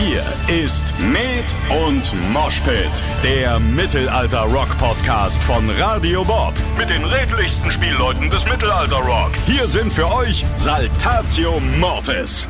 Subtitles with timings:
[0.00, 1.44] Hier ist Med
[1.88, 2.88] und Moshpit,
[3.24, 6.54] der Mittelalter-Rock-Podcast von Radio Bob.
[6.78, 9.32] Mit den redlichsten Spielleuten des Mittelalter-Rock.
[9.46, 12.46] Hier sind für euch Saltatio Mortis.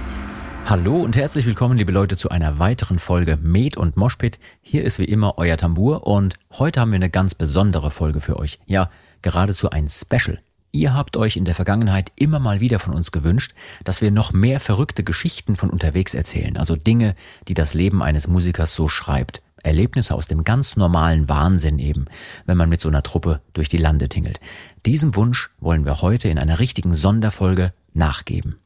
[0.67, 4.39] Hallo und herzlich willkommen, liebe Leute, zu einer weiteren Folge Med und Moshpit.
[4.61, 8.39] Hier ist wie immer euer Tambur und heute haben wir eine ganz besondere Folge für
[8.39, 8.59] euch.
[8.67, 8.91] Ja,
[9.23, 10.39] geradezu ein Special.
[10.71, 14.33] Ihr habt euch in der Vergangenheit immer mal wieder von uns gewünscht, dass wir noch
[14.33, 17.15] mehr verrückte Geschichten von unterwegs erzählen, also Dinge,
[17.49, 19.43] die das Leben eines Musikers so schreibt.
[19.63, 22.07] Erlebnisse aus dem ganz normalen Wahnsinn eben,
[22.47, 24.41] wenn man mit so einer Truppe durch die Lande tingelt.
[24.87, 28.59] Diesem Wunsch wollen wir heute in einer richtigen Sonderfolge nachgeben.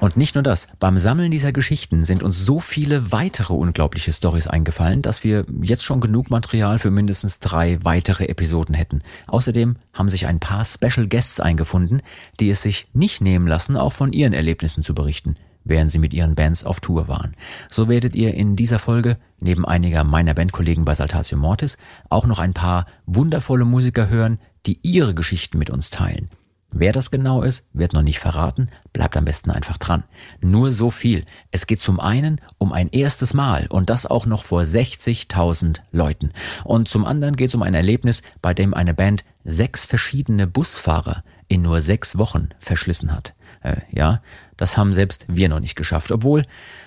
[0.00, 4.46] Und nicht nur das, beim Sammeln dieser Geschichten sind uns so viele weitere unglaubliche Stories
[4.46, 9.02] eingefallen, dass wir jetzt schon genug Material für mindestens drei weitere Episoden hätten.
[9.26, 12.00] Außerdem haben sich ein paar Special Guests eingefunden,
[12.40, 16.14] die es sich nicht nehmen lassen, auch von ihren Erlebnissen zu berichten, während sie mit
[16.14, 17.36] ihren Bands auf Tour waren.
[17.70, 21.76] So werdet ihr in dieser Folge, neben einiger meiner Bandkollegen bei Saltatio Mortis,
[22.08, 26.30] auch noch ein paar wundervolle Musiker hören, die ihre Geschichten mit uns teilen.
[26.72, 30.04] Wer das genau ist, wird noch nicht verraten, bleibt am besten einfach dran.
[30.40, 31.24] Nur so viel.
[31.50, 36.32] Es geht zum einen um ein erstes Mal und das auch noch vor 60.000 Leuten.
[36.64, 41.22] Und zum anderen geht es um ein Erlebnis, bei dem eine Band sechs verschiedene Busfahrer
[41.48, 43.34] in nur sechs Wochen verschlissen hat.
[43.62, 44.22] Äh, ja,
[44.56, 46.12] das haben selbst wir noch nicht geschafft.
[46.12, 46.44] Obwohl,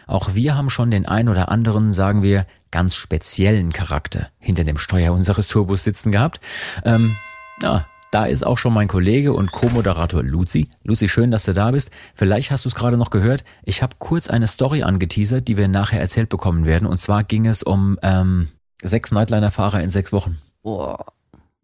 [0.08, 4.78] auch wir haben schon den ein oder anderen, sagen wir, ganz speziellen Charakter hinter dem
[4.78, 6.40] Steuer unseres Turbus sitzen gehabt.
[6.86, 7.18] Ähm,
[7.62, 10.70] ja, da ist auch schon mein Kollege und Co-Moderator Luzi.
[10.84, 11.90] Luzi, schön, dass du da bist.
[12.14, 13.44] Vielleicht hast du es gerade noch gehört.
[13.64, 16.88] Ich habe kurz eine Story angeteasert, die wir nachher erzählt bekommen werden.
[16.88, 18.50] Und zwar ging es um ähm,
[18.84, 20.38] sechs Nightliner-Fahrer in sechs Wochen.
[20.62, 21.06] Boah,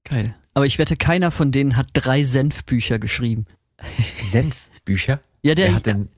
[0.04, 0.34] geil.
[0.56, 3.46] Aber ich wette, keiner von denen hat drei Senfbücher geschrieben.
[4.26, 5.20] Senfbücher?
[5.44, 5.68] Ja, der.
[5.68, 6.10] Wer hat denn?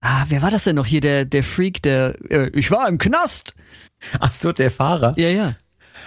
[0.00, 1.00] Ah, wer war das denn noch hier?
[1.00, 2.16] Der, der Freak, der.
[2.30, 3.54] Äh, ich war im Knast!
[4.18, 5.12] Ach so, der Fahrer.
[5.16, 5.54] Ja, ja.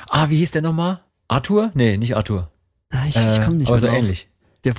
[0.09, 1.01] Ah, wie hieß der nochmal?
[1.29, 1.71] Arthur?
[1.73, 2.50] Nee, nicht Arthur.
[2.91, 3.97] Ah, ich, ich komme nicht aber mehr so drauf.
[3.97, 4.27] ähnlich.
[4.63, 4.73] Der,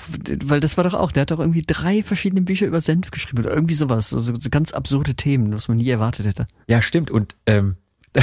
[0.44, 3.42] weil das war doch auch, der hat doch irgendwie drei verschiedene Bücher über Senf geschrieben
[3.42, 4.10] oder irgendwie sowas.
[4.10, 6.46] So, so ganz absurde Themen, was man nie erwartet hätte.
[6.68, 7.10] Ja, stimmt.
[7.10, 7.76] Und ähm,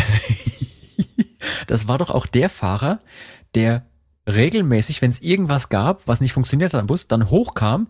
[1.67, 2.99] das war doch auch der Fahrer,
[3.55, 3.85] der
[4.27, 7.87] regelmäßig, wenn es irgendwas gab, was nicht funktioniert hat am Bus, dann hochkam,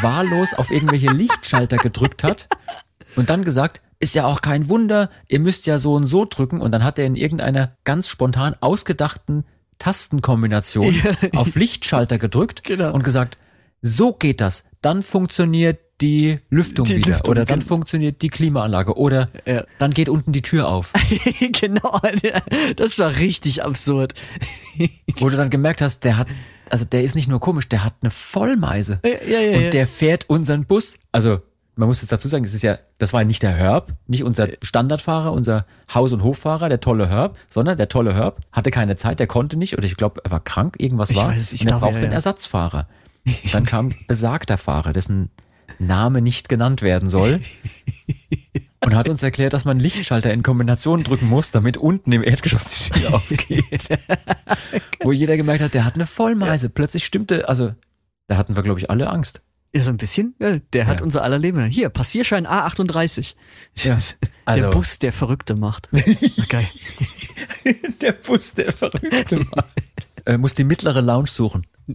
[0.00, 2.48] wahllos auf irgendwelche Lichtschalter gedrückt hat
[3.16, 6.60] und dann gesagt, ist ja auch kein Wunder, ihr müsst ja so und so drücken
[6.60, 9.44] und dann hat er in irgendeiner ganz spontan ausgedachten
[9.82, 10.94] Tastenkombination
[11.34, 12.92] auf Lichtschalter gedrückt Genau.
[12.92, 13.36] und gesagt,
[13.82, 18.96] so geht das, dann funktioniert die Lüftung Die wieder Lüftung, oder dann funktioniert die Klimaanlage
[18.96, 19.64] oder Ja.
[19.78, 20.92] dann geht unten die Tür auf.
[21.60, 22.00] genau,
[22.76, 24.14] das war richtig absurd.
[25.18, 26.28] wo du dann gemerkt hast, der hat,
[26.70, 29.00] also der ist nicht nur komisch, der hat eine Vollmeise.
[29.04, 30.98] Ja, ja, ja, und der fährt unseren Bus.
[31.12, 31.40] Also,
[31.74, 34.48] man muss jetzt dazu sagen, es ist ja, das war nicht der Herb, nicht unser
[34.62, 39.20] Standardfahrer, unser Haus- und Hoffahrer, der tolle Herb, sondern der tolle Herb hatte keine Zeit,
[39.20, 41.28] der konnte nicht, oder ich glaube, er war krank, irgendwas Ich war.
[41.28, 42.16] weiß es, ich und er brauchte ja, einen ja.
[42.16, 42.88] Ersatzfahrer.
[43.52, 45.30] Dann kam besagter Fahrer, dessen
[45.78, 47.40] Name nicht genannt werden soll.
[48.84, 52.68] Und hat uns erklärt, dass man Lichtschalter in Kombination drücken muss, damit unten im Erdgeschoss
[52.68, 53.88] die Tür aufgeht.
[55.00, 56.68] Wo jeder gemerkt hat, der hat eine Vollmeise.
[56.68, 57.74] Plötzlich stimmte, also
[58.26, 59.40] da hatten wir, glaube ich, alle Angst.
[59.74, 60.34] Ja, so ein bisschen.
[60.38, 61.04] Ja, der hat Ja.
[61.04, 61.64] unser aller Leben.
[61.66, 63.34] Hier, Passierschein A38.
[63.76, 63.94] Ja,
[64.44, 65.88] also- Der Bus, der Verrückte macht.
[66.48, 66.66] Geil.
[68.00, 69.64] der Bus, der Verrückte war.
[70.26, 71.66] äh, muss die mittlere Lounge suchen.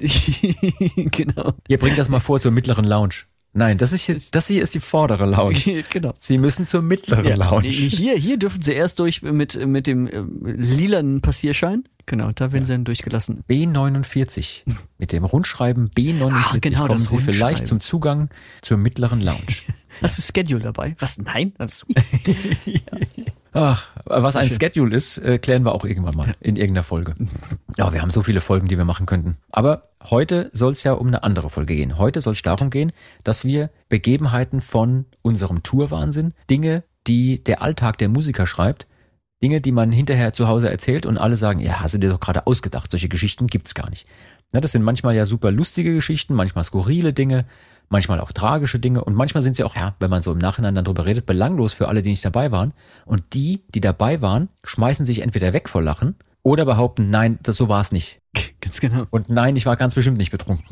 [1.12, 1.54] genau.
[1.68, 3.14] Ihr bringt das mal vor zur mittleren Lounge.
[3.54, 5.84] Nein, das ist jetzt, das hier ist die vordere Lounge.
[5.90, 6.14] genau.
[6.18, 7.68] Sie müssen zur mittleren Ja, Lounge.
[7.68, 10.22] hier, hier dürfen sie erst durch mit, mit dem äh,
[10.52, 11.84] lilanen Passierschein.
[12.08, 13.44] Genau, da werden sie dann durchgelassen.
[13.50, 14.64] B49.
[14.98, 18.30] Mit dem Rundschreiben B49 Ah, genau, kommen das Sie vielleicht zum Zugang
[18.62, 19.62] zur mittleren Lounge.
[20.02, 20.96] Hast du Schedule dabei?
[21.00, 21.18] Was?
[21.18, 21.54] Nein?
[21.60, 21.94] Hast du?
[23.54, 24.48] Ach, was ein.
[24.48, 27.16] Schedule ist, äh, klären wir auch irgendwann mal in irgendeiner Folge.
[27.78, 29.38] Ja, wir haben so viele Folgen, die wir machen könnten.
[29.50, 31.98] Aber heute soll es ja um eine andere Folge gehen.
[31.98, 32.92] Heute soll es darum gehen,
[33.24, 38.88] dass wir Begebenheiten von unserem Tourwahnsinn, Dinge, die der Alltag der Musiker schreibt,
[39.42, 42.20] Dinge, die man hinterher zu Hause erzählt und alle sagen, ja, hast du dir doch
[42.20, 44.08] gerade ausgedacht, solche Geschichten gibt's gar nicht.
[44.52, 47.46] Na, das sind manchmal ja super lustige Geschichten, manchmal skurrile Dinge,
[47.90, 50.74] manchmal auch tragische Dinge und manchmal sind sie auch, ja, wenn man so im Nachhinein
[50.74, 52.74] dann drüber redet, belanglos für alle, die nicht dabei waren.
[53.06, 57.58] Und die, die dabei waren, schmeißen sich entweder weg vor Lachen oder behaupten, nein, das
[57.58, 58.22] so war es nicht.
[58.62, 59.06] Ganz genau.
[59.10, 60.66] Und nein, ich war ganz bestimmt nicht betrunken.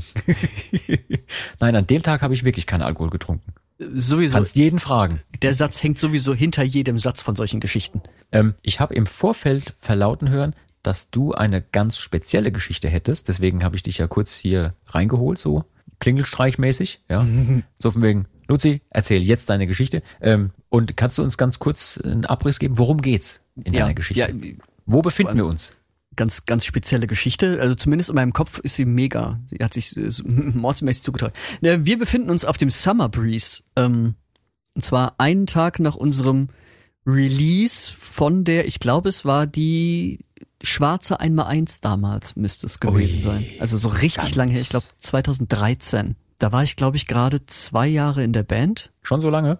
[1.59, 3.53] nein, an dem Tag habe ich wirklich keinen Alkohol getrunken.
[3.77, 4.33] Sowieso.
[4.35, 5.19] Kannst jeden fragen.
[5.41, 8.01] Der Satz hängt sowieso hinter jedem Satz von solchen Geschichten.
[8.31, 13.27] Ähm, ich habe im Vorfeld verlauten hören, dass du eine ganz spezielle Geschichte hättest.
[13.27, 15.63] Deswegen habe ich dich ja kurz hier reingeholt, so
[15.99, 17.01] klingelstreichmäßig.
[17.09, 17.25] Ja,
[17.79, 20.01] so von wegen, Luzi, erzähl jetzt deine Geschichte.
[20.21, 22.77] Ähm, und kannst du uns ganz kurz einen Abriss geben?
[22.77, 24.21] Worum geht's in Ja, deiner Geschichte?
[24.21, 24.53] ja,
[24.85, 25.73] Wo befinden wir uns?
[26.15, 27.59] Ganz, ganz spezielle Geschichte.
[27.61, 29.39] Also zumindest in meinem Kopf ist sie mega.
[29.47, 31.33] Sie hat sich äh, mordsmäßig zugetragen.
[31.61, 33.63] Ne, Wir befinden uns auf dem Summer Breeze.
[33.75, 34.15] Ähm,
[34.73, 36.49] und zwar einen Tag nach unserem
[37.05, 40.19] Release von der, ich glaube, es war die
[40.61, 43.21] schwarze 1x1 damals, müsste es gewesen Ui.
[43.21, 43.45] sein.
[43.59, 46.15] Also so richtig lange her, ich glaube 2013.
[46.39, 48.91] Da war ich, glaube ich, gerade zwei Jahre in der Band.
[49.01, 49.59] Schon so lange?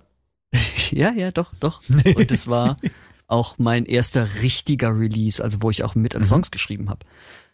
[0.92, 1.82] Ja, ja, doch, doch.
[1.90, 2.78] Und es war
[3.28, 7.06] auch mein erster richtiger Release, also wo ich auch mit an Songs geschrieben habe.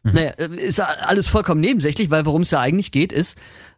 [0.04, 3.38] Naja, äh, ist alles vollkommen nebensächlich, weil worum es ja eigentlich geht, ist,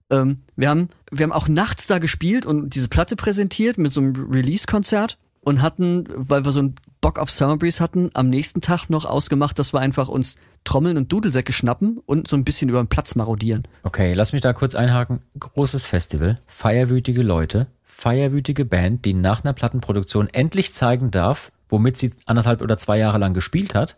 [0.10, 4.02] ähm, wir haben, wir haben auch nachts da gespielt und diese Platte präsentiert mit so
[4.02, 8.62] einem Release-Konzert und hatten, weil wir so einen Bock auf Summer Breeze hatten, am nächsten
[8.62, 12.70] Tag noch ausgemacht, dass wir einfach uns Trommeln und Dudelsäcke schnappen und so ein bisschen
[12.70, 13.64] über den Platz marodieren.
[13.84, 15.20] Okay, lass mich da kurz einhaken.
[15.38, 22.14] Großes Festival, feierwütige Leute, feierwütige Band, die nach einer Plattenproduktion endlich zeigen darf, womit sie
[22.28, 23.98] anderthalb oder zwei Jahre lang gespielt hat.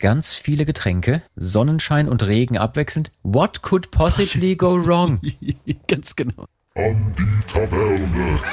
[0.00, 3.12] Ganz viele Getränke, Sonnenschein und Regen abwechselnd.
[3.22, 5.20] What could possibly go wrong?
[5.86, 6.46] Ganz genau.
[6.74, 8.40] an die Taverne.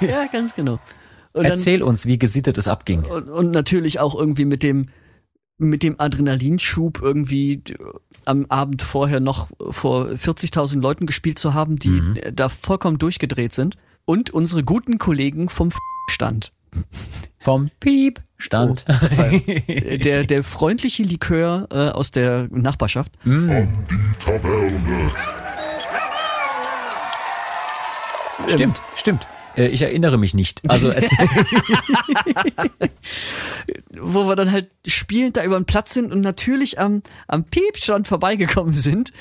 [0.00, 0.74] Ja, ganz genau.
[1.32, 3.02] Und dann- Erzähl uns, wie gesittet es abging.
[3.04, 4.88] und, und natürlich auch irgendwie mit dem
[5.58, 7.76] mit dem Adrenalinschub irgendwie d-
[8.26, 13.54] am Abend vorher noch vor 40.000 Leuten gespielt zu haben, die äh, da vollkommen durchgedreht
[13.54, 13.76] sind
[14.06, 15.70] und unsere guten Kollegen vom
[16.10, 16.52] Stand.
[17.38, 18.86] Vom Piep stand.
[18.88, 23.12] Äh, der der freundliche Likör äh, aus der Nachbarschaft.
[23.24, 25.10] An die Taverne.
[28.48, 29.26] stimmt, stimmt.
[29.56, 30.62] Äh, Ich erinnere mich nicht.
[30.68, 30.92] Also
[33.98, 38.06] wo wir dann halt spielend da über den Platz sind und natürlich am, am Piepstand
[38.06, 39.12] vorbeigekommen sind,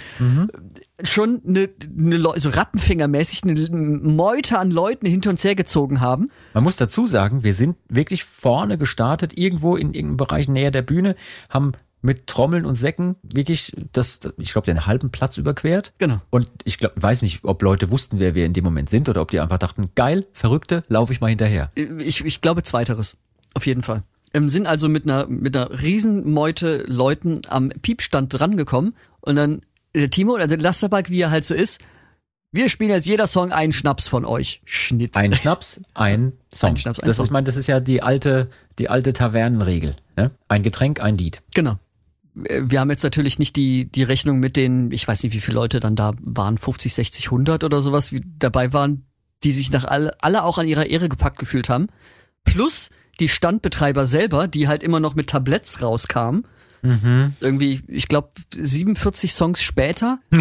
[1.03, 6.29] schon eine, eine Leu- so Rattenfingermäßig eine Meute an Leuten hinter uns hergezogen haben.
[6.53, 10.81] Man muss dazu sagen, wir sind wirklich vorne gestartet, irgendwo in irgendeinem Bereich näher der
[10.83, 11.15] Bühne,
[11.49, 11.73] haben
[12.05, 15.93] mit Trommeln und Säcken wirklich das, ich glaube, den halben Platz überquert.
[15.97, 16.21] Genau.
[16.29, 19.21] Und ich glaub, weiß nicht, ob Leute wussten, wer wir in dem Moment sind oder
[19.21, 21.71] ob die einfach dachten, geil, Verrückte, laufe ich mal hinterher.
[21.75, 23.17] Ich, ich glaube zweiteres.
[23.53, 24.03] Auf jeden Fall.
[24.33, 29.61] Ähm, sind also mit einer, mit einer Riesenmeute Leuten am Piepstand drangekommen und dann
[29.95, 31.79] der Timo oder der Lasterbalk, wie er halt so ist,
[32.51, 34.61] wir spielen jetzt jeder Song einen Schnaps von euch.
[34.63, 35.17] Schnitt.
[35.17, 36.71] Ein Schnaps, ein Song.
[36.71, 37.25] Ein Schnaps, ein das Song.
[37.25, 38.49] ist, mein, das ist ja die alte,
[38.79, 39.95] die alte Tavernenregel.
[40.15, 40.31] Ne?
[40.47, 41.41] Ein Getränk, ein Lied.
[41.53, 41.79] Genau.
[42.43, 45.39] Äh, Wir haben jetzt natürlich nicht die, die Rechnung mit den, ich weiß nicht, wie
[45.39, 49.05] viele Leute dann da waren, 50, 60, 100 oder sowas, wie dabei waren,
[49.43, 51.87] die sich nach alle, alle auch an ihrer Ehre gepackt gefühlt haben.
[52.43, 52.89] Plus
[53.19, 56.45] die Standbetreiber selber, die halt immer noch mit Tabletts rauskamen.
[57.39, 60.19] Irgendwie, ich glaube, 47 Songs später.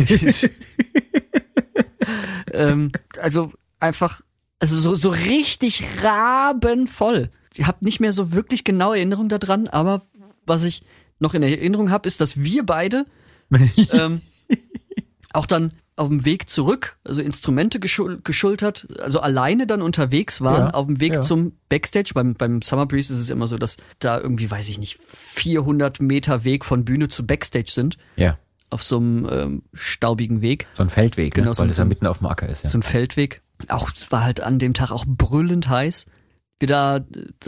[2.52, 4.20] ähm, also einfach,
[4.58, 7.30] also so, so richtig rabenvoll.
[7.56, 10.02] Ich habe nicht mehr so wirklich genaue Erinnerung daran, aber
[10.44, 10.82] was ich
[11.18, 13.06] noch in Erinnerung habe, ist, dass wir beide
[13.92, 14.20] ähm,
[15.32, 20.66] auch dann auf dem Weg zurück, also Instrumente geschul geschultert, also alleine dann unterwegs waren,
[20.68, 21.20] Ja, auf dem Weg ja.
[21.20, 22.10] zum Backstage.
[22.14, 26.00] Beim, beim Summer Breeze ist es immer so, dass da irgendwie, weiß ich nicht, 400
[26.00, 28.38] Meter Weg von Bühne zu Backstage sind, Ja.
[28.70, 30.66] auf so einem ähm, staubigen Weg.
[30.74, 31.54] So ein Feldweg, Genau, ne?
[31.54, 32.64] so weil es ja mitten auf dem Acker ist.
[32.64, 32.70] Ja.
[32.70, 33.42] So ein Feldweg.
[33.68, 36.06] Auch, es war halt an dem Tag auch brüllend heiß.
[36.58, 37.02] Wir da äh,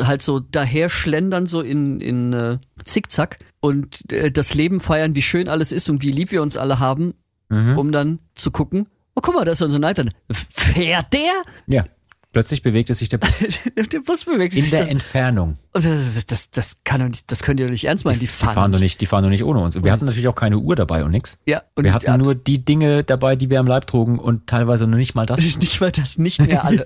[0.04, 5.22] halt so daher schlendern, so in, in äh, Zickzack und äh, das Leben feiern, wie
[5.22, 7.14] schön alles ist und wie lieb wir uns alle haben,
[7.48, 7.78] Mhm.
[7.78, 10.04] um dann zu gucken, oh guck mal, da ist unser Leiter.
[10.32, 11.32] Fährt der?
[11.66, 11.84] ja.
[12.32, 13.32] Plötzlich bewegte sich der Bus
[13.92, 14.70] der Bus bewegt in sich.
[14.70, 14.90] der da.
[14.90, 15.56] Entfernung.
[15.72, 18.16] Und das, das, das, kann doch nicht, das könnt ihr doch nicht ernst meinen.
[18.18, 19.74] Die, Die fahren doch nicht, die fahren doch nicht ohne uns.
[19.74, 21.38] Und wir hatten natürlich auch keine Uhr dabei und nix.
[21.46, 24.46] Ja, und wir hatten ja, nur die Dinge dabei, die wir am Leib trugen und
[24.48, 25.40] teilweise nur nicht mal das.
[25.56, 26.84] Nicht mal das, nicht mehr alle.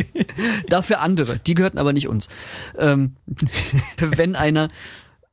[0.70, 1.38] Dafür andere.
[1.40, 2.28] Die gehörten aber nicht uns.
[2.78, 3.16] Ähm,
[3.98, 4.68] wenn einer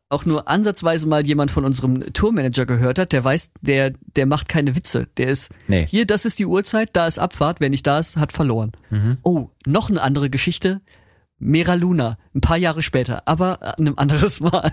[0.10, 4.48] auch nur ansatzweise mal jemand von unserem Tourmanager gehört hat, der weiß, der, der macht
[4.48, 5.08] keine Witze.
[5.18, 5.86] Der ist, Nee.
[5.86, 8.72] hier, das ist die Uhrzeit, da ist Abfahrt, wer nicht da ist, hat verloren.
[9.24, 10.82] Oh, noch eine andere Geschichte.
[11.40, 14.72] Mera Luna, ein paar Jahre später, aber an einem anderes Mal.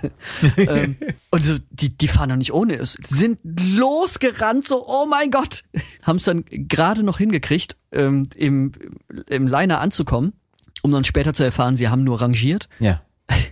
[0.56, 0.96] ähm,
[1.30, 2.94] und so, die, die fahren doch nicht ohne es.
[3.06, 5.64] Sind losgerannt, so, oh mein Gott.
[6.02, 8.72] Haben es dann gerade noch hingekriegt, ähm, im,
[9.28, 10.32] im Liner anzukommen,
[10.82, 12.68] um dann später zu erfahren, sie haben nur rangiert.
[12.78, 13.02] Ja.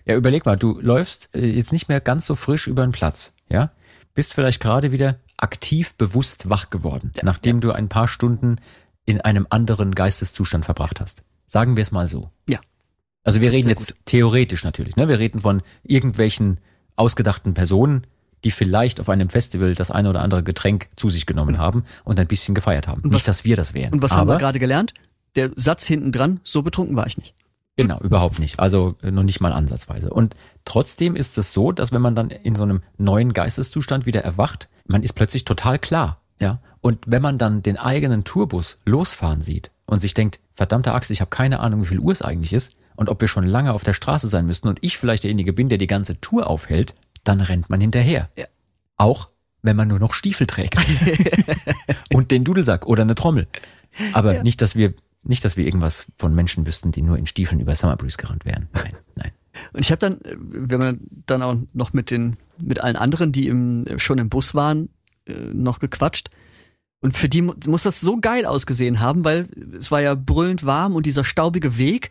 [0.04, 3.32] Ja, überleg mal, du läufst äh, jetzt nicht mehr ganz so frisch über den Platz,
[3.48, 3.70] ja?
[4.14, 8.56] Bist vielleicht gerade wieder aktiv bewusst wach geworden, nachdem du ein paar Stunden
[9.06, 11.22] in einem anderen Geisteszustand verbracht hast.
[11.46, 12.30] Sagen wir es mal so.
[12.48, 12.58] Ja.
[13.24, 15.08] Also wir reden jetzt theoretisch natürlich, ne?
[15.08, 16.58] Wir reden von irgendwelchen
[16.96, 18.06] ausgedachten Personen,
[18.44, 22.18] die vielleicht auf einem Festival das eine oder andere Getränk zu sich genommen haben und
[22.20, 23.02] ein bisschen gefeiert haben.
[23.04, 23.92] was- nicht, dass wir das wären.
[23.94, 24.92] Und was aber, haben wir gerade gelernt?
[25.36, 27.34] Der Satz hinten dran, so betrunken war ich nicht.
[27.76, 28.60] Genau, überhaupt nicht.
[28.60, 30.10] Also äh, noch nicht mal ansatzweise.
[30.10, 34.22] Und trotzdem ist es so, dass wenn man dann in so einem neuen Geisteszustand wieder
[34.22, 36.20] erwacht, man ist plötzlich total klar.
[36.38, 36.60] Ja.
[36.80, 41.20] Und wenn man dann den eigenen Tourbus losfahren sieht und sich denkt, verdammte Axt, ich
[41.20, 43.84] habe keine Ahnung, wie viel Uhr es eigentlich ist und ob wir schon lange auf
[43.84, 47.40] der Straße sein müssten und ich vielleicht derjenige bin, der die ganze Tour aufhält, dann
[47.40, 48.28] rennt man hinterher.
[48.36, 48.46] Ja.
[48.96, 49.28] Auch
[49.62, 50.76] wenn man nur noch Stiefel trägt.
[52.12, 53.46] und den Dudelsack oder eine Trommel.
[54.12, 57.60] Aber nicht, dass wir nicht, dass wir irgendwas von Menschen wüssten, die nur in Stiefeln
[57.60, 58.68] über Summer Breeze gerannt wären.
[58.72, 59.30] Nein, nein.
[59.72, 63.48] Und ich habe dann, wenn man dann auch noch mit den, mit allen anderen, die
[63.48, 64.88] im, schon im Bus waren,
[65.26, 66.30] äh, noch gequatscht.
[67.00, 69.48] Und für die mu- muss das so geil ausgesehen haben, weil
[69.78, 72.10] es war ja brüllend warm und dieser staubige Weg,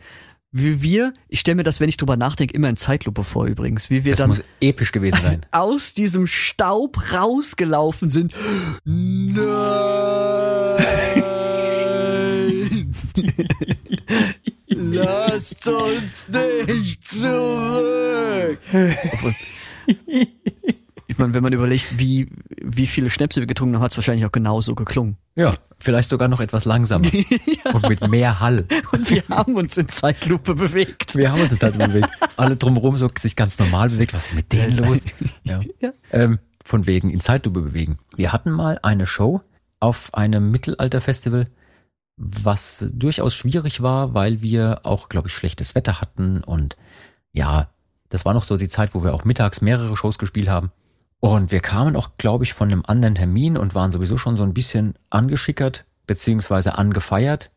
[0.54, 3.88] wie wir, ich stelle mir das, wenn ich drüber nachdenke, immer in Zeitlupe vor übrigens,
[3.88, 5.46] wie wir Das dann muss episch gewesen sein.
[5.50, 8.34] aus diesem Staub rausgelaufen sind.
[8.84, 9.42] Nein!
[14.68, 18.58] Lasst uns nicht zurück!
[21.12, 22.26] Ich meine, wenn man überlegt, wie,
[22.62, 25.18] wie viele Schnäpse wir getrunken haben, hat es wahrscheinlich auch genauso geklungen.
[25.34, 27.04] Ja, vielleicht sogar noch etwas langsamer.
[27.72, 28.66] Und mit mehr Hall.
[28.92, 31.14] Und wir haben uns in Zeitlupe bewegt.
[31.14, 32.08] Wir haben uns jetzt halt bewegt.
[32.38, 34.14] Alle drumherum so sich ganz normal bewegt.
[34.14, 35.00] Was ist mit denen los?
[35.44, 35.60] Ja.
[35.80, 35.92] Ja.
[36.12, 37.98] Ähm, von wegen in Zeitlupe bewegen.
[38.16, 39.42] Wir hatten mal eine Show
[39.80, 41.48] auf einem Mittelalterfestival,
[42.16, 46.76] was durchaus schwierig war, weil wir auch, glaube ich, schlechtes Wetter hatten und
[47.32, 47.68] ja,
[48.08, 50.70] das war noch so die Zeit, wo wir auch mittags mehrere Shows gespielt haben.
[51.18, 54.42] Und wir kamen auch, glaube ich, von einem anderen Termin und waren sowieso schon so
[54.42, 57.50] ein bisschen angeschickert, beziehungsweise angefeiert.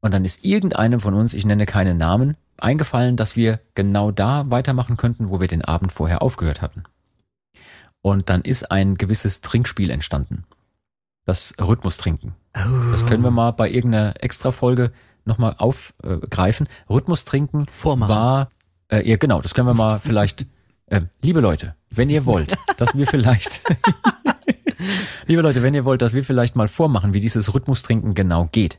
[0.00, 4.50] Und dann ist irgendeinem von uns, ich nenne keinen Namen, eingefallen, dass wir genau da
[4.50, 6.84] weitermachen könnten, wo wir den Abend vorher aufgehört hatten.
[8.02, 10.44] Und dann ist ein gewisses Trinkspiel entstanden.
[11.24, 11.54] Das
[12.56, 12.92] Rhythmustrinken.
[12.92, 14.92] Das können wir mal bei irgendeiner Extra-Folge
[15.24, 16.68] nochmal aufgreifen.
[16.88, 18.14] Rhythmustrinken Vormachen.
[18.14, 18.48] war,
[18.88, 20.46] äh, ja genau, das können wir mal vielleicht,
[20.86, 23.62] äh, liebe Leute, wenn ihr wollt, dass wir vielleicht,
[25.26, 28.78] liebe Leute, wenn ihr wollt, dass wir vielleicht mal vormachen, wie dieses Rhythmustrinken genau geht,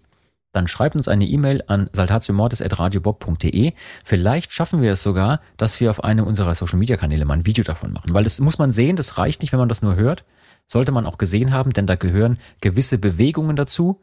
[0.51, 3.71] dann schreibt uns eine E-Mail an saltatiomortis.radiobob.de.
[4.03, 7.45] Vielleicht schaffen wir es sogar, dass wir auf einem unserer Social Media Kanäle mal ein
[7.45, 8.13] Video davon machen.
[8.13, 10.25] Weil das muss man sehen, das reicht nicht, wenn man das nur hört.
[10.71, 13.99] Sollte man auch gesehen haben, denn da gehören gewisse Bewegungen dazu.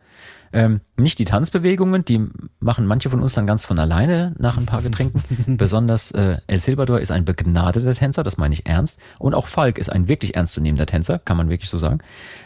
[0.52, 2.26] Ähm, nicht die Tanzbewegungen, die
[2.60, 5.22] machen manche von uns dann ganz von alleine nach ein paar Getränken.
[5.56, 8.98] Besonders äh, El Silvador ist ein begnadeter Tänzer, das meine ich ernst.
[9.18, 12.00] Und auch Falk ist ein wirklich ernstzunehmender Tänzer, kann man wirklich so sagen.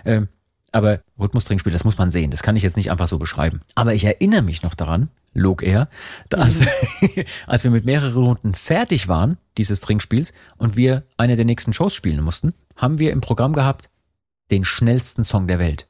[0.05, 0.29] Ähm,
[0.71, 2.31] aber Rhythmustrinkspiel, das muss man sehen.
[2.31, 3.63] Das kann ich jetzt nicht einfach so beschreiben.
[3.75, 5.89] Aber ich erinnere mich noch daran, log er,
[6.29, 6.63] dass,
[7.49, 11.93] als wir mit mehreren Runden fertig waren, dieses Trinkspiels, und wir eine der nächsten Shows
[11.93, 13.89] spielen mussten, haben wir im Programm gehabt
[14.53, 15.89] den schnellsten Song der Welt.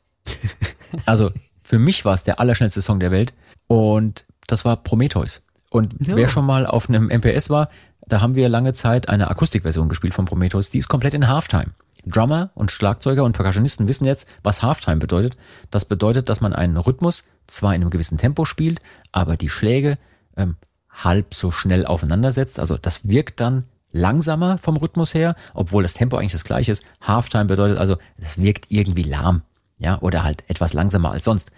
[1.05, 1.31] Also
[1.63, 3.35] für mich war es der allerschnellste Song der Welt
[3.67, 5.43] und das war Prometheus.
[5.71, 6.17] Und Ja.
[6.17, 7.69] wer schon mal auf einem MPS war,
[8.07, 11.73] da haben wir lange Zeit eine Akustikversion gespielt von Prometheus, die ist komplett in Halftime.
[12.05, 15.37] Drummer und Schlagzeuger und Percussionisten wissen jetzt, was Halftime bedeutet.
[15.71, 18.81] Das bedeutet, dass man einen Rhythmus zwar in einem gewissen Tempo spielt,
[19.13, 19.99] aber die Schläge
[20.37, 20.57] ähm,
[20.91, 22.59] halb so schnell aufeinandersetzt.
[22.59, 26.85] Also das wirkt dann langsamer vom Rhythmus her, obwohl das Tempo eigentlich das gleiche ist.
[27.01, 29.43] Halftime bedeutet also, es wirkt irgendwie lahm,
[29.79, 31.53] ja, oder halt etwas langsamer als sonst.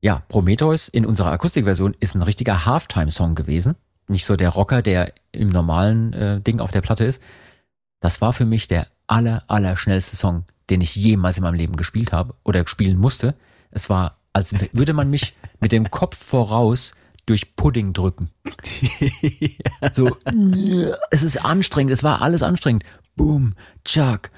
[0.00, 3.74] Ja, Prometheus in unserer Akustikversion ist ein richtiger Halftime-Song gewesen.
[4.08, 7.22] Nicht so der Rocker, der im normalen äh, Ding auf der Platte ist.
[8.00, 11.76] Das war für mich der aller, aller schnellste Song, den ich jemals in meinem Leben
[11.76, 13.34] gespielt habe oder spielen musste.
[13.70, 16.94] Es war, als würde man mich mit dem Kopf voraus
[17.30, 18.30] durch Pudding drücken.
[19.94, 20.16] So,
[21.10, 22.84] es ist anstrengend, es war alles anstrengend.
[23.16, 24.30] Boom, chuck,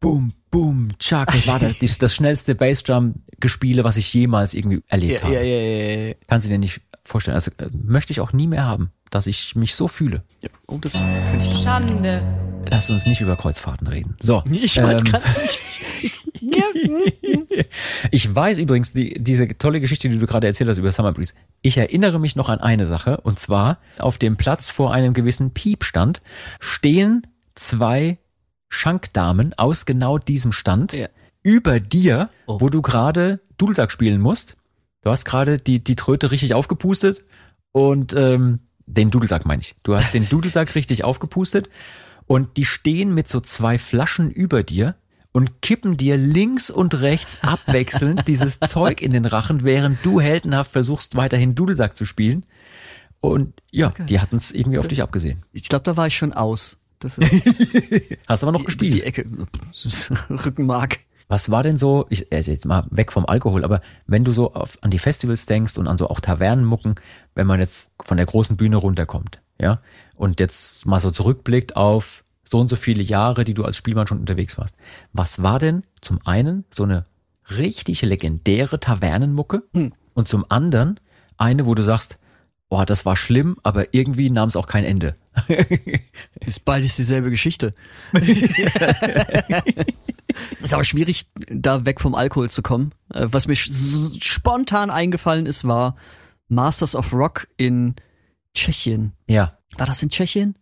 [0.00, 1.26] boom, boom, chuck.
[1.26, 5.34] Das war das, das, das schnellste Bassdrum-Gespiele, was ich jemals irgendwie erlebt habe.
[5.34, 6.14] ja, ja.
[6.26, 7.36] Kannst du dir nicht vorstellen.
[7.36, 10.24] Also äh, möchte ich auch nie mehr haben, dass ich mich so fühle.
[10.66, 12.22] Oh, das kann ich Schande.
[12.70, 14.16] Lass uns nicht über Kreuzfahrten reden.
[14.20, 14.42] So.
[14.50, 15.58] Ich weiß ähm, nicht.
[16.02, 16.17] Ich
[18.34, 21.34] weiß übrigens, die, diese tolle Geschichte, die du gerade erzählt hast über Summer Breeze.
[21.62, 25.52] Ich erinnere mich noch an eine Sache, und zwar auf dem Platz vor einem gewissen
[25.52, 26.22] Piepstand
[26.60, 28.18] stehen zwei
[28.68, 31.08] Schankdamen aus genau diesem Stand Ja.
[31.42, 32.60] über dir, Oh.
[32.60, 34.56] wo du gerade Dudelsack spielen musst.
[35.02, 37.24] Du hast gerade die, die Tröte richtig aufgepustet
[37.72, 39.74] und ähm, den Dudelsack meine ich.
[39.82, 41.68] Du hast den Dudelsack richtig aufgepustet
[42.26, 44.96] und die stehen mit so zwei Flaschen über dir
[45.38, 50.72] und kippen dir links und rechts abwechselnd dieses Zeug in den Rachen, während du heldenhaft
[50.72, 52.44] versuchst, weiterhin Dudelsack zu spielen.
[53.20, 55.42] Und ja, die hatten es irgendwie auf dich abgesehen.
[55.52, 56.78] Ich glaube, da war ich schon aus.
[56.98, 58.94] Das ist Hast aber noch die, gespielt.
[58.94, 59.26] Die Ecke.
[60.28, 60.98] Rückenmark.
[61.28, 64.54] Was war denn so, ich also jetzt mal weg vom Alkohol, aber wenn du so
[64.54, 66.96] auf, an die Festivals denkst und an so auch Tavernenmucken,
[67.36, 69.82] wenn man jetzt von der großen Bühne runterkommt, ja,
[70.16, 74.06] und jetzt mal so zurückblickt auf so und so viele Jahre, die du als Spielmann
[74.06, 74.74] schon unterwegs warst.
[75.12, 77.06] Was war denn zum einen so eine
[77.50, 79.92] richtig legendäre Tavernenmucke Hm.
[80.14, 80.98] und zum anderen
[81.36, 82.18] eine, wo du sagst,
[82.68, 85.16] boah, das war schlimm, aber irgendwie nahm es auch kein Ende.
[86.44, 87.72] Ist beides dieselbe Geschichte.
[90.60, 92.92] ist aber schwierig, da weg vom Alkohol zu kommen.
[93.14, 95.96] Äh, Was mir spontan eingefallen ist, war
[96.48, 97.94] Masters of Rock in
[98.54, 99.12] Tschechien.
[99.28, 100.56] Ja, War das in Tschechien?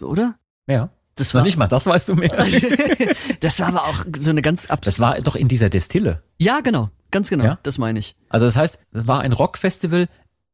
[0.00, 0.36] Oder?
[0.66, 0.90] ja.
[1.18, 2.32] Das War nicht mal, das weißt du mehr.
[3.40, 6.22] Das war aber auch so eine ganz abs Das war doch in dieser Destille.
[6.38, 6.90] Ja, genau.
[7.10, 7.44] Ganz genau.
[7.44, 7.58] Ja?
[7.62, 8.16] Das meine ich.
[8.28, 10.08] Also das heißt, es war ein Rockfestival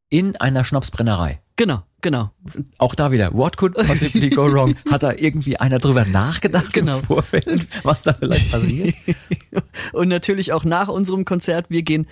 [0.09, 1.41] in einer Schnapsbrennerei.
[1.55, 2.31] Genau, genau.
[2.77, 4.75] Auch da wieder, what could possibly go wrong?
[4.91, 6.99] Hat da irgendwie einer drüber nachgedacht Genau.
[6.99, 8.95] im Vorfeld, was da vielleicht passiert?
[9.93, 12.07] Und natürlich auch nach unserem Konzert, wir gehen,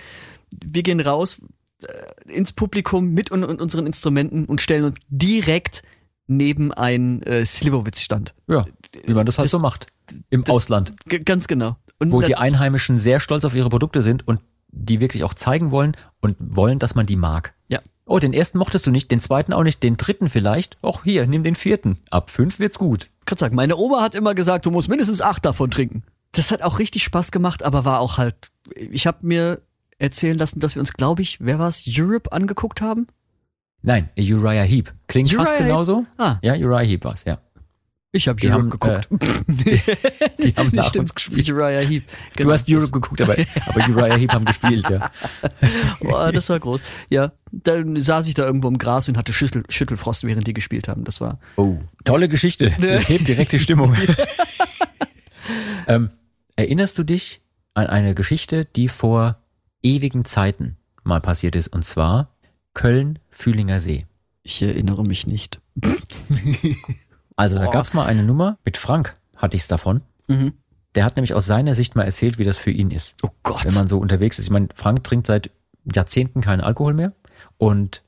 [0.63, 1.37] wir gehen raus
[1.83, 5.83] äh, ins Publikum mit unseren Instrumenten und stellen uns direkt
[6.27, 8.33] neben einen äh, Slivovitz-Stand.
[8.47, 8.65] Ja,
[9.05, 9.87] wie man das halt Das- so macht.
[10.29, 10.93] Im das- Ausland,
[11.25, 11.77] ganz genau.
[11.99, 15.71] Und wo die Einheimischen sehr stolz auf ihre Produkte sind und die wirklich auch zeigen
[15.71, 17.53] wollen und wollen, dass man die mag.
[17.69, 17.79] Ja.
[18.05, 20.77] Oh, den ersten mochtest du nicht, den zweiten auch nicht, den dritten vielleicht.
[20.81, 21.99] Auch hier, nimm den vierten.
[22.09, 23.09] Ab fünf wird's gut.
[23.25, 26.03] kann sagen, meine Oma hat immer gesagt, du musst mindestens acht davon trinken.
[26.33, 29.61] Das hat auch richtig Spaß gemacht, aber war auch halt, ich habe mir
[29.99, 33.07] erzählen lassen, dass wir uns, glaube ich, wer war's, Europe angeguckt haben?
[33.83, 34.93] Nein, Uriah Heep.
[35.07, 36.05] Klingt Uriah fast genauso.
[36.17, 37.37] Ah, Ja, Uriah Heep war's, ja.
[38.13, 39.07] ich habe Europe haben, geguckt.
[40.43, 41.49] Die haben nach Stimmt, uns gespielt.
[41.49, 42.03] Uriah Heep.
[42.37, 43.35] Du hast Europe geguckt, aber,
[43.65, 45.11] aber Uriah Heep haben gespielt, ja.
[46.01, 46.79] Boah, das war groß.
[47.09, 50.87] Ja, dann saß ich da irgendwo im Gras und hatte Schüttel, Schüttelfrost, während die gespielt
[50.87, 51.03] haben.
[51.03, 52.71] Das war Oh, tolle Geschichte.
[52.79, 53.93] Das hebt direkt die Stimmung.
[55.87, 56.09] ähm,
[56.55, 57.41] erinnerst du dich
[57.73, 59.37] an eine Geschichte, die vor
[59.81, 62.29] ewigen Zeiten mal passiert ist, und zwar
[62.73, 64.05] Köln-Fühlinger See?
[64.43, 65.59] Ich erinnere mich nicht.
[67.35, 70.01] Also da gab's mal eine Nummer, mit Frank hatte ich's davon.
[70.27, 70.53] Mhm.
[70.95, 73.15] Der hat nämlich aus seiner Sicht mal erzählt, wie das für ihn ist.
[73.23, 73.65] Oh Gott.
[73.65, 74.45] wenn man so unterwegs ist.
[74.45, 75.49] Ich meine, Frank trinkt seit
[75.91, 77.13] Jahrzehnten keinen Alkohol mehr
[77.57, 78.03] und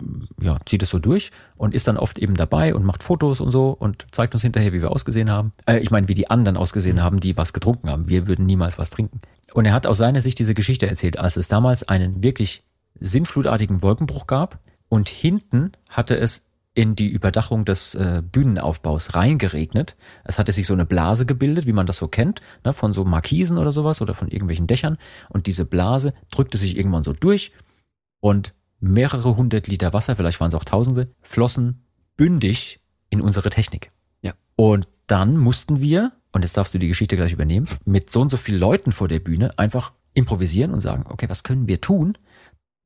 [0.00, 3.40] mm, ja, zieht es so durch und ist dann oft eben dabei und macht Fotos
[3.40, 5.52] und so und zeigt uns hinterher, wie wir ausgesehen haben.
[5.66, 8.08] Äh, ich meine, wie die anderen ausgesehen haben, die was getrunken haben.
[8.08, 9.20] Wir würden niemals was trinken.
[9.52, 12.62] Und er hat aus seiner Sicht diese Geschichte erzählt, als es damals einen wirklich
[13.00, 19.96] sinnflutartigen Wolkenbruch gab und hinten hatte es in die Überdachung des äh, Bühnenaufbaus reingeregnet.
[20.22, 23.04] Es hatte sich so eine Blase gebildet, wie man das so kennt, ne, von so
[23.04, 24.96] Markisen oder sowas oder von irgendwelchen Dächern.
[25.28, 27.50] Und diese Blase drückte sich irgendwann so durch
[28.20, 31.82] und mehrere hundert Liter Wasser, vielleicht waren es auch Tausende, flossen
[32.16, 32.80] bündig
[33.10, 33.88] in unsere Technik.
[34.22, 34.34] Ja.
[34.54, 38.30] Und dann mussten wir, und jetzt darfst du die Geschichte gleich übernehmen, mit so und
[38.30, 42.16] so vielen Leuten vor der Bühne einfach improvisieren und sagen, okay, was können wir tun,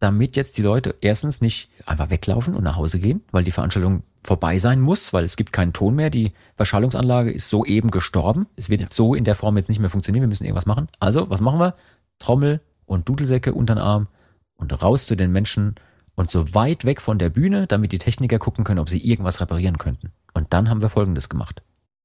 [0.02, 4.02] damit jetzt die Leute erstens nicht einfach weglaufen und nach Hause gehen, weil die Veranstaltung
[4.24, 6.10] vorbei sein muss, weil es gibt keinen Ton mehr.
[6.10, 8.46] Die Verschallungsanlage ist so eben gestorben.
[8.56, 10.22] Es wird so in der Form jetzt nicht mehr funktionieren.
[10.22, 10.88] Wir müssen irgendwas machen.
[10.98, 11.74] Also, was machen wir?
[12.18, 14.08] Trommel und Dudelsäcke unter den Arm
[14.56, 15.76] und raus zu den Menschen
[16.16, 19.40] und so weit weg von der Bühne, damit die Techniker gucken können, ob sie irgendwas
[19.40, 20.10] reparieren könnten.
[20.34, 21.62] Und dann haben wir Folgendes gemacht.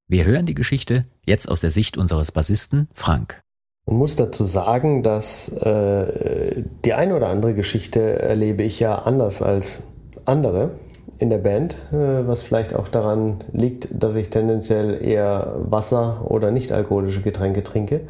[0.08, 3.42] Wir hören die Geschichte jetzt aus der Sicht unseres Bassisten Frank.
[3.89, 9.41] Man muss dazu sagen, dass äh, die eine oder andere Geschichte erlebe ich ja anders
[9.41, 9.84] als
[10.26, 10.71] andere
[11.19, 16.52] in der Band, äh, was vielleicht auch daran liegt, dass ich tendenziell eher Wasser oder
[16.52, 18.02] nicht alkoholische Getränke trinke.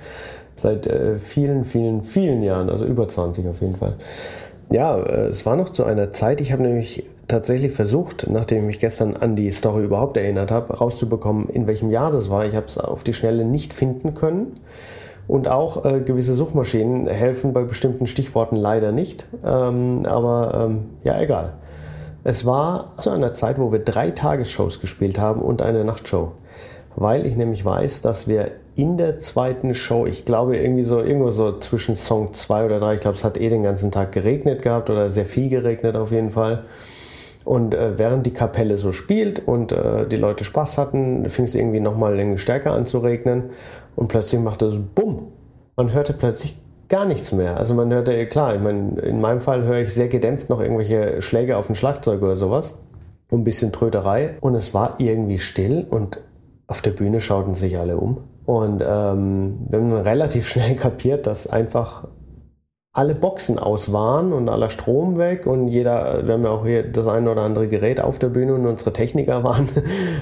[0.56, 3.98] Seit äh, vielen, vielen, vielen Jahren, also über 20 auf jeden Fall.
[4.72, 8.66] Ja, äh, es war noch zu einer Zeit, ich habe nämlich tatsächlich versucht, nachdem ich
[8.66, 12.48] mich gestern an die Story überhaupt erinnert habe, rauszubekommen, in welchem Jahr das war.
[12.48, 14.54] Ich habe es auf die Schnelle nicht finden können.
[15.28, 19.28] Und auch äh, gewisse Suchmaschinen helfen bei bestimmten Stichworten leider nicht.
[19.44, 21.54] Ähm, aber ähm, ja, egal.
[22.24, 26.32] Es war zu einer Zeit, wo wir drei Tagesshows gespielt haben und eine Nachtshow.
[26.96, 31.30] Weil ich nämlich weiß, dass wir in der zweiten Show, ich glaube irgendwie so irgendwo
[31.30, 34.62] so zwischen Song 2 oder 3, ich glaube es hat eh den ganzen Tag geregnet
[34.62, 36.64] gehabt oder sehr viel geregnet auf jeden Fall.
[37.48, 41.56] Und äh, während die Kapelle so spielt und äh, die Leute Spaß hatten, fing es
[41.56, 43.52] irgendwie nochmal stärker an zu regnen
[43.96, 45.30] und plötzlich machte es Bumm.
[45.78, 47.56] Man hörte plötzlich gar nichts mehr.
[47.56, 51.22] Also man hörte, klar, ich meine, in meinem Fall höre ich sehr gedämpft noch irgendwelche
[51.22, 52.76] Schläge auf ein Schlagzeug oder sowas.
[53.30, 54.36] Und ein bisschen Tröterei.
[54.42, 56.20] Und es war irgendwie still und
[56.68, 58.26] auf der Bühne schauten sich alle um.
[58.46, 62.10] Und ähm, wir haben relativ schnell kapiert, dass einfach
[62.98, 66.82] alle Boxen aus waren und aller Strom weg und jeder, wir haben ja auch hier
[66.82, 69.70] das eine oder andere Gerät auf der Bühne und unsere Techniker waren,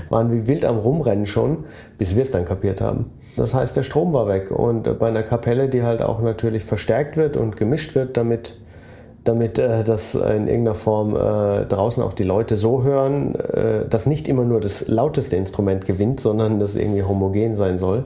[0.09, 1.63] waren wie wild am Rumrennen schon,
[1.97, 3.11] bis wir es dann kapiert haben.
[3.37, 7.15] Das heißt, der Strom war weg und bei einer Kapelle, die halt auch natürlich verstärkt
[7.15, 8.59] wird und gemischt wird, damit
[9.23, 14.05] damit äh, das in irgendeiner Form äh, draußen auch die Leute so hören, äh, dass
[14.05, 18.03] nicht immer nur das lauteste Instrument gewinnt, sondern das irgendwie homogen sein soll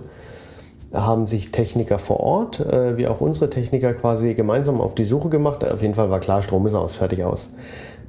[0.94, 5.30] haben sich Techniker vor Ort, äh, wie auch unsere Techniker, quasi gemeinsam auf die Suche
[5.30, 5.64] gemacht.
[5.64, 7.50] Auf jeden Fall war klar, Strom ist aus, fertig aus.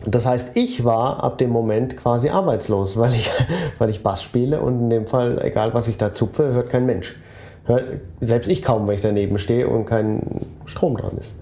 [0.07, 3.31] Das heißt, ich war ab dem Moment quasi arbeitslos, weil ich,
[3.79, 6.87] weil ich Bass spiele und in dem Fall, egal was ich da zupfe, hört kein
[6.87, 7.19] Mensch.
[7.66, 7.85] Hört,
[8.21, 11.35] selbst ich kaum, wenn ich daneben stehe und kein Strom dran ist.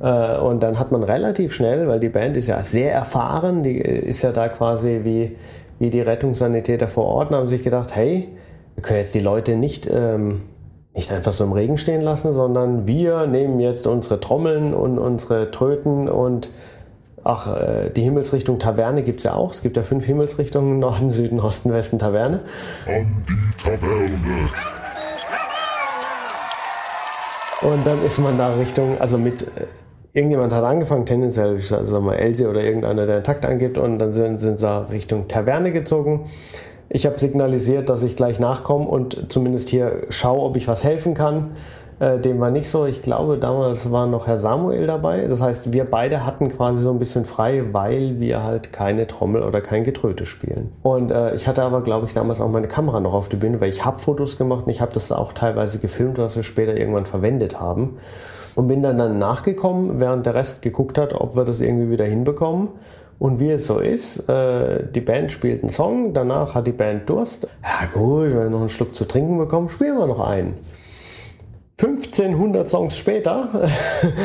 [0.00, 3.78] Äh, und dann hat man relativ schnell, weil die Band ist ja sehr erfahren, die
[3.78, 5.36] ist ja da quasi wie,
[5.78, 8.28] wie die Rettungssanitäter vor Ort, haben sich gedacht, hey,
[8.74, 10.42] wir können jetzt die Leute nicht ähm,
[10.96, 15.50] nicht einfach so im Regen stehen lassen, sondern wir nehmen jetzt unsere Trommeln und unsere
[15.50, 16.48] Tröten und
[17.22, 19.52] ach, äh, die Himmelsrichtung Taverne gibt es ja auch.
[19.52, 22.40] Es gibt ja fünf Himmelsrichtungen, Norden, Süden, Osten, Westen, Taverne.
[22.86, 24.48] An die Taverne.
[27.62, 29.66] Und dann ist man da Richtung, also mit, äh,
[30.14, 34.14] irgendjemand hat angefangen, tendenziell, also mal Elsie oder irgendeiner, der einen Takt angibt, und dann
[34.14, 36.24] sind, sind sie Richtung Taverne gezogen.
[36.88, 41.14] Ich habe signalisiert, dass ich gleich nachkomme und zumindest hier schaue, ob ich was helfen
[41.14, 41.52] kann.
[41.98, 42.84] Äh, dem war nicht so.
[42.84, 45.26] Ich glaube, damals war noch Herr Samuel dabei.
[45.26, 49.42] Das heißt, wir beide hatten quasi so ein bisschen frei, weil wir halt keine Trommel
[49.42, 50.72] oder kein Getröte spielen.
[50.82, 53.60] Und äh, ich hatte aber, glaube ich, damals auch meine Kamera noch auf der Bühne,
[53.60, 56.76] weil ich habe Fotos gemacht und ich habe das auch teilweise gefilmt, was wir später
[56.76, 57.96] irgendwann verwendet haben.
[58.54, 62.06] Und bin dann, dann nachgekommen, während der Rest geguckt hat, ob wir das irgendwie wieder
[62.06, 62.70] hinbekommen.
[63.18, 67.08] Und wie es so ist, äh, die Band spielt einen Song, danach hat die Band
[67.08, 67.48] Durst.
[67.62, 70.54] Ja gut, wenn wir noch einen Schluck zu trinken bekommen, spielen wir noch einen.
[71.78, 73.68] 1500 Songs später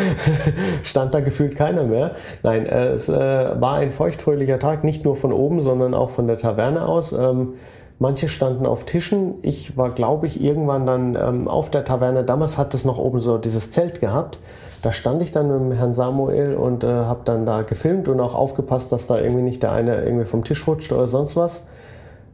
[0.84, 2.16] stand da gefühlt keiner mehr.
[2.44, 6.38] Nein, es äh, war ein feuchtfröhlicher Tag, nicht nur von oben, sondern auch von der
[6.38, 7.12] Taverne aus.
[7.12, 7.56] Ähm,
[8.00, 9.36] manche standen auf Tischen.
[9.42, 12.24] Ich war, glaube ich, irgendwann dann ähm, auf der Taverne.
[12.24, 14.40] Damals hat es noch oben so dieses Zelt gehabt.
[14.82, 18.20] Da stand ich dann mit dem Herrn Samuel und äh, habe dann da gefilmt und
[18.20, 21.64] auch aufgepasst, dass da irgendwie nicht der eine irgendwie vom Tisch rutscht oder sonst was.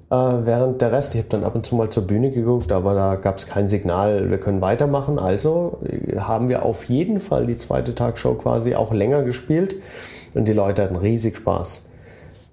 [0.09, 2.93] Äh, während der Rest, ich habe dann ab und zu mal zur Bühne geguckt, aber
[2.93, 5.19] da gab es kein Signal, wir können weitermachen.
[5.19, 9.75] Also äh, haben wir auf jeden Fall die zweite Tagshow quasi auch länger gespielt
[10.35, 11.83] und die Leute hatten riesig Spaß.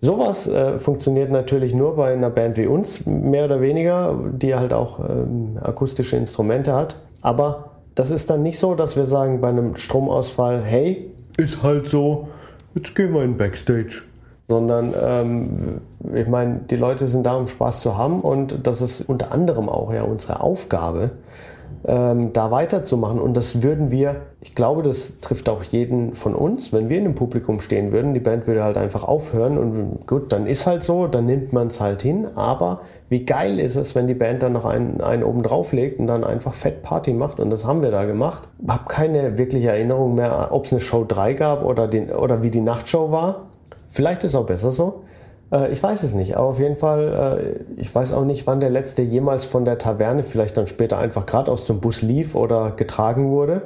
[0.00, 4.72] Sowas äh, funktioniert natürlich nur bei einer Band wie uns, mehr oder weniger, die halt
[4.72, 6.96] auch ähm, akustische Instrumente hat.
[7.22, 11.88] Aber das ist dann nicht so, dass wir sagen bei einem Stromausfall, hey, ist halt
[11.88, 12.28] so,
[12.74, 14.02] jetzt gehen wir in Backstage.
[14.46, 15.80] Sondern ähm,
[16.14, 19.70] ich meine, die Leute sind da, um Spaß zu haben und das ist unter anderem
[19.70, 21.12] auch ja unsere Aufgabe,
[21.86, 23.20] ähm, da weiterzumachen.
[23.20, 27.04] Und das würden wir, ich glaube, das trifft auch jeden von uns, wenn wir in
[27.04, 30.82] dem Publikum stehen würden, die Band würde halt einfach aufhören und gut, dann ist halt
[30.82, 32.26] so, dann nimmt man es halt hin.
[32.34, 36.00] Aber wie geil ist es, wenn die Band dann noch einen, einen oben drauf legt
[36.00, 38.48] und dann einfach Fett Party macht und das haben wir da gemacht.
[38.66, 42.50] Hab keine wirkliche Erinnerung mehr, ob es eine Show 3 gab oder, den, oder wie
[42.50, 43.46] die Nachtshow war.
[43.90, 45.04] Vielleicht ist auch besser so.
[45.54, 48.60] Äh, ich weiß es nicht, aber auf jeden Fall, äh, ich weiß auch nicht, wann
[48.60, 52.72] der letzte jemals von der Taverne vielleicht dann später einfach geradeaus zum Bus lief oder
[52.72, 53.62] getragen wurde.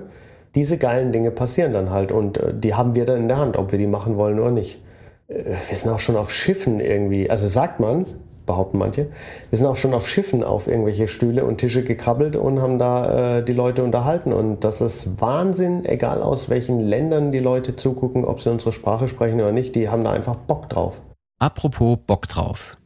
[0.55, 3.57] Diese geilen Dinge passieren dann halt und äh, die haben wir dann in der Hand,
[3.57, 4.81] ob wir die machen wollen oder nicht.
[5.29, 8.07] Wir sind auch schon auf Schiffen irgendwie, also sagt man,
[8.47, 9.09] behaupten manche,
[9.51, 13.39] wir sind auch schon auf Schiffen auf irgendwelche Stühle und Tische gekrabbelt und haben da
[13.39, 14.33] äh, die Leute unterhalten.
[14.33, 19.07] Und das ist Wahnsinn, egal aus welchen Ländern die Leute zugucken, ob sie unsere Sprache
[19.07, 20.99] sprechen oder nicht, die haben da einfach Bock drauf.
[21.39, 22.77] Apropos Bock drauf.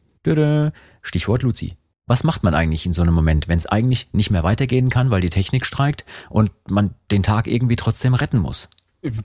[1.01, 1.77] Stichwort Luzi.
[2.05, 5.09] Was macht man eigentlich in so einem Moment, wenn es eigentlich nicht mehr weitergehen kann,
[5.09, 8.69] weil die Technik streikt und man den Tag irgendwie trotzdem retten muss?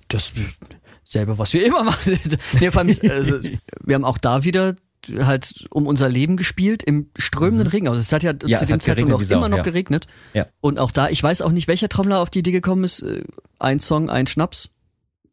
[0.09, 0.33] Das
[1.05, 2.19] selber, was wir immer machen.
[2.61, 3.41] nee, allem, also,
[3.85, 4.77] wir haben auch da wieder
[5.21, 7.73] halt um unser Leben gespielt im strömenden mhm.
[7.73, 7.89] Regen.
[7.89, 9.63] Also es hat ja, ja zu dem Zeitpunkt noch immer noch ja.
[9.63, 10.07] geregnet.
[10.35, 10.47] Ja.
[10.61, 13.03] Und auch da, ich weiß auch nicht, welcher Trommler auf die Idee gekommen ist.
[13.03, 13.23] Äh,
[13.59, 14.71] ein Song, ein Schnaps,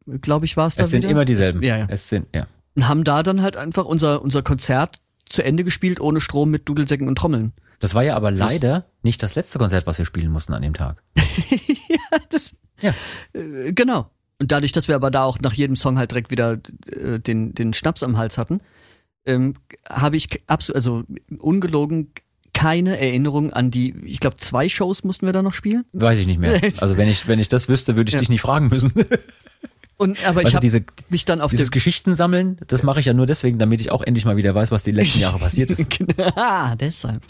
[0.06, 0.84] glaube ich, war es da.
[0.84, 1.12] Es sind wieder.
[1.12, 1.62] immer dieselben.
[1.62, 1.88] Es, ja, ja.
[1.90, 6.00] Es sind, ja und haben da dann halt einfach unser, unser Konzert zu Ende gespielt,
[6.00, 7.54] ohne Strom, mit Dudelsäcken und Trommeln.
[7.80, 10.74] Das war ja aber leider nicht das letzte Konzert, was wir spielen mussten an dem
[10.74, 11.02] Tag.
[11.18, 12.94] ja, das, ja.
[13.34, 14.10] Äh, genau.
[14.40, 16.60] Und dadurch, dass wir aber da auch nach jedem Song halt direkt wieder
[16.92, 18.60] äh, den, den Schnaps am Hals hatten,
[19.26, 19.56] ähm,
[19.90, 21.04] habe ich absolut, also
[21.40, 22.12] ungelogen
[22.54, 25.84] keine Erinnerung an die, ich glaube, zwei Shows mussten wir da noch spielen.
[25.92, 26.62] Weiß ich nicht mehr.
[26.80, 28.20] Also wenn ich, wenn ich das wüsste, würde ich ja.
[28.20, 28.94] dich nicht fragen müssen.
[29.98, 33.14] Und, aber ich also habe mich dann auf dieses Geschichten sammeln, das mache ich ja
[33.14, 35.86] nur deswegen, damit ich auch endlich mal wieder weiß, was die letzten Jahre passiert ist.
[36.36, 37.22] ah, deshalb.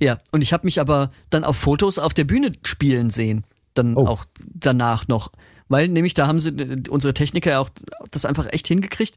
[0.00, 3.96] Ja, und ich habe mich aber dann auf Fotos auf der Bühne spielen sehen, dann
[3.96, 4.06] oh.
[4.06, 5.30] auch danach noch,
[5.68, 7.70] weil nämlich da haben sie äh, unsere Techniker ja auch
[8.10, 9.16] das einfach echt hingekriegt,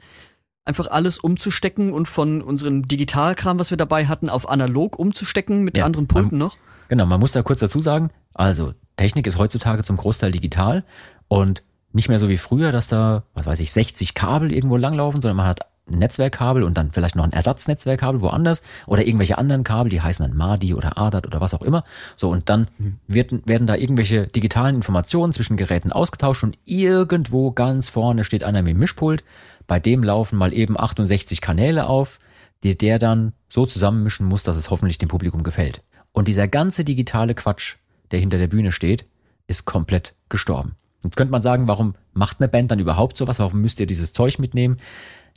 [0.63, 5.75] einfach alles umzustecken und von unserem Digitalkram, was wir dabei hatten, auf analog umzustecken mit
[5.75, 6.57] Ja, anderen Pulten man- noch.
[6.87, 10.83] Genau, man muss da kurz dazu sagen, also Technik ist heutzutage zum Großteil digital
[11.29, 15.21] und nicht mehr so wie früher, dass da, was weiß ich, 60 Kabel irgendwo langlaufen,
[15.21, 19.63] sondern man hat ein Netzwerkkabel und dann vielleicht noch ein Ersatznetzwerkkabel woanders oder irgendwelche anderen
[19.63, 21.81] Kabel, die heißen dann MADI oder ADAT oder was auch immer.
[22.15, 22.67] So, und dann
[23.07, 28.61] wird, werden da irgendwelche digitalen Informationen zwischen Geräten ausgetauscht und irgendwo ganz vorne steht einer
[28.61, 29.23] mit dem Mischpult,
[29.67, 32.19] bei dem laufen mal eben 68 Kanäle auf,
[32.63, 35.81] die der dann so zusammenmischen muss, dass es hoffentlich dem Publikum gefällt.
[36.13, 37.75] Und dieser ganze digitale Quatsch,
[38.11, 39.05] der hinter der Bühne steht,
[39.47, 40.75] ist komplett gestorben.
[41.03, 43.39] Jetzt könnte man sagen, warum macht eine Band dann überhaupt sowas?
[43.39, 44.77] Warum müsst ihr dieses Zeug mitnehmen?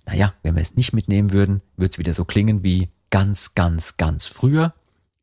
[0.07, 3.97] Naja, wenn wir es nicht mitnehmen würden, würde es wieder so klingen wie ganz, ganz,
[3.97, 4.75] ganz früher.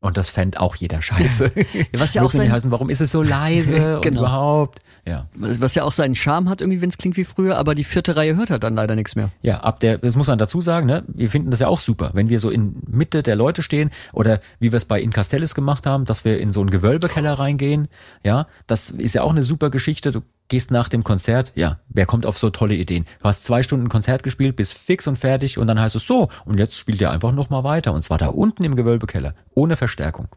[0.02, 1.50] Und das fände auch jeder scheiße.
[1.94, 4.20] was ja auch sein- heißen, warum ist es so leise Genau.
[4.22, 4.80] überhaupt?
[5.06, 5.28] Ja.
[5.34, 8.14] Was ja auch seinen Charme hat, irgendwie, wenn es klingt wie früher, aber die vierte
[8.16, 9.30] Reihe hört halt dann leider nichts mehr.
[9.42, 11.04] Ja, ab der, das muss man dazu sagen, ne?
[11.08, 14.40] Wir finden das ja auch super, wenn wir so in Mitte der Leute stehen oder
[14.60, 17.88] wie wir es bei In Castellis gemacht haben, dass wir in so einen Gewölbekeller reingehen.
[18.24, 20.12] Ja, das ist ja auch eine super Geschichte.
[20.12, 20.20] Du
[20.52, 23.06] gehst nach dem Konzert, ja, wer kommt auf so tolle Ideen?
[23.20, 26.28] Du hast zwei Stunden Konzert gespielt, bist fix und fertig und dann heißt es so,
[26.44, 29.78] und jetzt spielt ihr einfach noch mal weiter und zwar da unten im Gewölbekeller, ohne
[29.78, 30.28] Verstärkung.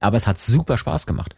[0.00, 1.36] Aber es hat super Spaß gemacht.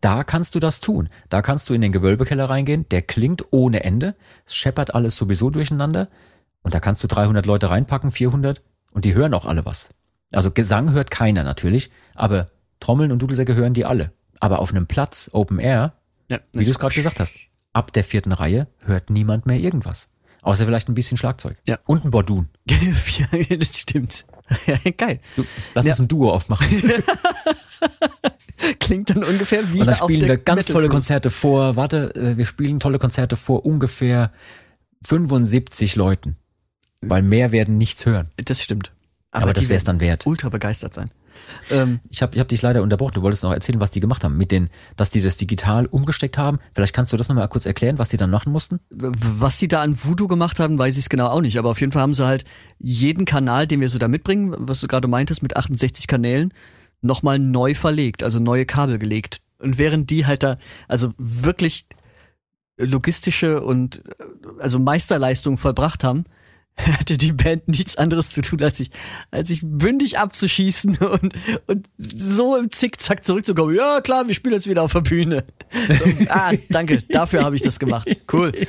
[0.00, 1.08] Da kannst du das tun.
[1.28, 2.88] Da kannst du in den Gewölbekeller reingehen.
[2.90, 4.14] Der klingt ohne Ende.
[4.46, 6.08] Es scheppert alles sowieso durcheinander.
[6.62, 8.62] Und da kannst du 300 Leute reinpacken, 400.
[8.92, 9.90] Und die hören auch alle was.
[10.30, 11.90] Also Gesang hört keiner natürlich.
[12.14, 12.48] Aber
[12.80, 14.12] Trommeln und Dudelsäcke hören die alle.
[14.38, 15.94] Aber auf einem Platz, Open Air,
[16.28, 17.34] Ja, wie du es gerade gesagt hast,
[17.72, 20.08] ab der vierten Reihe hört niemand mehr irgendwas.
[20.42, 21.56] Außer vielleicht ein bisschen Schlagzeug.
[21.68, 21.78] Ja.
[21.86, 22.48] Und ein Bordun.
[22.68, 24.24] ja, das stimmt.
[24.66, 25.20] Ja, geil.
[25.36, 25.92] Du, lass Ja.
[25.92, 26.66] uns ein Duo aufmachen.
[28.80, 30.88] Klingt dann ungefähr wie Und dann spielen wir ganz Metal tolle.
[30.88, 34.32] Konzerte vor, warte, äh, wir spielen tolle Konzerte vor ungefähr
[35.04, 36.36] 75 Leuten.
[37.00, 38.28] Weil mehr werden nichts hören.
[38.36, 38.92] Das stimmt.
[39.32, 40.26] Aber, das die wäre es dann wert.
[40.26, 41.10] ultra begeistert sein.
[41.70, 43.14] Ähm, Ich habe ich hab dich leider unterbrochen.
[43.14, 44.36] Du wolltest noch erzählen, was die gemacht haben.
[44.36, 46.58] Mit den, dass die das digital umgesteckt haben.
[46.74, 48.80] Vielleicht kannst du das nochmal kurz erklären, was die dann machen mussten?
[48.90, 51.58] was sie da an Voodoo gemacht haben, weiß ich es genau auch nicht.
[51.58, 52.44] Aber auf jeden Fall haben sie halt
[52.78, 56.52] jeden Kanal, den wir so da mitbringen, was du gerade meintest, mit 68 Kanälen,
[57.00, 59.40] nochmal neu verlegt, also neue Kabel gelegt.
[59.58, 60.56] Und während die halt da,
[60.88, 61.86] also wirklich
[62.78, 64.24] logistische und äh,
[64.60, 66.24] also Meisterleistungen vollbracht haben,
[66.78, 68.90] hatte die Band nichts anderes zu tun, als sich,
[69.30, 71.34] als sich bündig abzuschießen und,
[71.66, 73.74] und so im Zickzack zurückzukommen.
[73.74, 75.44] Ja, klar, wir spielen jetzt wieder auf der Bühne.
[75.88, 78.08] So, ah, danke, dafür habe ich das gemacht.
[78.32, 78.52] Cool.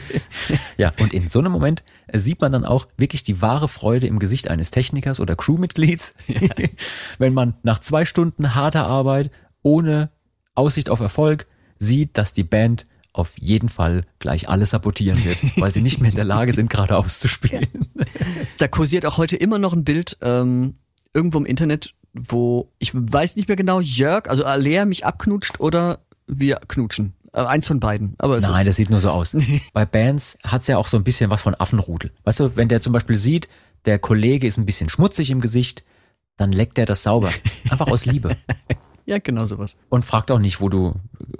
[0.77, 4.07] Ja, und in so einem Moment äh, sieht man dann auch wirklich die wahre Freude
[4.07, 6.13] im Gesicht eines Technikers oder Crewmitglieds,
[7.19, 9.29] wenn man nach zwei Stunden harter Arbeit
[9.61, 10.09] ohne
[10.55, 11.45] Aussicht auf Erfolg
[11.77, 16.09] sieht, dass die Band auf jeden Fall gleich alles sabotieren wird, weil sie nicht mehr
[16.09, 17.67] in der Lage sind, geradeaus zu spielen.
[18.57, 20.73] Da kursiert auch heute immer noch ein Bild ähm,
[21.13, 25.99] irgendwo im Internet, wo ich weiß nicht mehr genau, Jörg, also Alea mich abknutscht oder
[26.27, 27.13] wir knutschen.
[27.33, 28.15] Äh, eins von beiden.
[28.19, 29.35] Aber es Nein, das sieht nur so aus.
[29.73, 32.11] Bei Bands hat's ja auch so ein bisschen was von Affenrudel.
[32.23, 33.49] Weißt du, wenn der zum Beispiel sieht,
[33.85, 35.83] der Kollege ist ein bisschen schmutzig im Gesicht,
[36.37, 37.31] dann leckt er das sauber.
[37.69, 38.37] Einfach aus Liebe.
[39.05, 39.77] ja, genau sowas.
[39.89, 40.93] Und fragt auch nicht, wo du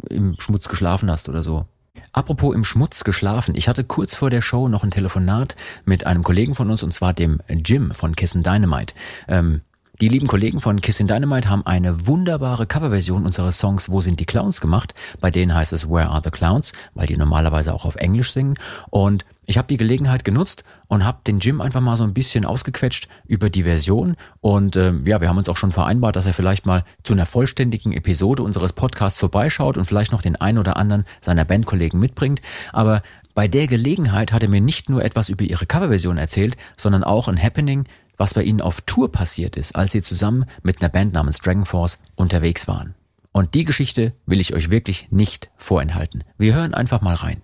[0.10, 1.66] im Schmutz geschlafen hast oder so.
[2.12, 3.56] Apropos im Schmutz geschlafen.
[3.56, 6.94] Ich hatte kurz vor der Show noch ein Telefonat mit einem Kollegen von uns und
[6.94, 8.94] zwar dem Jim von Kiss and Dynamite.
[9.28, 9.62] Ähm,
[10.02, 14.20] die lieben Kollegen von Kiss and Dynamite haben eine wunderbare Coverversion unseres Songs Wo sind
[14.20, 14.96] die Clowns gemacht.
[15.22, 18.56] Bei denen heißt es Where are the Clowns, weil die normalerweise auch auf Englisch singen.
[18.90, 22.44] Und ich habe die Gelegenheit genutzt und habe den Jim einfach mal so ein bisschen
[22.44, 24.16] ausgequetscht über die Version.
[24.42, 27.28] Und ähm, ja, wir haben uns auch schon vereinbart, dass er vielleicht mal zu einer
[27.28, 32.42] vollständigen Episode unseres Podcasts vorbeischaut und vielleicht noch den einen oder anderen seiner Bandkollegen mitbringt.
[32.72, 33.04] Aber
[33.36, 37.28] bei der Gelegenheit hat er mir nicht nur etwas über ihre Coverversion erzählt, sondern auch
[37.28, 37.86] ein Happening,
[38.18, 41.66] was bei ihnen auf Tour passiert ist, als sie zusammen mit einer Band namens Dragon
[41.66, 42.96] Force unterwegs waren.
[43.32, 46.24] Und die Geschichte will ich euch wirklich nicht vorenthalten.
[46.38, 47.42] Wir hören einfach mal rein.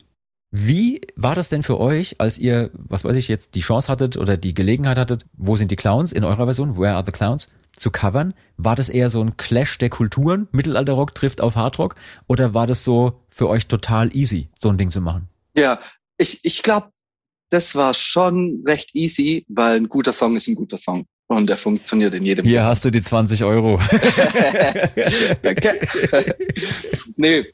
[0.52, 4.18] Wie war das denn für euch, als ihr, was weiß ich jetzt, die Chance hattet
[4.18, 7.50] oder die Gelegenheit hattet, wo sind die Clowns in eurer Version, Where are the Clowns,
[7.76, 8.34] zu covern?
[8.58, 11.96] War das eher so ein Clash der Kulturen, Mittelalterrock trifft auf Hardrock,
[12.28, 15.30] oder war das so für euch total easy, so ein Ding zu machen?
[15.54, 15.80] Ja,
[16.18, 16.92] ich, ich glaube,
[17.50, 21.06] das war schon recht easy, weil ein guter Song ist ein guter Song.
[21.28, 22.44] Und der funktioniert in jedem.
[22.44, 23.80] Hier hast du die 20 Euro.
[25.44, 25.88] Danke.
[27.18, 27.46] nee,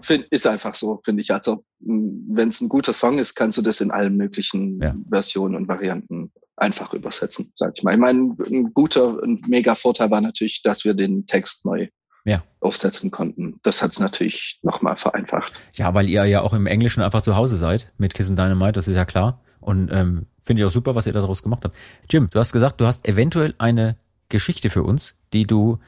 [0.00, 1.32] find, ist einfach so, finde ich.
[1.32, 4.94] Also, wenn es ein guter Song ist, kannst du das in allen möglichen Ja.
[5.10, 7.94] Versionen und Varianten einfach übersetzen, sag ich mal.
[7.94, 11.88] Ich meine, ein guter, ein mega Vorteil war natürlich, dass wir den Text neu
[12.28, 12.42] Ja.
[12.60, 13.58] aufsetzen konnten.
[13.62, 15.52] Das hat es natürlich nochmal vereinfacht.
[15.72, 18.72] Ja, weil ihr ja auch im Englischen einfach zu Hause seid mit Kiss and Dynamite,
[18.72, 19.40] das ist ja klar.
[19.60, 21.76] Und ähm, finde ich auch super, was ihr daraus gemacht habt.
[22.10, 23.96] Jim, du hast gesagt, du hast eventuell eine
[24.28, 25.78] Geschichte für uns, die du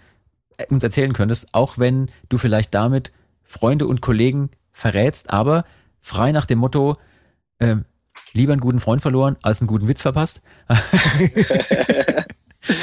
[0.56, 3.12] äh, uns erzählen könntest, auch wenn du vielleicht damit
[3.44, 5.64] Freunde und Kollegen verrätst, aber
[6.00, 6.96] frei nach dem Motto,
[7.58, 7.84] ähm,
[8.32, 10.40] lieber einen guten Freund verloren als einen guten Witz verpasst.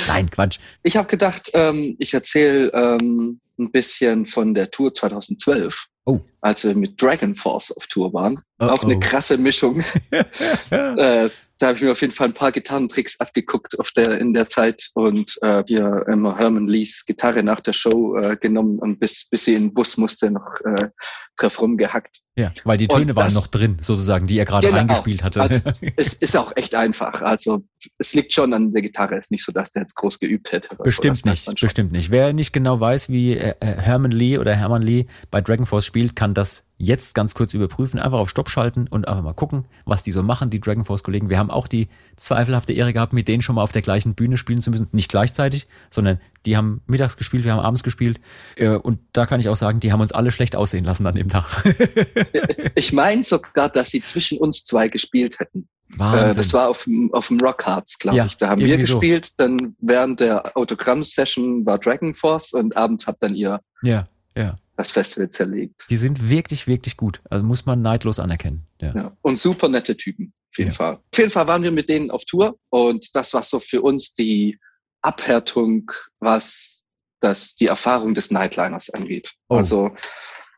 [0.08, 0.60] Nein, Quatsch.
[0.84, 6.22] Ich habe gedacht, ähm, ich erzähle ähm, ein bisschen von der Tour 2012, Oh.
[6.42, 8.40] als wir mit Dragon Force auf Tour waren.
[8.60, 9.00] Oh, Auch eine oh.
[9.00, 9.84] krasse Mischung.
[10.70, 14.34] äh, da habe ich mir auf jeden Fall ein paar Gitarrentricks abgeguckt auf der, in
[14.34, 19.00] der Zeit und äh, wir immer Herman Lees Gitarre nach der Show äh, genommen und
[19.00, 20.90] bis, bis sie in den Bus musste noch äh,
[21.36, 22.22] drauf rumgehackt.
[22.36, 24.78] Ja, weil die Töne waren das- noch drin, sozusagen, die er gerade Genau.
[24.80, 25.42] reingespielt hatte.
[25.42, 25.60] Also,
[25.96, 27.24] es ist auch echt einfach.
[27.24, 27.64] Also
[27.98, 29.16] es liegt schon an der Gitarre.
[29.16, 30.70] Es ist nicht so, dass der jetzt groß geübt hätte.
[30.76, 30.84] so.
[30.84, 32.12] Bestimmt merkt nicht, bestimmt nicht.
[32.12, 35.86] Wer nicht genau weiß, wie äh, äh, Herman Lee oder Hermann Lee bei Dragon Force
[35.86, 38.00] spielt, kann das jetzt ganz kurz überprüfen.
[38.00, 41.04] Einfach auf Stopp schalten und einfach mal gucken, was die so machen, die Dragon Force
[41.04, 41.30] Kollegen.
[41.30, 44.38] Wir haben auch die zweifelhafte Ehre gehabt, mit denen schon mal auf der gleichen Bühne
[44.38, 44.88] spielen zu müssen.
[44.92, 48.20] Nicht gleichzeitig, sondern die haben mittags gespielt, wir haben abends gespielt.
[48.56, 51.16] Äh, und da kann ich auch sagen, die haben uns alle schlecht aussehen lassen an
[51.16, 51.46] dem Tag.
[52.76, 55.68] Ich meine sogar, dass sie zwischen uns zwei gespielt hätten.
[55.96, 56.38] Äh, Wahnsinn.
[56.38, 58.38] das war auf dem, auf dem Rock Hearts, glaube Ja, ich.
[58.38, 59.00] Da haben wir irgendwie so.
[59.00, 59.40] gespielt.
[59.40, 64.56] Dann während der Autogramm-Session war Dragon Force und abends habt dann ihr ja, ja.
[64.76, 65.86] das Festival zerlegt.
[65.90, 67.22] Die sind wirklich, wirklich gut.
[67.30, 68.68] Also muss man neidlos anerkennen.
[68.82, 68.94] Ja.
[68.94, 69.18] Ja.
[69.22, 70.72] Und super nette Typen, auf jeden.
[70.72, 70.96] Fall.
[70.96, 74.14] Auf jeden Fall waren wir mit denen auf Tour und das war so für uns
[74.14, 74.60] die
[75.02, 76.84] Abhärtung, was
[77.20, 79.34] das, die Erfahrung des Nightliners angeht.
[79.50, 79.56] Oh.
[79.56, 79.92] Also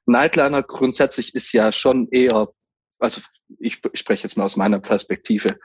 [0.06, 2.50] Nightliner grundsätzlich ist ja schon eher,
[3.00, 3.22] also
[3.60, 5.60] ich, spreche jetzt mal aus meiner Perspektive,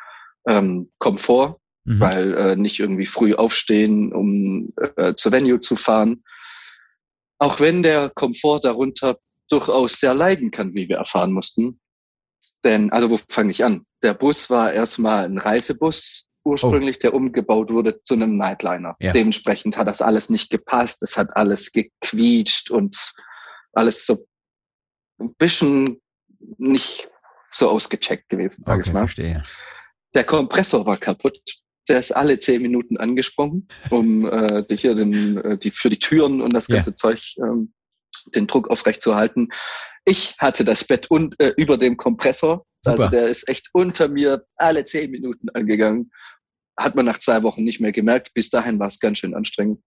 [0.47, 2.01] ähm, Komfort, Mhm.
[2.01, 6.25] weil äh, nicht irgendwie früh aufstehen, um äh, zur Venue zu fahren.
[7.39, 9.19] Auch wenn der Komfort darunter
[9.51, 11.81] durchaus sehr leiden kann, wie wir erfahren mussten.
[12.65, 13.85] Denn, also wo fange ich an?
[14.03, 18.97] Der Bus war erstmal ein Reisebus ursprünglich, der umgebaut wurde zu einem Nightliner.
[19.01, 19.13] Ja.
[19.13, 22.97] Dementsprechend hat das alles nicht gepasst, es hat alles gequietscht und
[23.73, 24.27] alles so
[25.19, 26.01] ein bisschen
[26.59, 27.11] nicht
[27.55, 29.01] so ausgecheckt gewesen, sage okay, ich mal.
[29.01, 29.43] verstehe.
[30.15, 31.39] Der Kompressor war kaputt.
[31.89, 36.41] Der ist alle zehn Minuten angesprungen, um äh, hier den, äh, die für die Türen
[36.41, 37.75] und das ganze Zeug ähm,
[38.35, 39.49] den Druck aufrechtzuerhalten.
[40.07, 42.65] Ich hatte das Bett un äh, über dem Kompressor.
[42.83, 43.05] Super.
[43.05, 46.11] Also der ist echt unter mir alle zehn Minuten angegangen.
[46.79, 48.33] Hat man nach zwei Wochen nicht mehr gemerkt.
[48.35, 49.83] Bis dahin war es ganz schön anstrengend.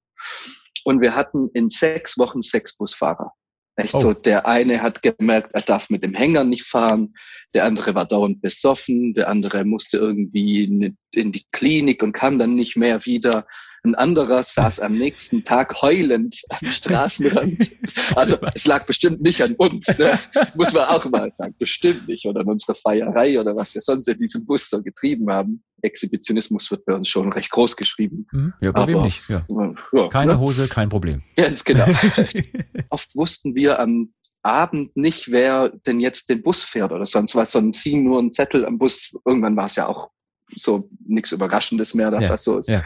[0.83, 3.33] Und wir hatten in sechs Wochen sechs Busfahrer.
[3.77, 3.99] Echt Oh.
[3.99, 7.13] so, der eine hat gemerkt, er darf mit dem Hänger nicht fahren,
[7.53, 12.39] der andere war dauernd besoffen, der andere musste irgendwie in, in die Klinik und kam
[12.39, 13.47] dann nicht mehr wieder.
[13.83, 17.69] Ein anderer saß am nächsten Tag heulend am Straßenrand.
[18.15, 20.17] Also es lag bestimmt nicht an uns, ne?
[20.55, 21.55] muss man auch mal sagen.
[21.57, 22.25] Bestimmt nicht.
[22.25, 25.63] Oder an unserer Feierei oder was wir sonst in diesem Bus so getrieben haben.
[25.83, 28.27] Exhibitionismus wird bei uns schon recht groß geschrieben.
[28.31, 28.53] Mhm.
[28.61, 29.21] Ja, bei wem Aber- nicht?
[29.29, 29.45] Ja.
[29.93, 30.39] Ja, Keine ne?
[30.39, 31.23] Hose, kein Problem.
[31.35, 31.85] Ganz genau.
[32.89, 34.13] Oft wussten wir am
[34.43, 38.31] Abend nicht, wer denn jetzt den Bus fährt oder sonst was, sondern ziehen nur einen
[38.31, 39.13] Zettel am Bus.
[39.25, 40.09] Irgendwann war es ja auch
[40.55, 42.69] so nichts Überraschendes mehr, dass Ja, das so ist.
[42.69, 42.83] ja.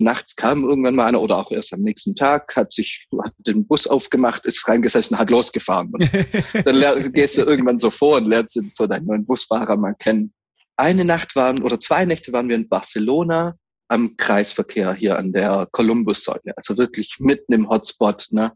[0.00, 3.66] Nachts kam irgendwann mal einer oder auch erst am nächsten Tag, hat sich hat den
[3.66, 5.90] Bus aufgemacht, ist reingesessen, hat losgefahren.
[5.92, 6.10] Und
[6.64, 10.32] dann gehst du irgendwann so vor und lernst so deinen neuen Busfahrer mal kennen.
[10.76, 13.56] Eine Nacht waren oder zwei Nächte waren wir in Barcelona
[13.88, 18.52] am Kreisverkehr hier an der Columbus-Säule, also wirklich mitten im Hotspot, ne?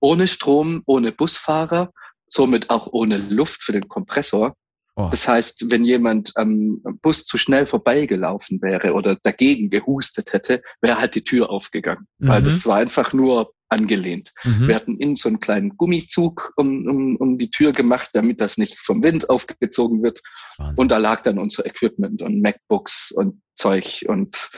[0.00, 1.92] Ohne Strom, ohne Busfahrer,
[2.26, 4.54] somit auch ohne Luft für den Kompressor.
[4.98, 5.08] Oh.
[5.10, 10.98] Das heißt, wenn jemand am Bus zu schnell vorbeigelaufen wäre oder dagegen gehustet hätte, wäre
[10.98, 12.44] halt die Tür aufgegangen, weil Mhm.
[12.46, 14.32] das war einfach nur angelehnt.
[14.44, 14.68] Mhm.
[14.68, 18.56] Wir hatten innen so einen kleinen Gummizug um, um, um die Tür gemacht, damit das
[18.56, 20.22] nicht vom Wind aufgezogen wird.
[20.56, 20.74] Wahnsinn.
[20.78, 24.04] Und da lag dann unser Equipment und MacBooks und Zeug.
[24.08, 24.50] Und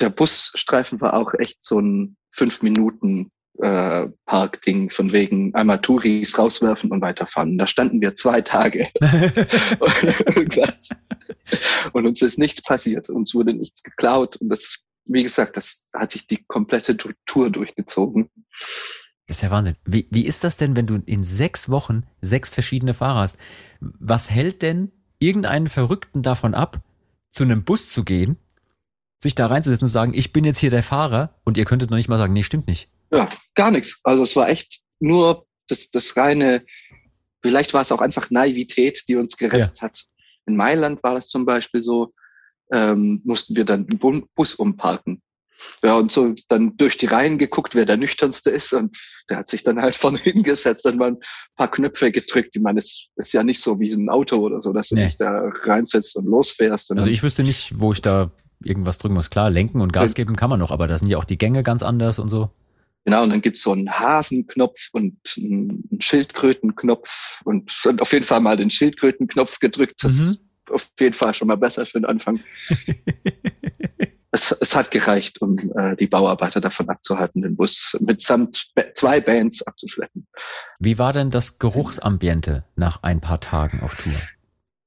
[0.00, 6.38] der Busstreifen war auch echt so ein fünf Minuten äh, Parkding von wegen einmal Touris
[6.38, 7.58] rauswerfen und weiterfahren.
[7.58, 8.88] Da standen wir zwei Tage
[11.92, 13.10] und uns ist nichts passiert.
[13.10, 14.36] Uns wurde nichts geklaut.
[14.36, 18.30] Und das, wie gesagt, das hat sich die komplette Tour durchgezogen.
[19.26, 19.76] Das ist ja Wahnsinn.
[19.84, 23.36] Wie, wie ist das denn, wenn du in sechs Wochen sechs verschiedene Fahrer hast?
[23.80, 26.80] Was hält denn irgendeinen Verrückten davon ab,
[27.30, 28.36] zu einem Bus zu gehen,
[29.20, 31.96] sich da reinzusetzen und sagen, ich bin jetzt hier der Fahrer und ihr könntet noch
[31.96, 32.88] nicht mal sagen, nee, stimmt nicht.
[33.12, 34.00] Ja, gar nichts.
[34.04, 36.64] Also es war echt nur das, das reine,
[37.42, 40.04] vielleicht war es auch einfach Naivität, die uns gerettet hat.
[40.46, 42.12] In Mailand war das zum Beispiel so,
[42.72, 45.22] ähm, mussten wir dann den Bu- Bus umparken.
[45.82, 48.72] Ja, und so dann durch die Reihen geguckt, wer der nüchternste ist.
[48.72, 48.96] Und
[49.28, 51.18] der hat sich dann halt vorne hingesetzt und mal ein
[51.56, 52.54] paar Knöpfe gedrückt.
[52.54, 55.06] Ich meine, es ist ja nicht so wie ein Auto oder so, dass du Nee.
[55.06, 56.90] dich da reinsetzt und losfährst.
[56.92, 58.30] Und Also ich wüsste nicht, wo ich da
[58.62, 59.30] irgendwas drücken muss.
[59.30, 61.62] Klar, lenken und Gas geben kann man noch, aber da sind ja auch die Gänge
[61.62, 62.50] ganz anders und so.
[63.08, 68.40] Genau, und dann gibt's so einen Hasenknopf und einen Schildkrötenknopf und, und auf jeden Fall
[68.40, 70.04] mal den Schildkrötenknopf gedrückt.
[70.04, 70.20] Das Mhm.
[70.24, 72.38] ist auf jeden Fall schon mal besser für den Anfang.
[74.30, 79.66] es, es hat gereicht, um äh, die Bauarbeiter davon abzuhalten, den Bus mitsamt zwei Bands
[79.66, 80.26] abzuschleppen.
[80.78, 84.12] Wie war denn das Geruchsambiente nach ein paar Tagen auf Tour?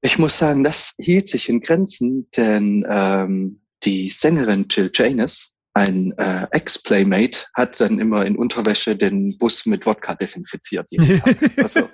[0.01, 6.11] Ich muss sagen, das hielt sich in Grenzen, denn ähm, die Sängerin Jill Janus, ein
[6.17, 10.91] äh, Ex-Playmate, hat dann immer in Unterwäsche den Bus mit Wodka desinfiziert.
[10.91, 11.35] Jeden Tag.
[11.57, 11.89] Also,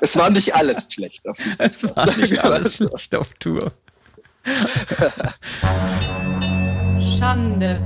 [0.00, 3.68] es war nicht alles schlecht auf diesem Es war nicht alles schlecht auf Tour.
[6.98, 7.80] Schande.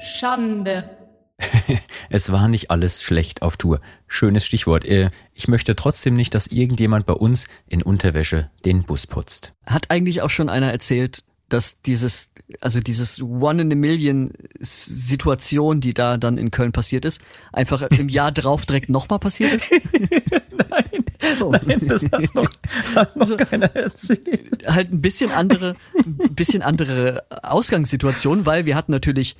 [0.00, 0.90] Schande.
[2.08, 3.80] Es war nicht alles schlecht auf Tour.
[4.06, 4.84] Schönes Stichwort.
[4.84, 9.52] Äh, Ich möchte trotzdem nicht, dass irgendjemand bei uns in Unterwäsche den Bus putzt.
[9.66, 12.30] Hat eigentlich auch schon einer erzählt, dass dieses,
[12.60, 17.20] also dieses One in a Million Situation, die da dann in Köln passiert ist,
[17.52, 19.70] einfach im Jahr drauf direkt nochmal passiert ist?
[19.70, 21.04] Nein,
[21.40, 21.52] Oh.
[21.52, 22.50] das hat noch,
[22.94, 24.64] hat noch keiner erzählt.
[24.66, 25.74] halt ein bisschen andere,
[26.04, 29.36] ein bisschen andere Ausgangssituation, weil wir hatten natürlich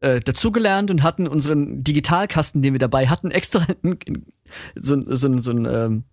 [0.00, 3.66] äh, dazugelernt und hatten unseren Digitalkasten, den wir dabei hatten, extra
[4.74, 6.04] so, so, so, ein, ähm,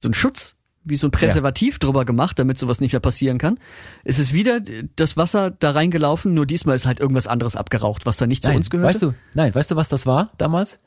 [0.00, 0.56] so ein Schutz,
[0.88, 3.58] wie so ein Präservativ drüber gemacht, damit sowas nicht mehr passieren kann.
[4.04, 4.60] Es ist wieder
[4.96, 8.48] das Wasser da reingelaufen, nur diesmal ist halt irgendwas anderes abgeraucht, was da nicht zu
[8.50, 8.88] Nein, uns gehört.
[8.88, 10.78] weißt du, nein, weißt du, was das war damals?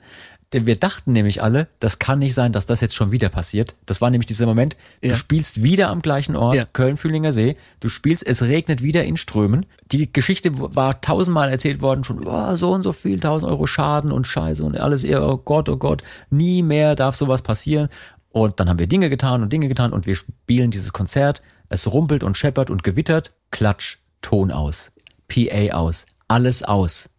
[0.54, 3.76] Denn wir dachten nämlich alle, das kann nicht sein, dass das jetzt schon wieder passiert.
[3.86, 5.16] Das war nämlich dieser Moment, du Ja.
[5.16, 6.66] spielst wieder am gleichen Ort, Ja.
[6.66, 9.66] Köln-Fühlinger See, du spielst, es regnet wieder in Strömen.
[9.93, 14.12] Die Geschichte war tausendmal erzählt worden, schon oh, so und so viel, tausend Euro Schaden
[14.12, 17.88] und Scheiße und alles, oh Gott, oh Gott, nie mehr darf sowas passieren.
[18.32, 21.92] Und dann haben wir Dinge getan und Dinge getan und wir spielen dieses Konzert, es
[21.92, 24.92] rumpelt und scheppert und gewittert, Klatsch, Ton aus,
[25.28, 27.10] PA aus, alles aus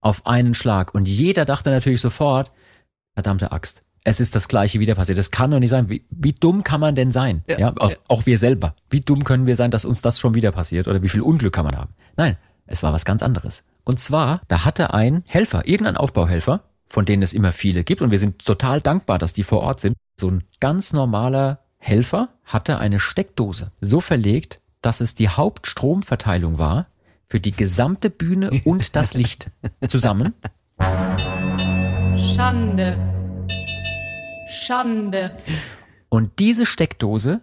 [0.00, 0.94] auf einen Schlag.
[0.94, 2.50] Und jeder dachte natürlich sofort,
[3.14, 5.18] verdammte Axt, es ist das gleiche wieder passiert.
[5.18, 5.88] Das kann doch nicht sein.
[5.90, 7.44] Wie, wie dumm kann man denn sein?
[7.46, 7.96] Ja, Ja, auch, ja.
[8.08, 8.74] auch wir selber.
[8.88, 10.88] Wie dumm können wir sein, dass uns das schon wieder passiert?
[10.88, 11.94] Oder wie viel Unglück kann man haben?
[12.16, 12.36] Nein,
[12.66, 13.64] es war was ganz anderes.
[13.84, 18.10] Und zwar, da hatte ein Helfer, irgendein Aufbauhelfer, von denen es immer viele gibt, und
[18.10, 19.96] wir sind total dankbar, dass die vor Ort sind.
[20.20, 26.88] So ein ganz normaler Helfer hatte eine Steckdose so verlegt, dass es die Hauptstromverteilung war
[27.28, 29.52] für die gesamte Bühne und das Licht
[29.88, 30.34] zusammen.
[32.16, 32.98] Schande.
[34.48, 35.38] Schande.
[36.08, 37.40] Und diese Steckdose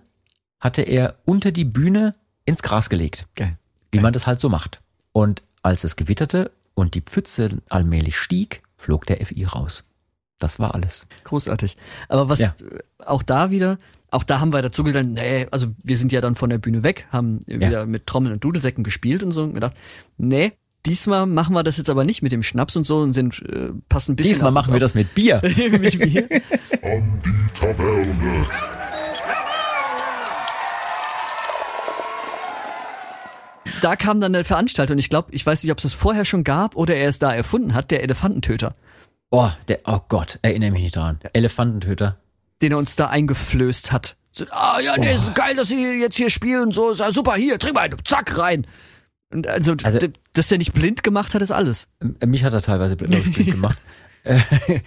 [0.60, 2.14] hatte er unter die Bühne
[2.44, 3.26] ins Gras gelegt.
[3.36, 3.58] Geil.
[3.94, 4.82] Wie man das halt so macht.
[5.14, 9.86] Und als es gewitterte und die Pfütze allmählich stieg, flog der FI raus.
[10.40, 11.08] Das war alles.
[11.24, 11.78] Großartig.
[12.10, 12.56] Aber was Ja.
[12.60, 13.78] äh, auch da wieder,
[14.12, 16.84] auch da haben wir dazu gedacht, nee, also wir sind ja dann von der Bühne
[16.84, 19.74] weg, haben wieder mit Trommeln und Dudelsäcken gespielt und so und gedacht,
[20.18, 20.52] nee,
[20.86, 23.72] diesmal machen wir das jetzt aber nicht mit dem Schnaps und so und sind äh,
[23.90, 25.38] passen ein bisschen Diesmal auf machen wir uns das mit Bier.
[25.38, 25.44] auf.
[25.72, 26.28] mit Bier.
[26.84, 28.46] An die Taverne.
[33.82, 36.26] Da kam dann der Veranstalter und ich glaube, ich weiß nicht, ob es das vorher
[36.26, 38.74] schon gab oder er es da erfunden hat, der Elefantentöter,
[39.32, 41.20] Oh, der, oh Gott, erinnere mich nicht dran.
[41.34, 42.18] Elefantentöter.
[42.62, 44.16] den er uns da eingeflößt hat.
[44.32, 47.36] So, ah ja, nee, ist geil, dass Sie jetzt hier spielen so, ist ja super,
[47.36, 48.66] hier, trink mal, zack, rein.
[49.32, 50.00] Und also, Also-
[50.34, 51.90] dass der nicht blind gemacht hat, ist alles.
[52.26, 53.78] Mich hat er teilweise ich, blind gemacht.
[54.28, 54.40] Äh,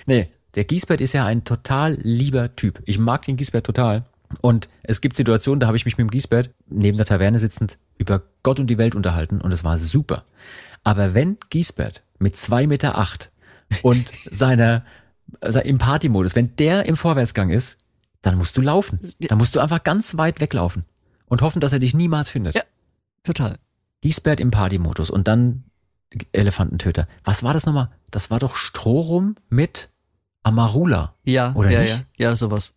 [0.07, 2.83] nee, der Giesbert ist ja ein total lieber Typ.
[2.87, 4.05] Ich mag den Giesbert total.
[4.41, 7.79] Und es gibt Situationen, da habe ich mich mit dem Giesbert neben der Taverne sitzend
[7.99, 10.25] über Gott und die Welt unterhalten und es war super.
[10.83, 13.31] Aber wenn Giesbert mit zwei Meter acht
[13.83, 14.85] und seiner,
[15.41, 17.79] also im Partymodus, wenn der im Vorwärtsgang ist,
[18.23, 19.13] dann musst du laufen.
[19.21, 20.85] Dann musst du einfach ganz weit weglaufen
[21.27, 22.55] und hoffen, dass er dich niemals findet.
[22.55, 22.63] Ja.
[23.23, 23.59] Total.
[24.01, 25.65] Giesbert im Partymodus und dann
[26.33, 27.07] Elefantentöter.
[27.25, 27.91] Was war das nochmal?
[28.11, 29.91] Das war doch Strohrum mit
[30.43, 31.15] Amarula.
[31.25, 32.07] Ja, Oder ja, nicht?
[32.17, 32.75] ja, ja, sowas.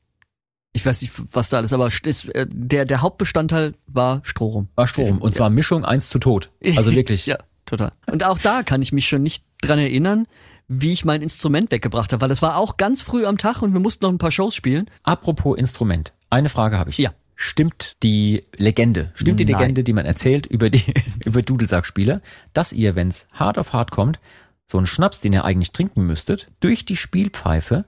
[0.73, 4.69] Ich weiß nicht, was da alles, aber ist, äh, der, der Hauptbestandteil war Strohrum.
[4.75, 5.19] War Strohrum.
[5.19, 6.51] Und zwar Mischung eins zu tot.
[6.75, 7.25] Also wirklich.
[7.31, 7.91] Ja, total.
[8.07, 10.27] Und auch da kann ich mich schon nicht dran erinnern,
[10.73, 13.73] wie ich mein Instrument weggebracht habe, weil es war auch ganz früh am Tag und
[13.73, 14.89] wir mussten noch ein paar Shows spielen.
[15.03, 16.13] Apropos Instrument.
[16.29, 16.97] Eine Frage habe ich.
[16.97, 17.13] Ja.
[17.35, 19.59] Stimmt die Legende, stimmt die Nein.
[19.59, 20.93] Legende, die man erzählt über die,
[21.25, 22.21] über Dudelsackspieler,
[22.53, 24.21] dass ihr, wenn's hart auf hart kommt,
[24.65, 27.83] so einen Schnaps, den ihr eigentlich trinken müsstet, durch die Spielpfeife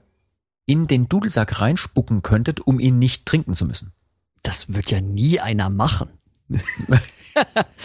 [0.66, 3.92] in den Dudelsack reinspucken könntet, um ihn nicht trinken zu müssen?
[4.42, 6.08] Das wird ja nie einer machen.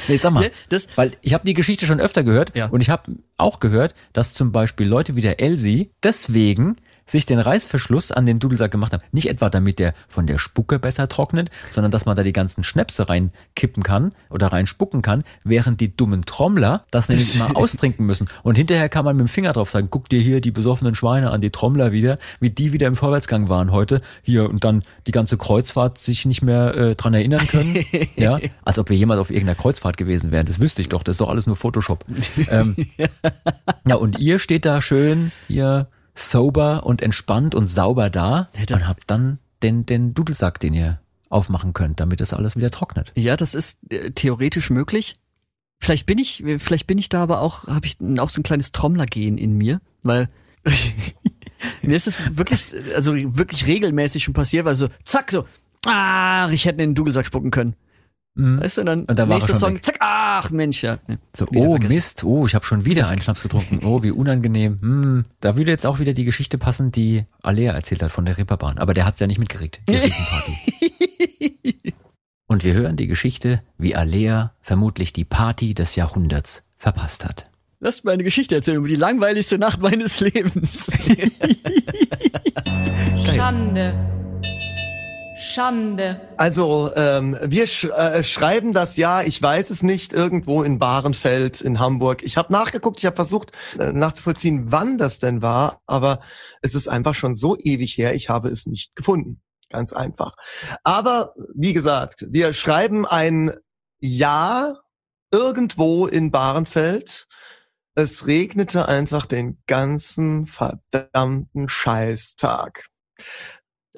[0.08, 2.68] Nee, sag mal, Ja, das- weil ich habe die Geschichte schon öfter gehört Ja.
[2.68, 6.76] und ich habe auch gehört, dass zum Beispiel Leute wie der Elsie deswegen
[7.10, 9.04] sich den Reißverschluss an den Dudelsack gemacht haben.
[9.12, 12.64] Nicht etwa damit der von der Spucke besser trocknet, sondern dass man da die ganzen
[12.64, 18.30] Schnäpse reinkippen kann oder reinspucken kann, während die dummen Trommler das nämlich mal austrinken müssen.
[18.44, 21.32] Und hinterher kann man mit dem Finger drauf sagen, guck dir hier die besoffenen Schweine
[21.32, 24.02] an, die Trommler wieder, wie die wieder im Vorwärtsgang waren heute.
[24.22, 27.84] Hier und dann die ganze Kreuzfahrt sich nicht mehr äh, dran erinnern können.
[28.16, 30.46] ja, als ob wir jemals auf irgendeiner Kreuzfahrt gewesen wären.
[30.46, 31.04] Das wüsste ich doch.
[31.04, 32.06] Das ist doch alles nur Photoshop.
[32.50, 32.76] ähm,
[33.88, 35.88] ja, und ihr steht da schön hier
[36.20, 41.00] sober und entspannt und sauber da Ja, und habt dann den, den Dudelsack, den ihr
[41.30, 43.12] aufmachen könnt, damit das alles wieder trocknet.
[43.16, 45.16] Ja, das ist äh, theoretisch möglich.
[45.80, 48.72] Vielleicht bin ich, vielleicht bin ich da aber auch, habe ich auch so ein kleines
[48.72, 50.28] Trommlergehen in mir, weil
[51.82, 55.46] mir ist es wirklich, also wirklich regelmäßig schon passiert, weil so, zack, so,
[55.86, 57.76] ach, ich hätte in den Dudelsack spucken können.
[58.40, 59.84] Weißt du, dann, Und dann war er nächster Song, weg.
[59.84, 60.98] zack, ach, Mensch, ja.
[61.08, 61.94] ne, So, oh vergessen.
[61.94, 63.82] Mist, oh, ich habe schon wieder einen Schnaps getrunken.
[63.86, 64.78] Oh, wie unangenehm.
[64.80, 68.38] Hm, da würde jetzt auch wieder die Geschichte passen, die Alea erzählt hat von der
[68.38, 68.78] Ripperbahn.
[68.78, 71.94] Aber der hat's ja nicht mitgekriegt, die Riesenparty.
[72.48, 77.48] Und wir hören die Geschichte, wie Alea vermutlich die Party des Jahrhunderts verpasst hat.
[77.82, 80.88] Lass mir eine Geschichte erzählen über die langweiligste Nacht meines Lebens.
[83.36, 84.19] Schande.
[85.50, 86.22] Schande.
[86.38, 91.62] Also, ähm, wir sch äh, schreiben das Jahr, ich weiß es nicht, irgendwo in Bahrenfeld
[91.62, 92.24] in Hamburg.
[92.24, 96.20] Ich habe nachgeguckt, ich habe versucht äh, nachzuvollziehen, wann das denn war, aber
[96.62, 99.42] es ist einfach schon so ewig her, ich habe es nicht gefunden.
[99.70, 100.36] Ganz einfach.
[100.84, 103.52] Aber wie gesagt, wir schreiben ein
[104.00, 104.82] Jahr
[105.32, 107.28] irgendwo in Bahrenfeld.
[107.96, 112.90] Es regnete einfach den ganzen verdammten Scheißtag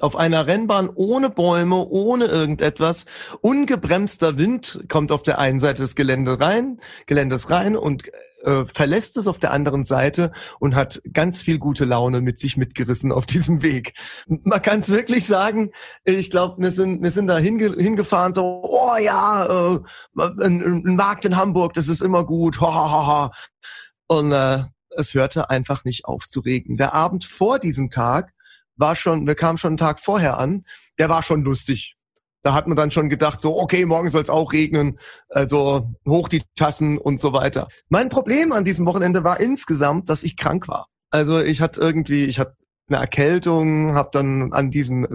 [0.02, 3.06] auf einer Rennbahn ohne Bäume, ohne irgendetwas.
[3.40, 8.04] Ungebremster Wind kommt auf der einen Seite des Gelände rein, Geländes rein und
[8.42, 12.56] äh, verlässt es auf der anderen Seite und hat ganz viel gute Laune mit sich
[12.56, 13.94] mitgerissen auf diesem Weg.
[14.26, 15.70] Man kann es wirklich sagen,
[16.04, 19.78] ich glaube, wir sind, wir sind da hinge hingefahren, so, oh ja, äh,
[20.18, 23.32] ein, ein Markt in Hamburg, das ist immer gut, ha, ha, ha, ha.
[24.08, 24.64] Und äh,
[24.96, 26.76] es hörte einfach nicht auf zu regnen.
[26.76, 28.32] Der Abend vor diesem Tag
[28.82, 30.64] war schon, wir kamen schon einen Tag vorher an,
[30.98, 31.96] der war schon lustig.
[32.42, 36.28] Da hat man dann schon gedacht, so, okay, morgen soll es auch regnen, also hoch
[36.28, 37.68] die Tassen und so weiter.
[37.88, 40.88] Mein Problem an diesem Wochenende war insgesamt, dass ich krank war.
[41.10, 42.56] Also ich hatte irgendwie, ich hatte
[42.88, 45.06] eine Erkältung, habe dann an diesem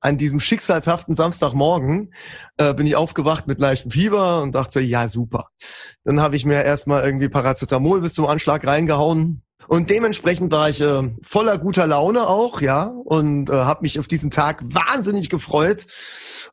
[0.00, 2.12] an diesem schicksalshaften Samstagmorgen
[2.58, 5.48] äh, bin ich aufgewacht mit leichtem Fieber und dachte, ja super.
[6.04, 10.80] Dann habe ich mir erstmal irgendwie Paracetamol bis zum Anschlag reingehauen, und dementsprechend war ich
[10.80, 15.86] äh, voller guter Laune auch, ja, und äh, habe mich auf diesen Tag wahnsinnig gefreut.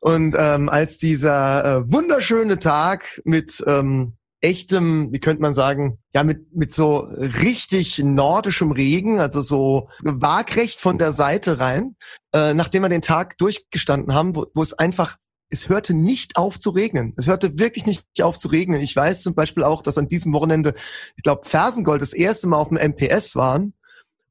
[0.00, 6.22] Und ähm, als dieser äh, wunderschöne Tag mit ähm, echtem, wie könnte man sagen, ja,
[6.22, 11.96] mit, mit so richtig nordischem Regen, also so waagrecht von der Seite rein,
[12.32, 15.16] äh, nachdem wir den Tag durchgestanden haben, wo, wo es einfach
[15.54, 17.14] es hörte nicht auf zu regnen.
[17.16, 18.80] Es hörte wirklich nicht auf zu regnen.
[18.80, 20.74] Ich weiß zum Beispiel auch, dass an diesem Wochenende,
[21.16, 23.72] ich glaube, Fersengold das erste Mal auf dem MPS waren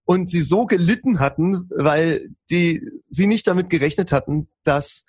[0.03, 5.05] und sie so gelitten hatten, weil die sie nicht damit gerechnet hatten, dass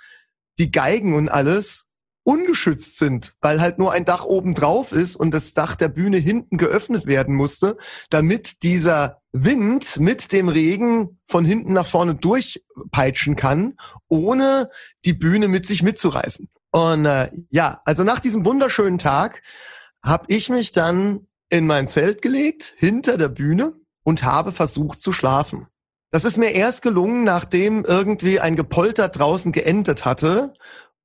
[0.59, 1.87] die Geigen und alles
[2.25, 6.17] ungeschützt sind, weil halt nur ein Dach oben drauf ist und das Dach der Bühne
[6.17, 7.77] hinten geöffnet werden musste,
[8.11, 13.75] damit dieser Wind mit dem Regen von hinten nach vorne durchpeitschen kann,
[14.09, 14.71] ohne
[15.05, 16.49] die Bühne mit sich mitzureißen.
[16.71, 19.43] Und äh, ja, also nach diesem wunderschönen Tag
[20.03, 25.13] habe ich mich dann in mein Zelt gelegt, hinter der Bühne und habe versucht zu
[25.13, 25.69] schlafen.
[26.11, 30.55] Das ist mir erst gelungen, nachdem irgendwie ein Gepolter draußen geendet hatte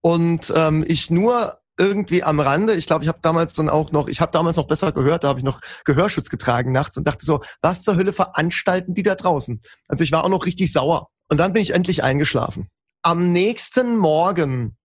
[0.01, 4.09] und ähm, ich nur irgendwie am Rande, ich glaube, ich habe damals dann auch noch,
[4.09, 7.25] ich habe damals noch besser gehört, da habe ich noch Gehörschutz getragen nachts und dachte
[7.25, 9.61] so, was zur Hölle veranstalten die da draußen?
[9.87, 11.07] Also ich war auch noch richtig sauer.
[11.29, 12.67] Und dann bin ich endlich eingeschlafen.
[13.01, 14.77] Am nächsten Morgen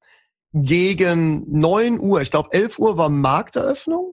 [0.53, 4.13] gegen neun Uhr, ich glaube 11 Uhr war Markteröffnung.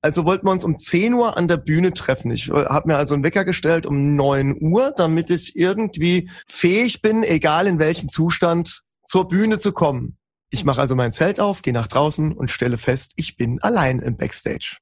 [0.00, 2.30] Also wollten wir uns um 10 Uhr an der Bühne treffen.
[2.30, 7.24] Ich habe mir also einen Wecker gestellt um neun Uhr, damit ich irgendwie fähig bin,
[7.24, 10.18] egal in welchem Zustand, zur Bühne zu kommen.
[10.50, 14.00] Ich mache also mein Zelt auf, gehe nach draußen und stelle fest, ich bin allein
[14.00, 14.78] im Backstage.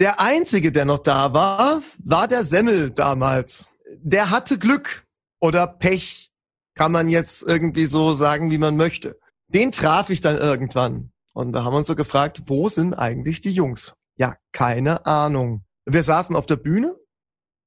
[0.00, 3.68] Der einzige, der noch da war, war der Semmel damals.
[4.02, 5.04] Der hatte Glück
[5.40, 6.30] oder Pech,
[6.74, 9.18] kann man jetzt irgendwie so sagen, wie man möchte.
[9.48, 11.12] Den traf ich dann irgendwann.
[11.32, 13.94] Und wir haben uns so gefragt, wo sind eigentlich die Jungs?
[14.16, 15.64] Ja, keine Ahnung.
[15.84, 16.96] Wir saßen auf der Bühne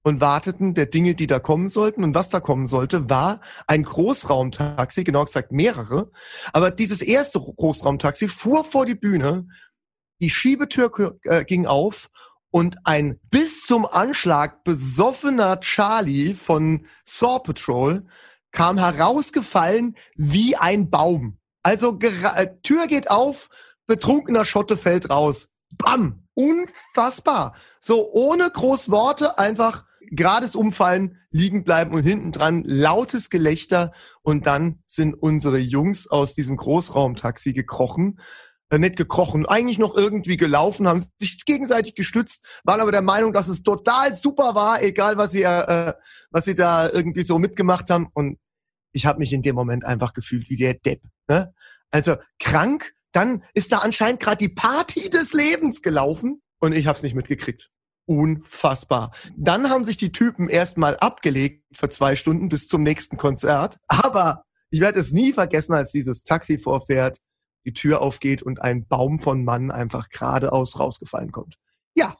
[0.07, 2.03] und warteten der Dinge, die da kommen sollten.
[2.03, 6.11] Und was da kommen sollte, war ein Großraumtaxi, genau gesagt mehrere.
[6.53, 9.47] Aber dieses erste Großraumtaxi fuhr vor die Bühne
[10.21, 12.09] die Schiebetür äh, ging auf
[12.49, 18.05] und ein bis zum Anschlag besoffener Charlie von Saw Patrol
[18.51, 21.37] kam herausgefallen wie ein Baum.
[21.61, 23.49] Also äh, Tür geht auf,
[23.85, 25.49] betrunkener Schotte fällt raus.
[25.69, 26.23] Bam!
[26.33, 27.55] Unfassbar.
[27.79, 33.91] So ohne groß Worte einfach gerades Umfallen, liegen bleiben und hinten dran lautes Gelächter
[34.21, 38.19] und dann sind unsere Jungs aus diesem Großraumtaxi gekrochen
[38.69, 43.31] äh, nicht gekrochen, eigentlich noch irgendwie gelaufen, haben sich gegenseitig gestützt, waren aber der Meinung,
[43.31, 45.93] dass es total super war, egal was sie, äh,
[46.31, 48.07] was sie da irgendwie so mitgemacht haben.
[48.13, 48.37] Und
[48.91, 51.01] ich habe mich in dem Moment einfach gefühlt wie der Depp.
[51.29, 51.53] Ne?
[51.91, 56.97] Also krank, dann ist da anscheinend gerade die Party des Lebens gelaufen und ich habe
[56.97, 57.69] es nicht mitgekriegt.
[58.07, 59.11] Unfassbar.
[59.35, 63.77] Dann haben sich die Typen erstmal abgelegt für zwei Stunden bis zum nächsten Konzert.
[63.87, 67.19] Aber ich werde es nie vergessen, als dieses Taxi vorfährt
[67.65, 71.57] die Tür aufgeht und ein Baum von Mann einfach geradeaus rausgefallen kommt.
[71.95, 72.15] Ja,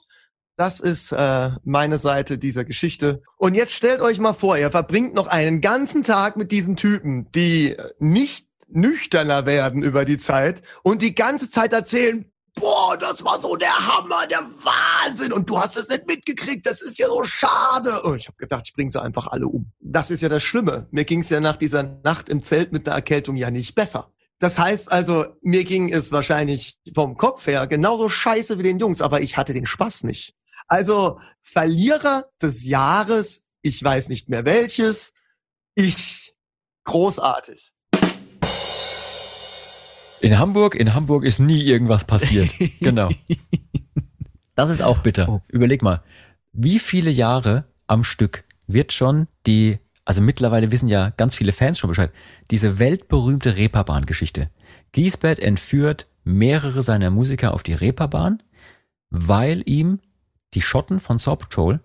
[0.58, 3.22] das ist äh, meine Seite dieser Geschichte.
[3.38, 7.32] Und jetzt stellt euch mal vor, ihr verbringt noch einen ganzen Tag mit diesen Typen,
[7.32, 12.30] die nicht nüchterner werden über die Zeit und die ganze Zeit erzählen,
[12.60, 16.82] boah, das war so der Hammer, der Wahnsinn und du hast es nicht mitgekriegt, das
[16.82, 18.02] ist ja so schade.
[18.04, 19.72] Und ich habe gedacht, ich bringe sie einfach alle um.
[19.80, 20.88] Das ist ja das Schlimme.
[20.92, 24.12] Mir ging es ja nach dieser Nacht im Zelt mit einer Erkältung ja nicht besser.
[24.40, 29.02] Das heißt also, mir ging es wahrscheinlich vom Kopf her genauso scheiße wie den Jungs,
[29.02, 30.36] aber ich hatte den Spaß nicht.
[30.68, 35.14] Also Verlierer des Jahres, ich weiß nicht mehr welches,
[35.76, 36.36] ich
[36.84, 37.72] großartig.
[40.22, 42.50] In Hamburg, in Hamburg ist nie irgendwas passiert.
[42.80, 43.10] genau.
[44.56, 45.30] Das ist auch bitter.
[45.30, 45.42] Oh.
[45.48, 46.02] Überleg mal,
[46.54, 51.78] wie viele Jahre am Stück wird schon die also mittlerweile wissen ja ganz viele Fans
[51.78, 52.12] schon Bescheid,
[52.50, 54.50] diese weltberühmte Reeperbahn-Geschichte.
[54.94, 58.42] Giesbert entführt mehrere seiner Musiker auf die Reeperbahn,
[59.10, 60.00] weil ihm
[60.54, 61.82] die Schotten von Saw Patrol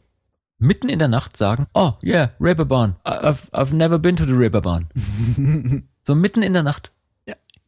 [0.59, 4.87] mitten in der Nacht sagen, oh yeah, Reeperbahn, I've, I've never been to the Reeperbahn.
[6.07, 6.93] so mitten in der Nacht.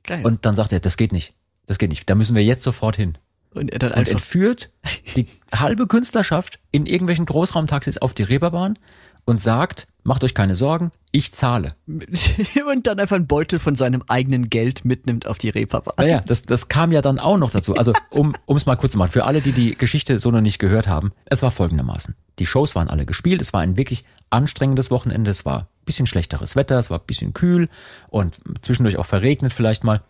[0.04, 0.24] Geil.
[0.24, 1.34] Und dann sagt er, das geht nicht,
[1.66, 3.18] das geht nicht, da müssen wir jetzt sofort hin.
[3.54, 4.70] Und er dann und entführt
[5.16, 8.78] die halbe Künstlerschaft in irgendwelchen Großraumtaxis auf die Reeperbahn
[9.24, 11.74] und sagt, macht euch keine Sorgen, ich zahle.
[11.86, 15.94] und dann einfach einen Beutel von seinem eigenen Geld mitnimmt auf die Reeperbahn.
[15.96, 17.74] Naja, das, das kam ja dann auch noch dazu.
[17.74, 20.58] Also um es mal kurz zu machen, für alle, die die Geschichte so noch nicht
[20.58, 22.14] gehört haben, es war folgendermaßen.
[22.38, 26.56] Die Shows waren alle gespielt, es war ein wirklich anstrengendes Wochenende, es war bisschen schlechteres
[26.56, 27.68] Wetter, es war bisschen kühl
[28.10, 30.02] und zwischendurch auch verregnet vielleicht mal.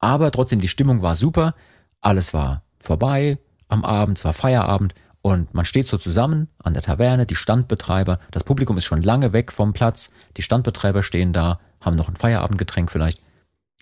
[0.00, 1.54] Aber trotzdem, die Stimmung war super,
[2.00, 6.82] alles war vorbei, am Abend, es war Feierabend und man steht so zusammen an der
[6.82, 11.58] Taverne, die Standbetreiber, das Publikum ist schon lange weg vom Platz, die Standbetreiber stehen da,
[11.80, 13.20] haben noch ein Feierabendgetränk vielleicht.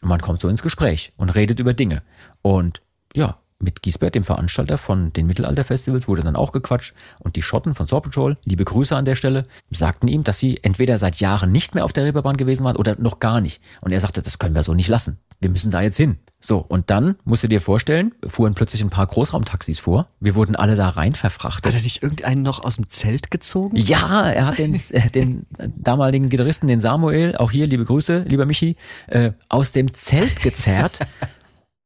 [0.00, 2.02] Und man kommt so ins Gespräch und redet über Dinge.
[2.42, 2.82] Und
[3.14, 6.94] ja, mit Giesbert, dem Veranstalter von den Mittelalterfestivals, wurde dann auch gequatscht.
[7.20, 10.58] Und die Schotten von Saw Patrol, liebe Grüße an der Stelle, sagten ihm, dass sie
[10.62, 13.62] entweder seit Jahren nicht mehr auf der Reeperbahn gewesen waren oder noch gar nicht.
[13.80, 15.18] Und er sagte, das können wir so nicht lassen.
[15.40, 16.18] Wir müssen da jetzt hin.
[16.40, 20.08] So, und dann, musst du dir vorstellen, fuhren plötzlich ein paar Großraumtaxis vor.
[20.20, 21.72] Wir wurden alle da rein verfrachtet.
[21.72, 23.76] Hat er nicht irgendeinen noch aus dem Zelt gezogen?
[23.76, 28.46] Ja, er hat den, äh, den damaligen Gitarristen, den Samuel, auch hier, liebe Grüße, lieber
[28.46, 28.76] Michi,
[29.06, 30.98] äh, aus dem Zelt gezerrt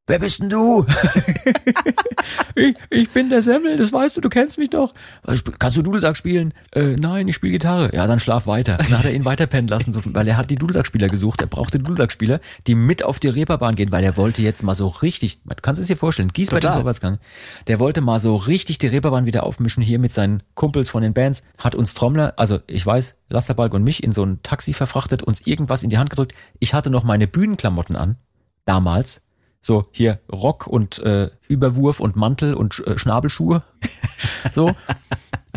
[0.09, 0.87] Wer bist denn du?
[2.55, 4.95] ich, ich bin der Semmel, das weißt du, du kennst mich doch.
[5.59, 6.55] Kannst du Dudelsack spielen?
[6.73, 7.95] Äh, nein, ich spiele Gitarre.
[7.95, 8.79] Ja, dann schlaf weiter.
[8.79, 11.43] Dann hat er ihn weiterpennen lassen, weil er hat die Dudelsackspieler gesucht.
[11.43, 14.87] Er brauchte Dudelsackspieler, die mit auf die Reeperbahn gehen, weil er wollte jetzt mal so
[14.87, 17.19] richtig, du kannst es dir vorstellen, Giesbert im Vorwärtsgang,
[17.67, 21.13] der wollte mal so richtig die Reeperbahn wieder aufmischen, hier mit seinen Kumpels von den
[21.13, 25.23] Bands, hat uns Trommler, also ich weiß, Lasterbalg und mich in so ein Taxi verfrachtet,
[25.23, 26.33] uns irgendwas in die Hand gedrückt.
[26.61, 28.17] Ich hatte noch meine Bühnenklamotten an,
[28.65, 29.23] damals,
[29.61, 33.63] so, hier Rock und äh, Überwurf und Mantel und äh, Schnabelschuhe.
[34.55, 34.73] so.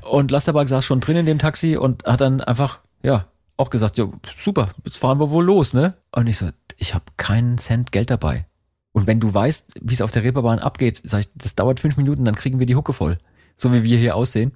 [0.03, 3.27] Und Lasterbag saß schon drin in dem Taxi und hat dann einfach, ja,
[3.57, 5.93] auch gesagt, ja, super, jetzt fahren wir wohl los, ne?
[6.11, 8.47] Und ich so, ich habe keinen Cent Geld dabei.
[8.91, 11.95] Und wenn du weißt, wie es auf der Reeperbahn abgeht, sag ich, das dauert fünf
[11.95, 13.17] Minuten, dann kriegen wir die Hucke voll.
[13.55, 14.53] So wie wir hier aussehen.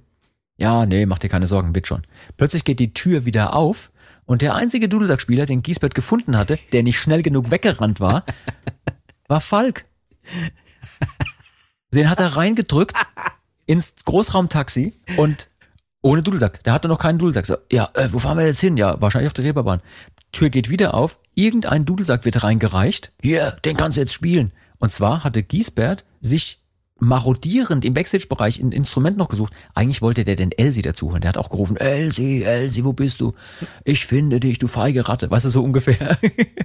[0.58, 2.02] Ja, nee, mach dir keine Sorgen, wird schon.
[2.36, 3.92] Plötzlich geht die Tür wieder auf
[4.24, 8.24] und der einzige Dudelsackspieler, den Giesbert gefunden hatte, der nicht schnell genug weggerannt war,
[9.28, 9.84] war Falk.
[11.92, 12.96] Den hat er reingedrückt
[13.66, 15.48] ins Großraumtaxi und
[16.02, 16.62] ohne Dudelsack.
[16.64, 17.46] Der hatte noch keinen Dudelsack.
[17.46, 18.76] So, ja, äh, wo fahren wir jetzt hin?
[18.76, 19.80] Ja, wahrscheinlich auf der Reeperbahn.
[20.32, 21.18] Tür geht wieder auf.
[21.34, 23.12] Irgendein Dudelsack wird reingereicht.
[23.22, 24.52] Hier, den kannst du jetzt spielen.
[24.78, 26.60] Und zwar hatte Giesbert sich
[26.98, 29.52] marodierend im Backstage-Bereich ein Instrument noch gesucht.
[29.74, 31.20] Eigentlich wollte der den Elsie dazu holen.
[31.20, 33.34] Der hat auch gerufen, Elsie, Elsie, wo bist du?
[33.84, 35.30] Ich finde dich, du feige Ratte.
[35.30, 36.18] Weißt du, so ungefähr.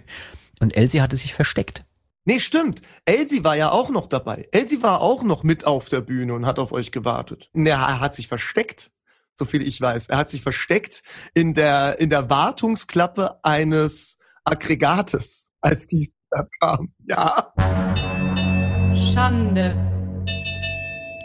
[0.59, 1.83] Und Elsie hatte sich versteckt.
[2.23, 2.81] Nee, stimmt.
[3.05, 4.47] Elsie war ja auch noch dabei.
[4.51, 7.49] Elsie war auch noch mit auf der Bühne und hat auf euch gewartet.
[7.53, 8.91] Nee, er hat sich versteckt,
[9.33, 10.09] so viel ich weiß.
[10.09, 11.01] Er hat sich versteckt
[11.33, 16.13] in der, in der Wartungsklappe eines Aggregates, als die
[16.59, 16.93] kam.
[17.07, 17.53] Ja.
[18.93, 19.75] Schande.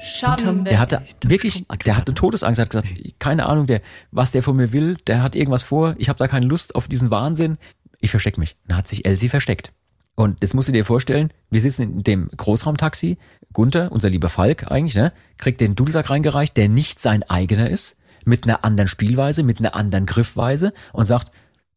[0.02, 0.64] Schande.
[0.64, 2.88] Der hatte wirklich, der hatte Todesangst, er hat gesagt,
[3.18, 3.82] keine Ahnung, der,
[4.12, 6.88] was der von mir will, der hat irgendwas vor, ich habe da keine Lust auf
[6.88, 7.58] diesen Wahnsinn.
[8.00, 8.56] Ich versteck mich.
[8.66, 9.72] Dann hat sich Elsie versteckt.
[10.16, 13.18] Und jetzt musst du dir vorstellen, wir sitzen in dem Großraumtaxi,
[13.52, 17.96] Gunther, unser lieber Falk eigentlich, ne, kriegt den Dudelsack reingereicht, der nicht sein eigener ist,
[18.24, 21.30] mit einer anderen Spielweise, mit einer anderen Griffweise und sagt,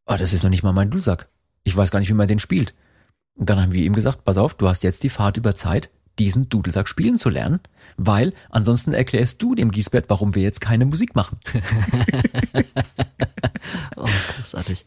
[0.07, 1.27] oh, das ist noch nicht mal mein Dudelsack.
[1.63, 2.73] Ich weiß gar nicht, wie man den spielt.
[3.35, 5.91] Und dann haben wir ihm gesagt, pass auf, du hast jetzt die Fahrt über Zeit,
[6.17, 7.59] diesen Dudelsack spielen zu lernen,
[7.97, 11.39] weil ansonsten erklärst du dem Giesbert, warum wir jetzt keine Musik machen.
[13.95, 14.85] Oh, großartig.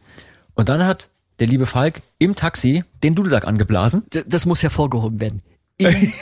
[0.54, 4.04] Und dann hat der liebe Falk im Taxi den Dudelsack angeblasen.
[4.12, 5.42] D das muss hervorgehoben werden.
[5.78, 6.12] Im,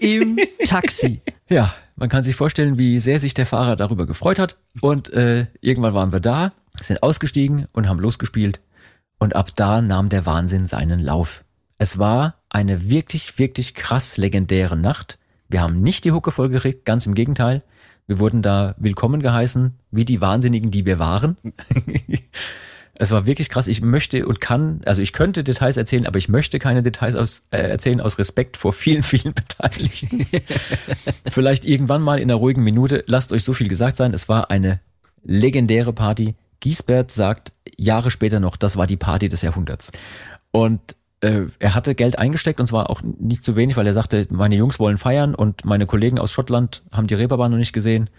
[0.00, 1.20] im Taxi.
[1.48, 4.56] Ja, man kann sich vorstellen, wie sehr sich der Fahrer darüber gefreut hat.
[4.80, 8.60] Und äh, irgendwann waren wir da, sind ausgestiegen und haben losgespielt.
[9.18, 11.44] Und ab da nahm der Wahnsinn seinen Lauf.
[11.76, 15.18] Es war eine wirklich, wirklich krass legendäre Nacht.
[15.48, 17.62] Wir haben nicht die Hucke vollgekriegt, ganz im Gegenteil.
[18.06, 21.36] Wir wurden da willkommen geheißen, wie die Wahnsinnigen, die wir waren.
[23.00, 23.66] Es war wirklich krass.
[23.66, 27.42] Ich möchte und kann, also ich könnte Details erzählen, aber ich möchte keine Details aus,
[27.50, 30.26] äh, erzählen aus Respekt vor vielen, vielen Beteiligten.
[31.30, 33.02] Vielleicht irgendwann mal in einer ruhigen Minute.
[33.06, 34.12] Lasst euch so viel gesagt sein.
[34.12, 34.80] Es war eine
[35.24, 36.34] legendäre Party.
[36.60, 39.92] Giesbert sagt Jahre später noch, das war die Party des Jahrhunderts.
[40.50, 44.26] Und äh, er hatte Geld eingesteckt und zwar auch nicht zu wenig, weil er sagte,
[44.28, 48.10] meine Jungs wollen feiern und meine Kollegen aus Schottland haben die Reeperbahn noch nicht gesehen.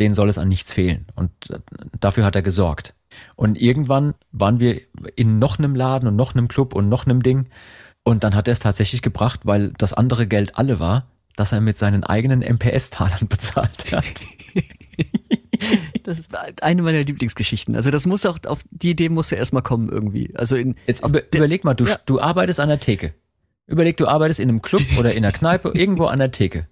[0.00, 1.04] Denen soll es an nichts fehlen.
[1.16, 1.58] Und äh,
[2.00, 2.94] dafür hat er gesorgt.
[3.36, 4.80] Und irgendwann waren wir
[5.16, 7.46] in noch einem Laden und noch einem Club und noch einem Ding.
[8.04, 11.06] Und dann hat er es tatsächlich gebracht, weil das andere Geld alle war,
[11.36, 14.04] dass er mit seinen eigenen MPS-Talern bezahlt hat.
[16.02, 16.30] Das ist
[16.62, 17.76] eine meiner Lieblingsgeschichten.
[17.76, 20.34] Also das muss auch, auf die Idee muss ja erstmal kommen irgendwie.
[20.34, 21.96] Also in, Jetzt über, überleg mal, du, Ja.
[22.06, 23.14] du arbeitest an der Theke.
[23.68, 26.66] Überleg, du arbeitest in einem Club oder in einer Kneipe, irgendwo an der Theke.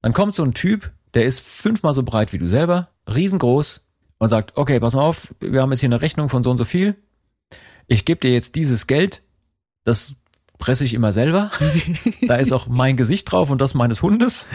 [0.00, 3.84] Dann kommt so ein Typ, der ist fünfmal so breit wie du selber, riesengroß
[4.22, 6.56] und sagt, okay, pass mal auf, wir haben jetzt hier eine Rechnung von so und
[6.56, 6.94] so viel.
[7.88, 9.20] Ich gebe dir jetzt dieses Geld,
[9.82, 10.14] das
[10.58, 11.50] presse ich immer selber.
[12.28, 14.46] da ist auch mein Gesicht drauf und das meines Hundes.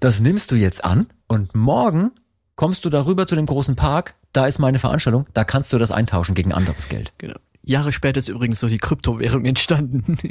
[0.00, 2.12] Das nimmst du jetzt an und morgen
[2.56, 5.90] kommst du darüber zu dem großen Park, da ist meine Veranstaltung, da kannst du das
[5.90, 7.12] eintauschen gegen anderes Geld.
[7.18, 7.36] Genau.
[7.62, 10.18] Jahre später ist übrigens so die Kryptowährung entstanden.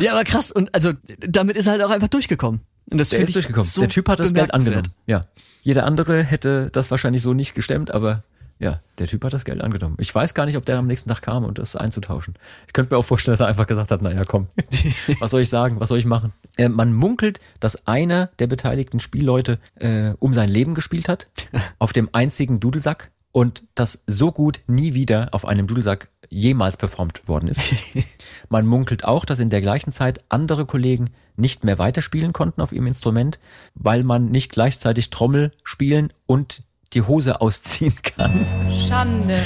[0.00, 0.52] Ja, aber krass.
[0.52, 2.60] Und also damit ist er halt auch einfach durchgekommen.
[2.90, 3.66] Und das Der ist durchgekommen.
[3.68, 4.88] so der Typ hat das Geld angenommen.
[5.06, 5.26] Ja.
[5.62, 8.22] Jeder andere hätte das wahrscheinlich so nicht gestemmt, aber
[8.60, 9.96] ja, der Typ hat das Geld angenommen.
[10.00, 12.34] Ich weiß gar nicht, ob der am nächsten Tag kam, um das einzutauschen.
[12.66, 14.48] Ich könnte mir auch vorstellen, dass er einfach gesagt hat, naja, komm,
[15.20, 16.32] was soll ich sagen, was soll ich machen?
[16.56, 21.28] Äh, man munkelt, dass einer der beteiligten Spielleute äh, um sein Leben gespielt hat,
[21.78, 27.28] auf dem einzigen Dudelsack und das so gut nie wieder auf einem Dudelsack jemals performt
[27.28, 27.60] worden ist.
[28.48, 32.72] Man munkelt auch, dass in der gleichen Zeit andere Kollegen nicht mehr weiterspielen konnten auf
[32.72, 33.38] ihrem Instrument,
[33.76, 36.64] weil man nicht gleichzeitig Trommel spielen und
[36.94, 38.44] die Hose ausziehen kann.
[38.74, 39.38] Schande.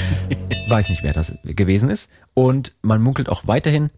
[0.69, 2.09] Weiß nicht, wer das gewesen ist.
[2.33, 3.91] Und man munkelt auch weiterhin,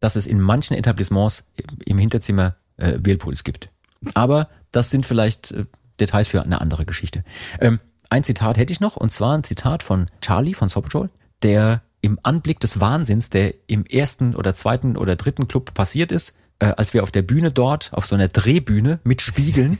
[0.00, 1.44] dass es in manchen Etablissements
[1.84, 3.68] im Hinterzimmer äh, Whirlpools gibt.
[4.14, 5.66] Aber das sind vielleicht äh,
[6.00, 7.22] Details für eine andere Geschichte.
[7.60, 7.80] Ähm,
[8.12, 11.10] ein Zitat hätte ich noch, und zwar ein Zitat von Charlie von Soul Patrol,
[11.42, 16.34] der im Anblick des Wahnsinns, der im ersten oder zweiten oder dritten Club passiert ist,
[16.58, 19.78] äh, als wir auf der Bühne dort, auf so einer Drehbühne mit Spiegeln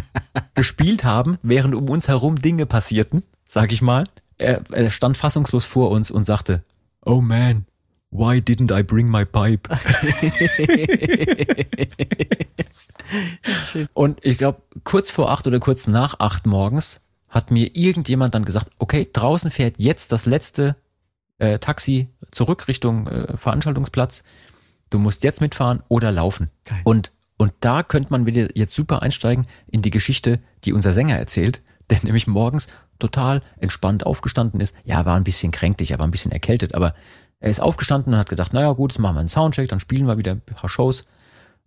[0.56, 4.02] gespielt haben, während um uns herum Dinge passierten, sag ich mal.
[4.38, 6.64] Er, er stand fassungslos vor uns und sagte,
[7.06, 7.64] Oh man,
[8.10, 9.70] why didn't I bring my pipe?
[13.94, 18.44] und ich glaube, kurz vor acht oder kurz nach acht morgens hat mir irgendjemand dann
[18.44, 20.76] gesagt, okay, draußen fährt jetzt das letzte
[21.38, 24.24] äh, Taxi zurück Richtung äh, Veranstaltungsplatz.
[24.90, 26.50] Du musst jetzt mitfahren oder laufen.
[26.64, 26.80] Geil.
[26.84, 31.16] Und und da könnte man wieder jetzt super einsteigen in die Geschichte, die unser Sänger
[31.16, 32.66] erzählt, der nämlich morgens
[32.98, 34.74] total entspannt aufgestanden ist.
[34.84, 36.94] Ja, war ein bisschen kränklich, er war ein bisschen erkältet, aber
[37.40, 40.06] er ist aufgestanden und hat gedacht, naja gut, jetzt machen wir einen Soundcheck, dann spielen
[40.06, 41.06] wir wieder ein paar Shows.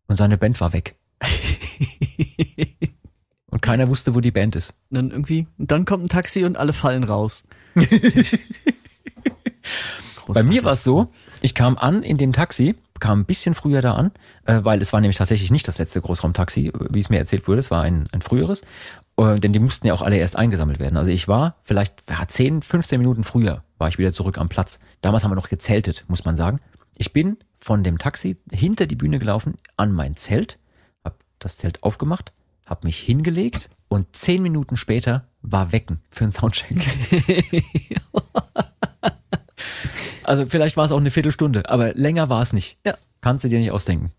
[0.08, 0.98] Und seine Band war weg.
[3.52, 4.74] und keiner wusste, wo die Band ist.
[4.90, 7.44] Und dann irgendwie, und dann kommt ein Taxi und alle fallen raus.
[10.28, 11.08] Bei mir war es so,
[11.42, 14.12] ich kam an in dem Taxi, kam ein bisschen früher da an,
[14.46, 17.60] äh, weil es war nämlich tatsächlich nicht das letzte Großraumtaxi, wie es mir erzählt wurde,
[17.60, 18.62] es war ein, ein früheres.
[19.18, 20.98] Äh, denn die mussten ja auch alle erst eingesammelt werden.
[20.98, 24.80] Also ich war vielleicht ja, 10, 15 Minuten früher, war ich wieder zurück am Platz.
[25.02, 26.60] Damals haben wir noch gezeltet, muss man sagen.
[26.98, 30.60] Ich bin von dem Taxi hinter die Bühne gelaufen, an mein Zelt,
[31.04, 32.32] hab das Zelt aufgemacht,
[32.72, 36.78] hab mich hingelegt und zehn Minuten später war Wecken für einen Soundcheck.
[40.24, 42.78] also vielleicht war es auch eine Viertelstunde, aber länger war es nicht.
[42.86, 42.96] Ja.
[43.20, 44.14] Kannst du dir nicht ausdenken.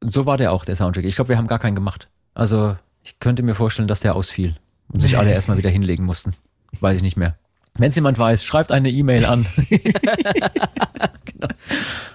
[0.00, 1.04] So war der auch, der Soundcheck.
[1.04, 2.08] Ich glaube, wir haben gar keinen gemacht.
[2.34, 4.54] Also ich könnte mir vorstellen, dass der ausfiel
[4.88, 6.32] und sich alle erstmal wieder hinlegen mussten.
[6.80, 7.34] Weiß ich nicht mehr.
[7.74, 9.46] Wenn es jemand weiß, schreibt eine E-Mail an.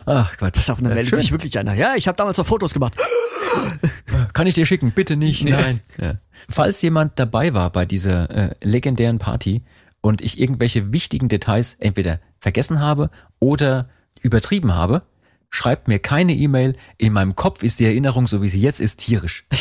[0.06, 0.56] Ach Quatsch.
[0.56, 1.20] Pass auf, dann Ja, meldet schön.
[1.20, 1.74] sich wirklich einer.
[1.74, 2.96] Ja, ich habe damals noch Fotos gemacht.
[4.34, 4.92] Kann ich dir schicken?
[4.92, 5.44] Bitte nicht.
[5.44, 5.82] Nein.
[6.00, 6.16] Ja.
[6.50, 9.64] Falls jemand dabei war bei dieser äh, legendären Party
[10.02, 13.10] und ich irgendwelche wichtigen Details entweder vergessen habe
[13.40, 13.88] oder
[14.22, 15.02] übertrieben habe,
[15.50, 16.76] schreibt mir keine E-Mail.
[16.98, 19.46] In meinem Kopf ist die Erinnerung, so wie sie jetzt ist, tierisch.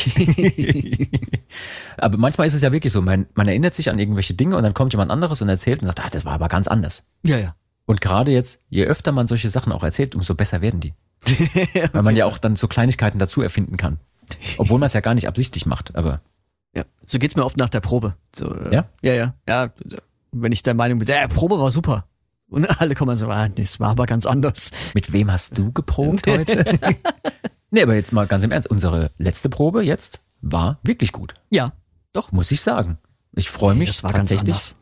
[1.97, 4.63] aber manchmal ist es ja wirklich so, man, man erinnert sich an irgendwelche Dinge und
[4.63, 7.03] dann kommt jemand anderes und erzählt und sagt, ah, das war aber ganz anders.
[7.23, 7.55] Ja, ja.
[7.87, 10.93] Und gerade jetzt, je öfter man solche Sachen auch erzählt, umso besser werden die.
[11.93, 13.97] Weil man ja auch dann so Kleinigkeiten dazu erfinden kann.
[14.59, 16.21] Obwohl man es ja gar nicht absichtlich macht, aber
[16.75, 18.15] Ja, so geht's mir oft nach der Probe.
[18.35, 18.85] So, äh, Ja?
[19.01, 19.33] Ja, ja.
[19.47, 19.69] Ja,
[20.31, 22.05] wenn ich der Meinung bin, ja, Probe war super.
[22.49, 24.71] Und alle kommen so, ah, nee, es war aber ganz anders.
[24.93, 26.65] mit wem hast du geprobt heute?
[27.71, 31.71] nee, aber jetzt mal ganz im Ernst, unsere letzte Probe jetzt war wirklich gut, Ja,
[32.13, 32.31] doch.
[32.31, 32.99] muss ich sagen.
[33.33, 34.53] Ich freue mich das war ganz tatsächlich.
[34.55, 34.75] anders.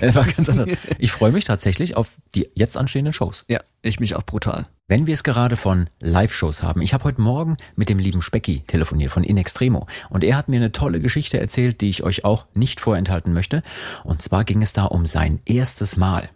[0.00, 0.70] Es war ganz anders.
[0.98, 3.44] Ich freue mich tatsächlich auf die jetzt anstehenden Shows.
[3.48, 4.66] Ja, ich mich auch brutal.
[4.88, 6.82] Wenn wir es gerade von Live-Shows haben.
[6.82, 10.48] Ich habe heute Morgen mit dem lieben Specki telefoniert von In Extremo und er hat
[10.48, 13.62] mir eine tolle Geschichte erzählt, die ich euch auch nicht vorenthalten möchte.
[14.04, 16.28] Und zwar ging es da um sein erstes Mal.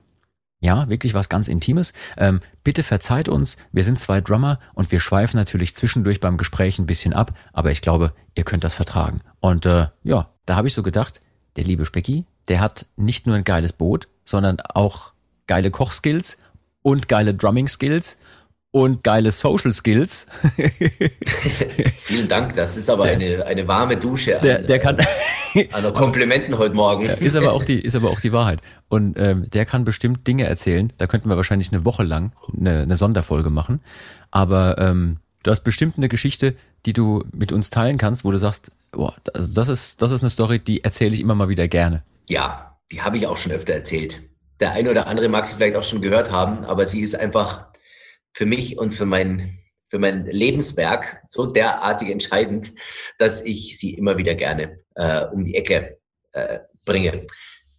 [0.60, 1.92] Ja, wirklich was ganz Intimes.
[2.16, 6.78] Ähm, bitte verzeiht uns, wir sind zwei Drummer und wir schweifen natürlich zwischendurch beim Gespräch
[6.78, 9.20] ein bisschen ab, aber ich glaube, ihr könnt das vertragen.
[9.40, 11.20] Und äh, ja, da habe ich so gedacht,
[11.56, 15.12] der liebe Specki, der hat nicht nur ein geiles Boot, sondern auch
[15.46, 16.38] geile Kochskills
[16.82, 18.18] und geile Drumming-Skills
[18.74, 20.26] und geile Social Skills.
[22.02, 24.98] Vielen Dank, das ist aber eine, eine warme Dusche Der, an, der kann,
[25.54, 27.06] äh, an Komplimenten heute Morgen.
[27.06, 28.60] ist aber auch die, ist aber auch die Wahrheit.
[28.88, 30.92] Und ähm, der kann bestimmt Dinge erzählen.
[30.98, 33.80] Da könnten wir wahrscheinlich eine Woche lang eine, eine Sonderfolge machen.
[34.32, 38.38] Aber ähm, du hast bestimmt eine Geschichte, die du mit uns teilen kannst, wo du
[38.38, 41.68] sagst, boah, also das ist, das ist eine Story, die erzähle ich immer mal wieder
[41.68, 42.02] gerne.
[42.28, 44.20] Ja, die habe ich auch schon öfter erzählt.
[44.60, 47.66] Der eine oder andere mag sie vielleicht auch schon gehört haben, aber sie ist einfach
[48.32, 52.72] für mich und für mein, für mein Lebenswerk so derartig entscheidend,
[53.18, 55.98] dass ich sie immer wieder gerne äh, um die Ecke
[56.32, 57.26] äh, bringe.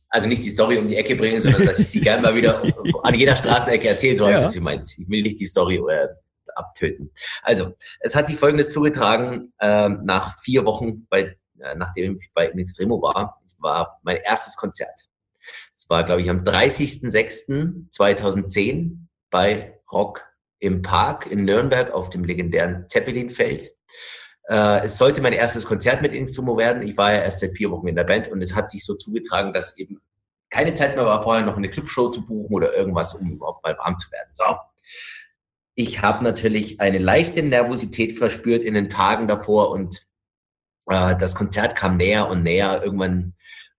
[0.10, 2.62] Also nicht die Story um die Ecke bringe, sondern dass ich sie gerne mal wieder
[3.04, 4.40] an jeder Straßenecke erzähle, so habe Ja.
[4.40, 4.90] ich das gemeint.
[4.98, 6.08] Ich will nicht die Story äh,
[6.56, 7.12] abtöten.
[7.42, 12.48] Also, es hat sich Folgendes zugetragen, ähm, nach vier Wochen, bei, äh, nachdem ich bei
[12.48, 13.42] In Extremo war.
[13.46, 15.10] Es war mein erstes Konzert.
[15.76, 20.26] Es war, glaube ich, am 30.06.2010 bei Rock
[20.60, 23.72] im Park in Nürnberg auf dem legendären Zeppelinfeld.
[24.48, 26.88] Äh, es sollte mein erstes Konzert mit Instrumo werden.
[26.88, 28.96] Ich war ja erst seit vier Wochen in der Band und es hat sich so
[28.96, 30.02] zugetragen, dass eben
[30.50, 33.78] keine Zeit mehr war, vorher noch eine Clubshow zu buchen oder irgendwas, um überhaupt mal
[33.78, 34.30] warm zu werden.
[34.34, 34.44] So.
[35.78, 40.08] Ich habe natürlich eine leichte Nervosität verspürt in den Tagen davor und
[40.88, 42.82] äh, das Konzert kam näher und näher.
[42.82, 43.34] Irgendwann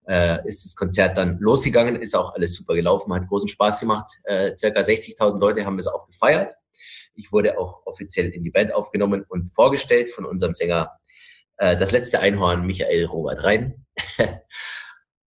[0.07, 4.11] äh, ist das Konzert dann losgegangen, ist auch alles super gelaufen, hat großen Spaß gemacht.
[4.25, 6.53] Äh, circa 60.000 Leute haben es auch gefeiert.
[7.15, 10.91] Ich wurde auch offiziell in die Band aufgenommen und vorgestellt von unserem Sänger
[11.57, 13.87] äh, das letzte Einhorn Michael Robert Rhein.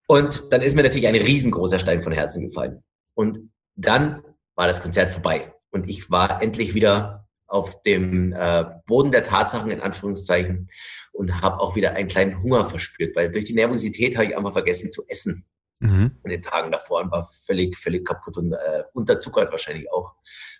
[0.07, 2.81] und dann ist mir natürlich ein riesengroßer Stein von Herzen gefallen.
[3.13, 4.23] Und dann
[4.55, 9.71] war das Konzert vorbei und ich war endlich wieder auf dem äh, Boden der Tatsachen
[9.71, 10.69] in Anführungszeichen
[11.11, 14.53] und habe auch wieder einen kleinen Hunger verspürt, weil durch die Nervosität habe ich einfach
[14.53, 15.45] vergessen zu essen
[15.81, 16.11] Mhm.
[16.23, 20.13] in den Tagen davor und war völlig, völlig kaputt und äh, unterzuckert wahrscheinlich auch.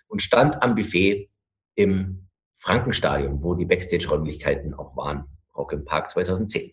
[0.08, 1.30] Und stand am Buffet
[1.76, 6.72] im Frankenstadion, wo die Backstage-Räumlichkeiten auch waren, Rock im Park 2010.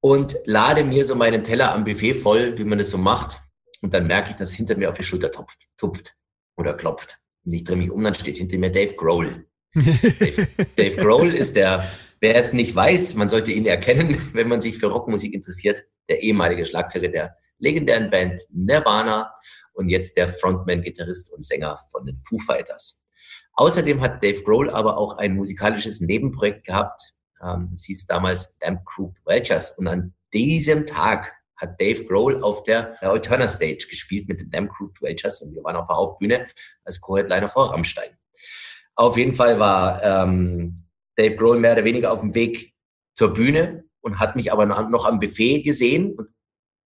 [0.00, 3.40] Und lade mir so meinen Teller am Buffet voll, wie man das so macht.
[3.82, 6.16] Und dann merke ich, dass hinter mir auf die Schulter tupft, tupft
[6.56, 7.20] oder klopft.
[7.44, 9.46] Und ich drehe mich um, dann steht hinter mir Dave Grohl.
[9.74, 11.84] Dave, Dave Grohl ist der,
[12.20, 16.22] wer es nicht weiß, man sollte ihn erkennen, wenn man sich für Rockmusik interessiert, der
[16.22, 19.32] ehemalige Schlagzeuger der legendären Band Nirvana
[19.74, 23.02] und jetzt der Frontman, Gitarrist und Sänger von den Foo Fighters.
[23.54, 27.14] Außerdem hat Dave Grohl aber auch ein musikalisches Nebenprojekt gehabt.
[27.42, 29.78] Ähm, das hieß damals Damn Group Welchers.
[29.78, 34.68] Und an diesem Tag hat Dave Grohl auf der Alterna Stage gespielt mit den Damn
[34.68, 36.46] Group Welchers und wir waren auf der Hauptbühne
[36.84, 38.10] als Co-Headliner vor Rammstein.
[38.96, 40.76] Auf jeden Fall war ähm,
[41.16, 42.74] Dave Grohl mehr oder weniger auf dem Weg
[43.14, 46.28] zur Bühne und hat mich aber noch am Buffet gesehen und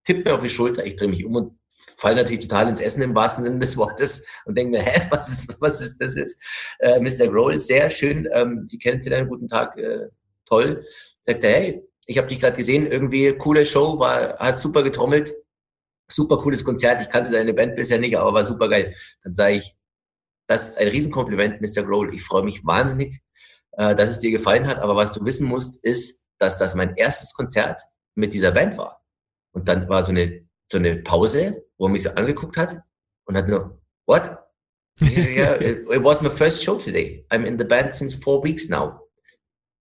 [0.04, 0.86] tippt mir auf die Schulter.
[0.86, 1.58] Ich drehe mich um und
[1.96, 5.30] fall natürlich total ins Essen im wahrsten Sinne des Wortes und denke mir, hä, was
[5.30, 6.42] ist, was ist das jetzt?
[6.78, 7.28] Äh, Mr.
[7.28, 10.08] Grohl, sehr schön, ähm, Sie kennen Sie einen guten Tag, äh,
[10.46, 10.84] toll.
[11.22, 15.34] Sagt er, hey, ich habe dich gerade gesehen, irgendwie coole Show, war, hast super getrommelt,
[16.10, 17.02] super cooles Konzert.
[17.02, 18.96] Ich kannte deine Band bisher nicht, aber war super geil.
[19.22, 19.76] Dann sage ich,
[20.48, 21.82] das ist ein Riesenkompliment, Mr.
[21.82, 22.14] Grohl.
[22.14, 23.20] Ich freue mich wahnsinnig,
[23.72, 24.78] äh, dass es dir gefallen hat.
[24.78, 27.82] Aber was du wissen musst, ist, dass das mein erstes Konzert
[28.14, 29.04] mit dieser Band war.
[29.52, 32.80] Und dann war so eine, so eine Pause, wo er mich so angeguckt hat
[33.26, 34.38] und hat nur, what?
[35.02, 37.26] yeah, it, it was my first show today.
[37.30, 38.98] I'm in the band since four weeks now.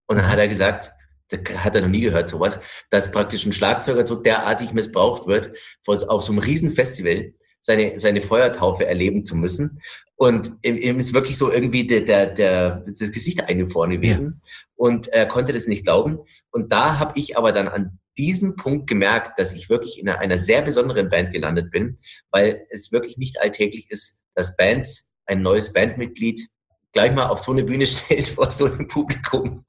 [0.07, 0.91] Und dann hat er gesagt,
[1.31, 2.59] hat er noch nie gehört, sowas,
[2.89, 5.51] dass praktisch ein Schlagzeuger so derartig missbraucht wird,
[5.85, 9.81] auf so einem Riesenfestival seine, seine Feuertaufe erleben zu müssen.
[10.15, 14.41] Und ihm ist wirklich so irgendwie der, der, der, das Gesicht eingefroren gewesen.
[14.43, 14.51] Ja.
[14.75, 16.19] Und er konnte das nicht glauben.
[16.49, 20.19] Und da habe ich aber dann an diesem Punkt gemerkt, dass ich wirklich in einer,
[20.19, 21.99] einer sehr besonderen Band gelandet bin,
[22.31, 26.47] weil es wirklich nicht alltäglich ist, dass Bands ein neues Bandmitglied
[26.97, 29.63] gleich mal auf so eine Bühne stellt vor so einem Publikum.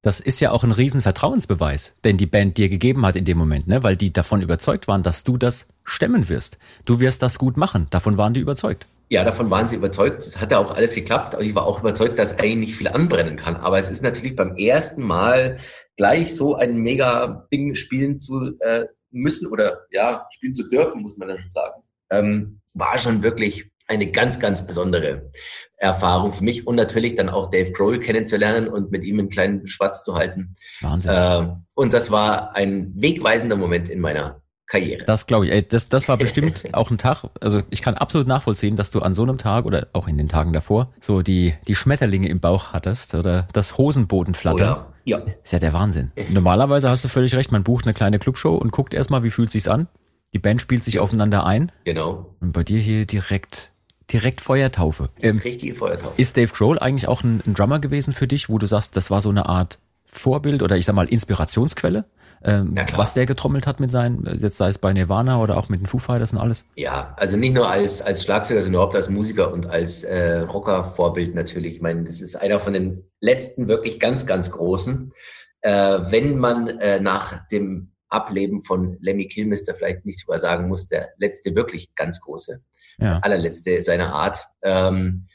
[0.00, 3.66] Das ist ja auch ein Riesenvertrauensbeweis, den die Band dir gegeben hat in dem Moment,
[3.66, 3.82] ne?
[3.82, 6.58] weil die davon überzeugt waren, dass du das stemmen wirst.
[6.86, 7.86] Du wirst das gut machen.
[7.90, 8.86] Davon waren die überzeugt.
[9.10, 10.24] Ja, davon waren sie überzeugt.
[10.24, 11.34] Das hat ja auch alles geklappt.
[11.34, 13.56] Und ich war auch überzeugt, dass eigentlich nicht viel anbrennen kann.
[13.56, 15.58] Aber es ist natürlich beim ersten Mal
[15.98, 21.18] gleich so ein mega Ding spielen zu äh, müssen oder ja, spielen zu dürfen, muss
[21.18, 21.82] man ja schon sagen.
[22.10, 25.30] Ähm, war schon wirklich eine ganz, ganz besondere
[25.76, 29.66] Erfahrung für mich und natürlich dann auch Dave Grohl kennenzulernen und mit ihm einen kleinen
[29.66, 30.54] Schwarz zu halten.
[30.80, 31.12] Wahnsinn.
[31.12, 35.04] Äh, und das war ein wegweisender Moment in meiner Karriere.
[35.04, 35.52] Das glaube ich.
[35.52, 37.24] Ey, das, das war bestimmt auch ein Tag.
[37.40, 40.28] Also ich kann absolut nachvollziehen, dass du an so einem Tag oder auch in den
[40.28, 44.76] Tagen davor so die, die Schmetterlinge im Bauch hattest oder das Hosenbodenflattern.
[44.76, 45.18] Oh ja.
[45.18, 45.24] ja.
[45.42, 46.12] Ist ja der Wahnsinn.
[46.28, 47.50] Normalerweise hast du völlig recht.
[47.50, 49.88] Man bucht eine kleine Clubshow und guckt erstmal, wie fühlt sich's an.
[50.34, 51.72] Die Band spielt sich aufeinander ein.
[51.84, 52.36] Genau.
[52.40, 53.72] Und bei dir hier direkt
[54.12, 55.10] direkt Feuertaufe.
[55.20, 56.14] Ähm, Richtige Feuertaufe.
[56.20, 59.10] Ist Dave Grohl eigentlich auch ein, ein, Drummer gewesen für dich, wo du sagst, das
[59.10, 62.04] war so eine Art Vorbild oder ich sag mal Inspirationsquelle?
[62.42, 65.80] Ähm, was der getrommelt hat mit seinen, jetzt sei es bei Nirvana oder auch mit
[65.80, 66.64] den Foo Fighters und alles?
[66.74, 71.34] Ja, also nicht nur als, als Schlagzeuger, sondern überhaupt als Musiker und als äh, Rocker-Vorbild
[71.34, 71.74] natürlich.
[71.74, 75.12] Ich meine, das ist einer von den letzten wirklich ganz, ganz großen.
[75.60, 80.88] Äh, wenn man äh, nach dem Ableben von Lemmy Kilmister vielleicht nicht sogar sagen muss,
[80.88, 82.60] der letzte wirklich ganz große
[83.00, 83.18] ja.
[83.20, 84.48] allerletzte seiner Art.
[84.62, 85.26] Ähm,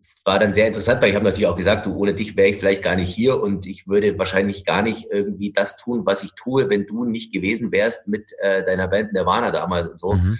[0.00, 2.48] es war dann sehr interessant, weil ich habe natürlich auch gesagt, du, ohne dich wäre
[2.48, 6.22] ich vielleicht gar nicht hier und ich würde wahrscheinlich gar nicht irgendwie das tun, was
[6.22, 10.12] ich tue, wenn du nicht gewesen wärst mit äh, deiner Band Nirvana damals und so.
[10.12, 10.38] Mhm.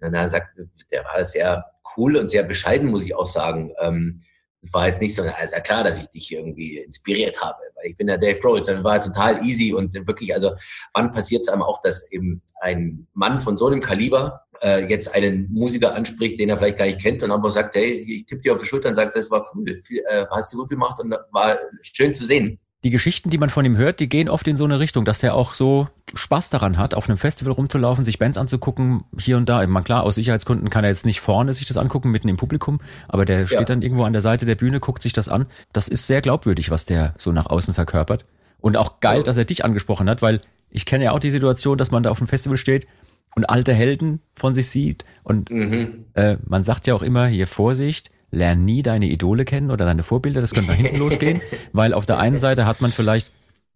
[0.00, 0.58] Und dann sagt,
[0.92, 1.64] der war sehr
[1.96, 3.72] cool und sehr bescheiden, muss ich auch sagen.
[3.80, 4.20] Ähm,
[4.60, 7.96] es war jetzt nicht so, also klar, dass ich dich irgendwie inspiriert habe, weil ich
[7.96, 10.52] bin ja Dave Grohl, sondern war total easy und wirklich, also
[10.94, 15.14] wann passiert es einem auch, dass eben ein Mann von so einem Kaliber äh, jetzt
[15.14, 18.42] einen Musiker anspricht, den er vielleicht gar nicht kennt und einfach sagt, hey, ich tippe
[18.42, 21.00] dir auf die Schulter und sagt, das war cool, viel, äh, hast du gut gemacht
[21.00, 22.58] und war schön zu sehen.
[22.84, 25.18] Die Geschichten, die man von ihm hört, die gehen oft in so eine Richtung, dass
[25.18, 29.48] der auch so Spaß daran hat, auf einem Festival rumzulaufen, sich Bands anzugucken, hier und
[29.48, 29.66] da.
[29.66, 32.78] Man klar, aus Sicherheitsgründen kann er jetzt nicht vorne sich das angucken, mitten im Publikum,
[33.08, 33.46] aber der ja.
[33.48, 35.46] steht dann irgendwo an der Seite der Bühne, guckt sich das an.
[35.72, 38.24] Das ist sehr glaubwürdig, was der so nach außen verkörpert.
[38.60, 40.40] Und auch geil, dass er dich angesprochen hat, weil
[40.70, 42.86] ich kenne ja auch die Situation, dass man da auf dem Festival steht
[43.34, 45.04] und alte Helden von sich sieht.
[45.24, 46.06] Und mhm.
[46.14, 50.02] äh, man sagt ja auch immer, hier Vorsicht, lern nie deine Idole kennen oder deine
[50.02, 51.40] Vorbilder, das könnte nach hinten losgehen,
[51.72, 53.32] weil auf der einen Seite hat man vielleicht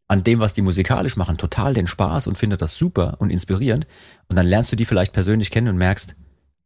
[0.09, 3.87] an dem, was die musikalisch machen, total den Spaß und findet das super und inspirierend.
[4.29, 6.17] Und dann lernst du die vielleicht persönlich kennen und merkst,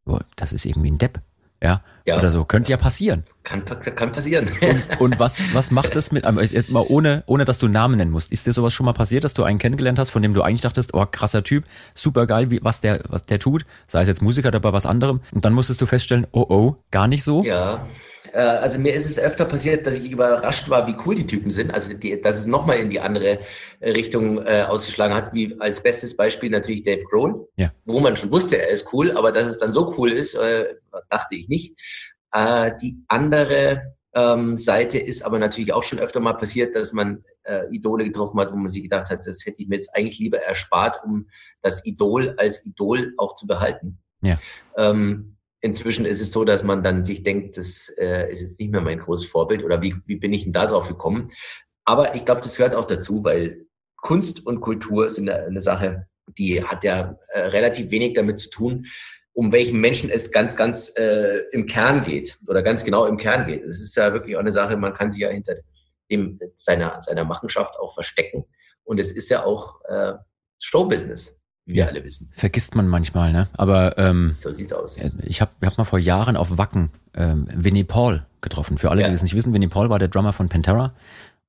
[0.05, 1.21] boah, das ist irgendwie ein Depp.
[1.63, 2.45] Ja, ja, oder so.
[2.45, 3.25] Könnte ja passieren.
[3.43, 4.49] Kann, kann passieren.
[4.61, 7.97] Und, und was, was macht es mit einem, jetzt mal ohne, ohne dass du Namen
[7.97, 8.31] nennen musst?
[8.31, 10.61] Ist dir sowas schon mal passiert, dass du einen kennengelernt hast, von dem du eigentlich
[10.61, 14.23] dachtest, oh, krasser Typ, super geil, wie, was der, was der tut, sei es jetzt
[14.23, 17.43] Musiker oder bei was anderem, und dann musstest du feststellen, oh, oh, gar nicht so?
[17.43, 17.87] Ja,
[18.37, 21.51] äh, also mir ist es öfter passiert, dass ich überrascht war, wie cool die Typen
[21.51, 21.73] sind.
[21.73, 23.41] Also die, dass es nochmal in die andere
[23.81, 27.73] äh, Richtung äh, ausgeschlagen hat, wie als bestes Beispiel natürlich Dave Grohl, ja.
[27.87, 30.67] wo man schon wusste, er ist cool, aber dass es dann so cool ist, äh,
[31.09, 31.81] dachte ich nicht.
[32.33, 37.25] Äh, die andere ähm, Seite ist aber natürlich auch schon öfter mal passiert, dass man
[37.45, 40.19] äh, Idole getroffen hat, wo man sich gedacht hat, das hätte ich mir jetzt eigentlich
[40.19, 41.27] lieber erspart, um
[41.63, 43.99] das Idol als Idol auch zu behalten.
[44.21, 44.39] Ja.
[44.77, 48.71] Ähm, inzwischen ist es so, dass man dann sich denkt, das äh, ist jetzt nicht
[48.71, 51.31] mehr mein großes Vorbild oder wie, wie bin ich denn da drauf gekommen?
[51.85, 56.07] Aber ich glaube, das gehört auch dazu, weil Kunst und Kultur sind eine, Sache,
[56.39, 58.87] die hat ja äh, relativ wenig damit zu tun,
[59.33, 63.47] um welchen Menschen es ganz, ganz äh, im Kern geht oder ganz genau im Kern
[63.47, 63.65] geht.
[63.65, 65.57] Es ist ja wirklich auch eine Sache, man kann sich ja hinter
[66.11, 68.45] dem, seiner, seiner Machenschaft auch verstecken.
[68.85, 70.15] Und es ist ja auch äh,
[70.59, 72.31] Showbusiness, wie wir alle wissen.
[72.35, 73.49] Vergisst man manchmal, ne?
[73.57, 74.99] Aber ähm, So sieht's aus.
[75.25, 78.79] ich habe hab mal vor Jahren auf Wacken ähm, Vinnie Paul getroffen.
[78.79, 79.09] Für alle, Ja.
[79.09, 80.95] die es nicht wissen, Vinnie Paul war der Drummer von Pantera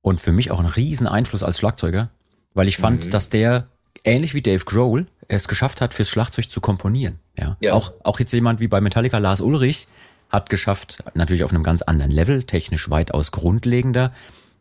[0.01, 2.09] und für mich auch ein riesen Einfluss als Schlagzeuger,
[2.53, 3.09] weil ich fand, Mhm.
[3.11, 3.67] dass der
[4.03, 7.19] ähnlich wie Dave Grohl es geschafft hat, fürs Schlagzeug zu komponieren.
[7.37, 7.57] Ja.
[7.59, 7.73] Ja.
[7.73, 9.87] Auch, auch jetzt jemand wie bei Metallica, Lars Ulrich,
[10.29, 14.13] hat geschafft, natürlich auf einem ganz anderen Level, technisch weitaus grundlegender,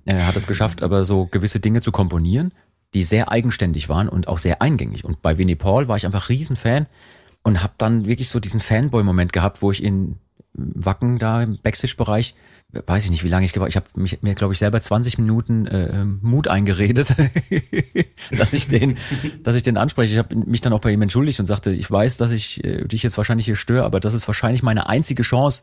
[0.05, 2.53] äh, hat es geschafft, aber so gewisse Dinge zu komponieren,
[2.95, 5.05] die sehr eigenständig waren und auch sehr eingängig.
[5.05, 6.87] Und bei Vinnie Paul war ich einfach Riesenfan
[7.43, 10.17] und habe dann wirklich so diesen Fanboy-Moment gehabt, wo ich in
[10.53, 12.35] Wacken da im Backstage-Bereich,
[12.73, 15.67] weiß ich nicht, wie lange ich gewartet, ich habe mir glaube ich selber 20 Minuten
[15.67, 17.15] äh, Mut eingeredet,
[18.31, 18.97] dass ich den,
[19.43, 20.13] dass ich den anspreche.
[20.13, 22.85] Ich habe mich dann auch bei ihm entschuldigt und sagte, ich weiß, dass ich äh,
[22.87, 25.63] dich jetzt wahrscheinlich hier störe, aber das ist wahrscheinlich meine einzige Chance,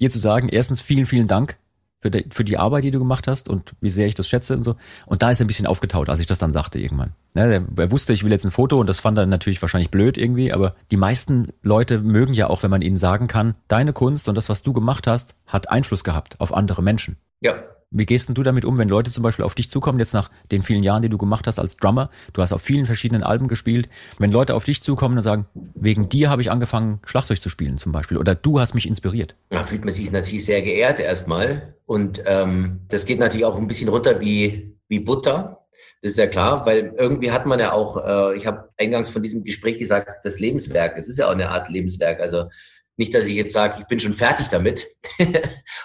[0.00, 1.58] dir zu sagen, erstens vielen, vielen Dank
[2.00, 4.56] für die, für die Arbeit, die du gemacht hast und wie sehr ich das schätze
[4.56, 4.76] und so.
[5.06, 7.12] Und da ist er ein bisschen aufgetaut, als ich das dann sagte irgendwann.
[7.34, 10.18] Ne, er wusste, ich will jetzt ein Foto und das fand er natürlich wahrscheinlich blöd
[10.18, 14.28] irgendwie, aber die meisten Leute mögen ja auch, wenn man ihnen sagen kann, deine Kunst
[14.28, 17.16] und das, was du gemacht hast, hat Einfluss gehabt auf andere Menschen.
[17.40, 17.54] Ja,
[17.92, 20.28] Wie gehst denn du damit um, wenn Leute zum Beispiel auf dich zukommen, jetzt nach
[20.52, 22.10] den vielen Jahren, die du gemacht hast als Drummer?
[22.32, 23.88] Du hast auf vielen verschiedenen Alben gespielt.
[24.18, 27.78] Wenn Leute auf dich zukommen und sagen, wegen dir habe ich angefangen, Schlagzeug zu spielen
[27.78, 29.34] zum Beispiel, oder du hast mich inspiriert.
[29.48, 31.74] da fühlt man sich natürlich sehr geehrt erstmal.
[31.90, 35.66] Und ähm, das geht natürlich auch ein bisschen runter wie, wie Butter.
[36.02, 39.24] Das ist ja klar, weil irgendwie hat man ja auch, äh, ich habe eingangs von
[39.24, 40.96] diesem Gespräch gesagt, das Lebenswerk.
[40.96, 42.20] Es ist ja auch eine Art Lebenswerk.
[42.20, 42.48] Also
[42.96, 44.86] nicht, dass ich jetzt sage, ich bin schon fertig damit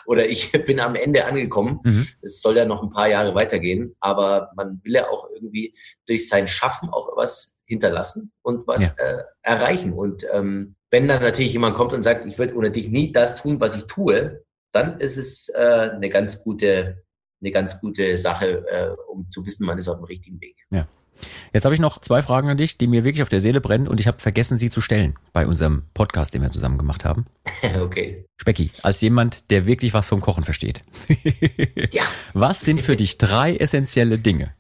[0.06, 1.80] oder ich bin am Ende angekommen.
[1.84, 2.08] Mhm.
[2.22, 5.74] Es soll ja noch ein paar Jahre weitergehen, aber man will ja auch irgendwie
[6.06, 9.92] durch sein Schaffen auch was hinterlassen und was äh, erreichen.
[9.92, 13.42] Und ähm, wenn dann natürlich jemand kommt und sagt, ich würde ohne dich nie das
[13.42, 14.45] tun, was ich tue,
[14.76, 17.04] dann ist es äh, eine ganz gute,
[17.42, 20.56] eine ganz gute Sache, äh, um zu wissen, man ist auf dem richtigen Weg.
[21.54, 23.88] Jetzt habe ich noch zwei Fragen an dich, die mir wirklich auf der Seele brennen
[23.88, 27.26] und ich habe vergessen, sie zu stellen bei unserem Podcast, den wir zusammen gemacht haben.
[27.82, 28.26] okay.
[28.38, 30.84] Specki, als jemand, der wirklich was vom Kochen versteht.
[31.92, 32.04] Ja.
[32.34, 34.52] Was sind für dich drei essentielle Dinge,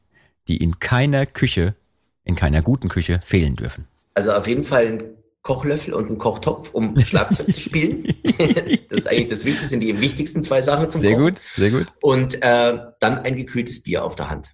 [0.47, 1.76] die in keiner Küche,
[2.24, 3.86] in keiner guten Küche fehlen dürfen?
[4.13, 5.03] Also auf jeden Fall ein
[5.45, 8.03] Kochlöffel und ein Kochtopf, um Schlagzeug zu spielen.
[8.23, 11.35] das ist eigentlich das Wichtigste, sind die wichtigsten zwei Sachen zum Sehr Kochen.
[11.35, 11.87] gut, sehr gut.
[12.01, 14.51] Und äh, dann ein gekühltes Bier auf der Hand.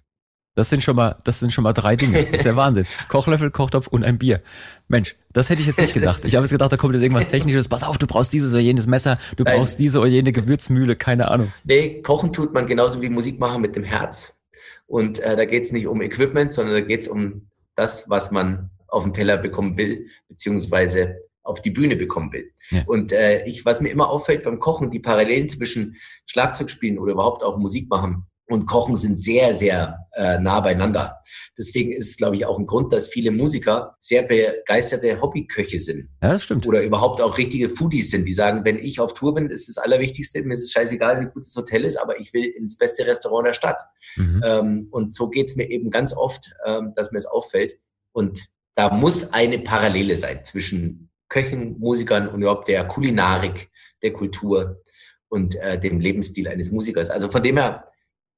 [0.54, 2.24] Das sind schon mal, das sind schon mal drei Dinge.
[2.24, 2.84] Das ist der Wahnsinn.
[3.08, 4.42] Kochlöffel, Kochtopf und ein Bier.
[4.86, 6.26] Mensch, das hätte ich jetzt nicht gedacht.
[6.26, 7.68] Ich habe jetzt gedacht, da kommt jetzt irgendwas Technisches.
[7.68, 11.28] Pass auf, du brauchst dieses oder jenes Messer, du brauchst diese oder jene Gewürzmühle, keine
[11.30, 11.50] Ahnung.
[11.64, 14.42] Nee, kochen tut man genauso wie Musik machen mit dem Herz.
[14.84, 18.30] Und äh, da geht es nicht um Equipment, sondern da geht es um das, was
[18.30, 22.52] man auf den Teller bekommen will, beziehungsweise auf die Bühne bekommen will.
[22.70, 22.84] Ja.
[22.86, 27.42] Und äh, ich, was mir immer auffällt beim Kochen, die Parallelen zwischen Schlagzeugspielen oder überhaupt
[27.42, 31.20] auch Musik machen und Kochen sind sehr, sehr äh, nah beieinander.
[31.56, 36.10] Deswegen ist es, glaube ich, auch ein Grund, dass viele Musiker sehr begeisterte Hobbyköche sind
[36.22, 36.66] Ja, das stimmt.
[36.66, 39.78] oder überhaupt auch richtige Foodies sind, die sagen, wenn ich auf Tour bin, ist das
[39.78, 43.06] Allerwichtigste, mir ist es scheißegal, wie gut das Hotel ist, aber ich will ins beste
[43.06, 43.80] Restaurant der Stadt.
[44.16, 44.42] Mhm.
[44.44, 47.78] Ähm, und so geht's mir eben ganz oft, ähm, dass mir es auffällt.
[48.12, 53.70] Und da muss eine Parallele sein zwischen Köchen, Musikern und überhaupt der Kulinarik,
[54.02, 54.82] der Kultur
[55.28, 57.10] und äh, dem Lebensstil eines Musikers.
[57.10, 57.86] Also von dem her,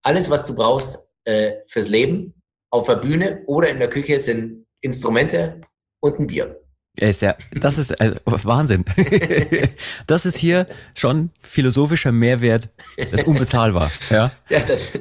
[0.03, 2.35] alles, was du brauchst äh, fürs Leben
[2.71, 5.61] auf der Bühne oder in der Küche sind Instrumente
[6.01, 6.64] und ein Bier.
[6.97, 8.85] Er ist ja, das ist also, Wahnsinn.
[10.07, 13.91] das ist hier schon philosophischer Mehrwert, das ist unbezahlbar.
[14.11, 14.93] Ja, Ja, das,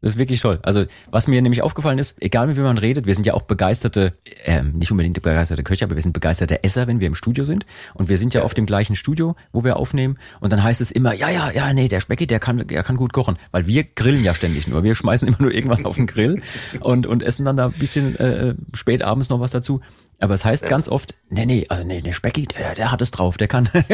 [0.00, 0.60] das ist wirklich toll.
[0.62, 3.42] Also was mir nämlich aufgefallen ist, egal mit wem man redet, wir sind ja auch
[3.42, 4.14] begeisterte,
[4.44, 7.66] ähm, nicht unbedingt begeisterte Köche, aber wir sind begeisterte Esser, wenn wir im Studio sind.
[7.94, 10.18] Und wir sind ja auf dem gleichen Studio, wo wir aufnehmen.
[10.40, 12.96] Und dann heißt es immer, ja, ja, ja, nee, der Specki, der kann, der kann
[12.96, 14.84] gut kochen, weil wir grillen ja ständig nur.
[14.84, 16.40] Wir schmeißen immer nur irgendwas auf den Grill
[16.80, 19.80] und und essen dann da ein bisschen äh, spät abends noch was dazu.
[20.20, 23.10] Aber es heißt ganz oft, nee, nee, also nee, der Specki, der, der hat es
[23.10, 23.68] drauf, der kann.
[23.74, 23.88] Okay,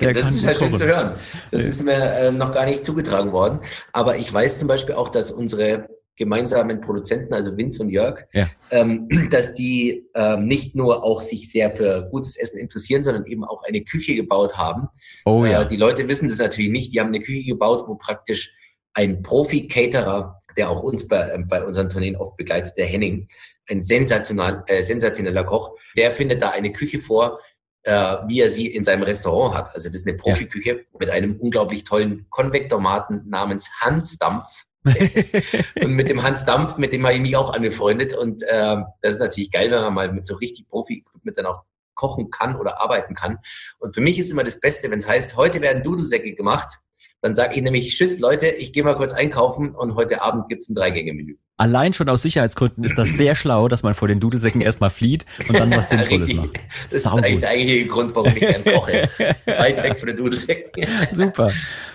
[0.00, 1.14] Der das kann ist halt gut schön zu hören.
[1.52, 3.60] Das ist mir äh, noch gar nicht zugetragen worden.
[3.92, 8.48] Aber ich weiß zum Beispiel auch, dass unsere gemeinsamen Produzenten, also Vince und Jörg, Ja.
[8.70, 13.44] ähm, dass die ähm, nicht nur auch sich sehr für gutes Essen interessieren, sondern eben
[13.44, 14.88] auch eine Küche gebaut haben.
[15.24, 15.62] Oh ja.
[15.62, 16.92] Äh, die Leute wissen das natürlich nicht.
[16.92, 18.54] Die haben eine Küche gebaut, wo praktisch
[18.94, 23.28] ein Profi-Caterer, der auch uns bei, äh, bei unseren Tourneen oft begleitet, der Henning,
[23.70, 27.40] ein sensational, äh, sensationeller Koch, der findet da eine Küche vor,
[27.82, 29.74] äh, wie er sie in seinem Restaurant hat.
[29.74, 34.64] Also das ist eine Profiküche mit einem unglaublich tollen Konvektomaten namens Hansdampf.
[35.82, 38.14] und mit dem Hans Dampf, mit dem habe ich mich auch angefreundet.
[38.14, 41.64] Und äh, das ist natürlich geil, wenn man mal mit so richtig Profi-Equipment dann auch
[41.94, 43.38] kochen kann oder arbeiten kann.
[43.78, 46.78] Und für mich ist immer das Beste, wenn es heißt, heute werden Dudelsäcke gemacht,
[47.20, 50.68] dann sage ich nämlich, tschüss Leute, ich gehe mal kurz einkaufen und heute Abend gibt's
[50.68, 51.36] ein Dreigänge-Menü.
[51.58, 55.26] Allein schon aus Sicherheitsgründen ist das sehr schlau, dass man vor den Dudelsäcken erstmal flieht
[55.48, 56.50] und dann was Sinnvolles macht.
[56.90, 57.18] Das Saugut.
[57.18, 59.08] ist eigentlich der eigentliche Grund, warum ich gern koche.
[59.46, 60.86] Weit weg von den Dudelsäcken.
[61.10, 61.50] Super.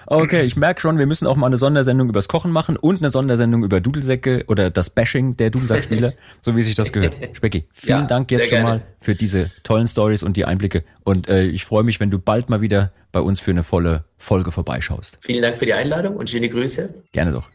[0.06, 3.10] Okay, ich merke schon, wir müssen auch mal eine Sondersendung übers Kochen machen und eine
[3.10, 6.11] Sonderssendung über Dudelsäcke oder das Bashing der Dudelsackspieler,
[6.41, 7.15] so wie sich das gehört.
[7.31, 8.68] Specki, vielen Ja, Dank jetzt schon gerne.
[8.69, 10.84] mal für diese tollen Stories und die Einblicke.
[11.06, 14.03] Und äh, ich freue mich, wenn du bald mal wieder bei uns für eine volle
[14.18, 15.19] Folge vorbeischaust.
[15.22, 16.94] Vielen Dank für die Einladung und schöne Grüße.
[17.14, 17.48] Gerne doch.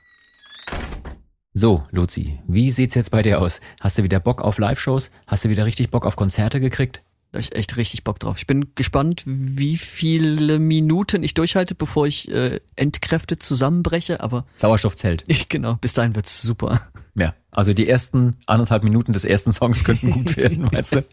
[1.61, 3.61] So, Luzi, wie sieht's jetzt bei dir aus?
[3.81, 5.11] Hast du wieder Bock auf Live-Shows?
[5.27, 7.03] Hast du wieder richtig Bock auf Konzerte gekriegt?
[7.33, 8.37] Da hab ich echt richtig Bock drauf.
[8.39, 15.25] Ich bin gespannt, wie viele Minuten ich durchhalte, bevor ich äh, Endkräfte zusammenbreche, aber Sauerstoffzelt.
[15.27, 16.81] ich, genau, bis dahin wird's super.
[17.17, 21.05] Ja, also die ersten anderthalb Minuten des ersten Songs könnten gut werden, meinst du?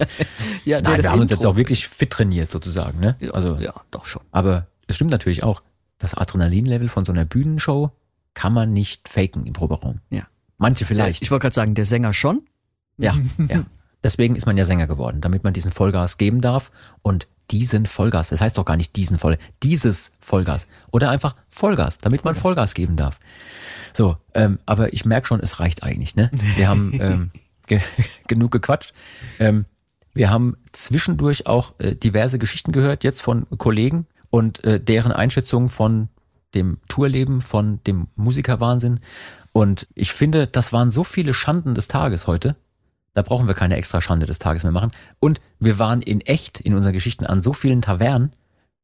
[0.64, 1.42] Ja, Nein, das wir haben uns Intro.
[1.44, 3.16] jetzt auch wirklich fit trainiert sozusagen, ne?
[3.20, 4.22] Ja, Also, ja, doch schon.
[4.32, 5.64] aber es stimmt natürlich auch.
[5.98, 7.90] Das Adrenalinlevel von so einer Bühnenshow
[8.36, 10.02] kann man nicht faken im Proberaum.
[10.12, 10.28] Ja.
[10.58, 11.22] Manche vielleicht.
[11.22, 12.42] Ich wollte gerade sagen, der Sänger schon.
[12.98, 13.16] Ja,
[13.48, 13.66] ja.
[14.04, 16.72] Deswegen ist man ja Sänger geworden, damit man diesen Vollgas geben darf
[17.02, 21.98] und diesen Vollgas, das heißt doch gar nicht diesen Voll, dieses Vollgas oder einfach Vollgas,
[21.98, 23.20] damit man Vollgas geben darf.
[23.94, 26.30] So, ähm, aber ich merke schon, es reicht eigentlich, ne?
[26.56, 27.32] Wir haben ähm,
[27.68, 27.82] ge
[28.28, 28.94] genug gequatscht.
[29.40, 29.66] Ähm,
[30.14, 35.70] wir haben zwischendurch auch äh, diverse Geschichten gehört, jetzt von Kollegen und äh, deren Einschätzung
[35.70, 36.10] von
[36.54, 39.00] dem Tourleben, von dem Musikerwahnsinn.
[39.56, 42.58] Und ich finde, das waren so viele Schanden des Tages heute.
[43.14, 44.92] Da brauchen wir keine extra Schande des Tages mehr machen.
[45.22, 48.34] Und wir waren in echt in unseren Geschichten an so vielen Tavernen.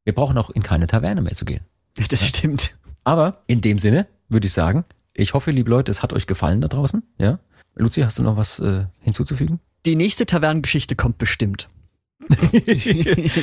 [0.04, 1.60] Wir brauchen auch in keine Taverne mehr zu gehen.
[1.98, 2.74] Ja, das stimmt.
[3.04, 6.62] Aber in dem Sinne würde ich sagen, ich hoffe, liebe Leute, es hat euch gefallen
[6.62, 7.02] da draußen.
[7.18, 7.38] Ja.
[7.74, 9.60] Luzi, hast du noch was äh, hinzuzufügen?
[9.84, 11.68] Die nächste Tavernengeschichte kommt bestimmt.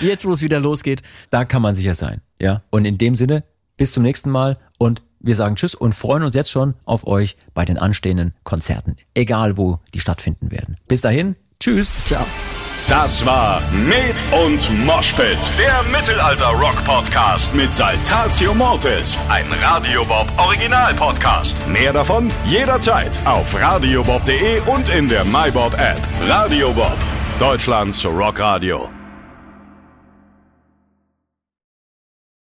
[0.01, 1.03] Jetzt, wo es wieder losgeht.
[1.29, 2.21] Da kann man sicher sein.
[2.39, 2.63] Ja.
[2.71, 3.43] Und in dem Sinne,
[3.77, 7.37] bis zum nächsten Mal und wir sagen Tschüss und freuen uns jetzt schon auf euch
[7.53, 8.95] bei den anstehenden Konzerten.
[9.13, 10.77] Egal wo die stattfinden werden.
[10.87, 11.91] Bis dahin, Tschüss.
[12.05, 12.25] Ciao.
[12.87, 21.55] Das war Med und Moshpit, der Mittelalter-Rock-Podcast mit Saltatio Mortis, ein Radiobob Original-Podcast.
[21.67, 25.99] Mehr davon jederzeit auf radiobob.de und in der MyBob-App.
[26.27, 26.97] Radio Bob,
[27.37, 28.98] Deutschlands Rockradio.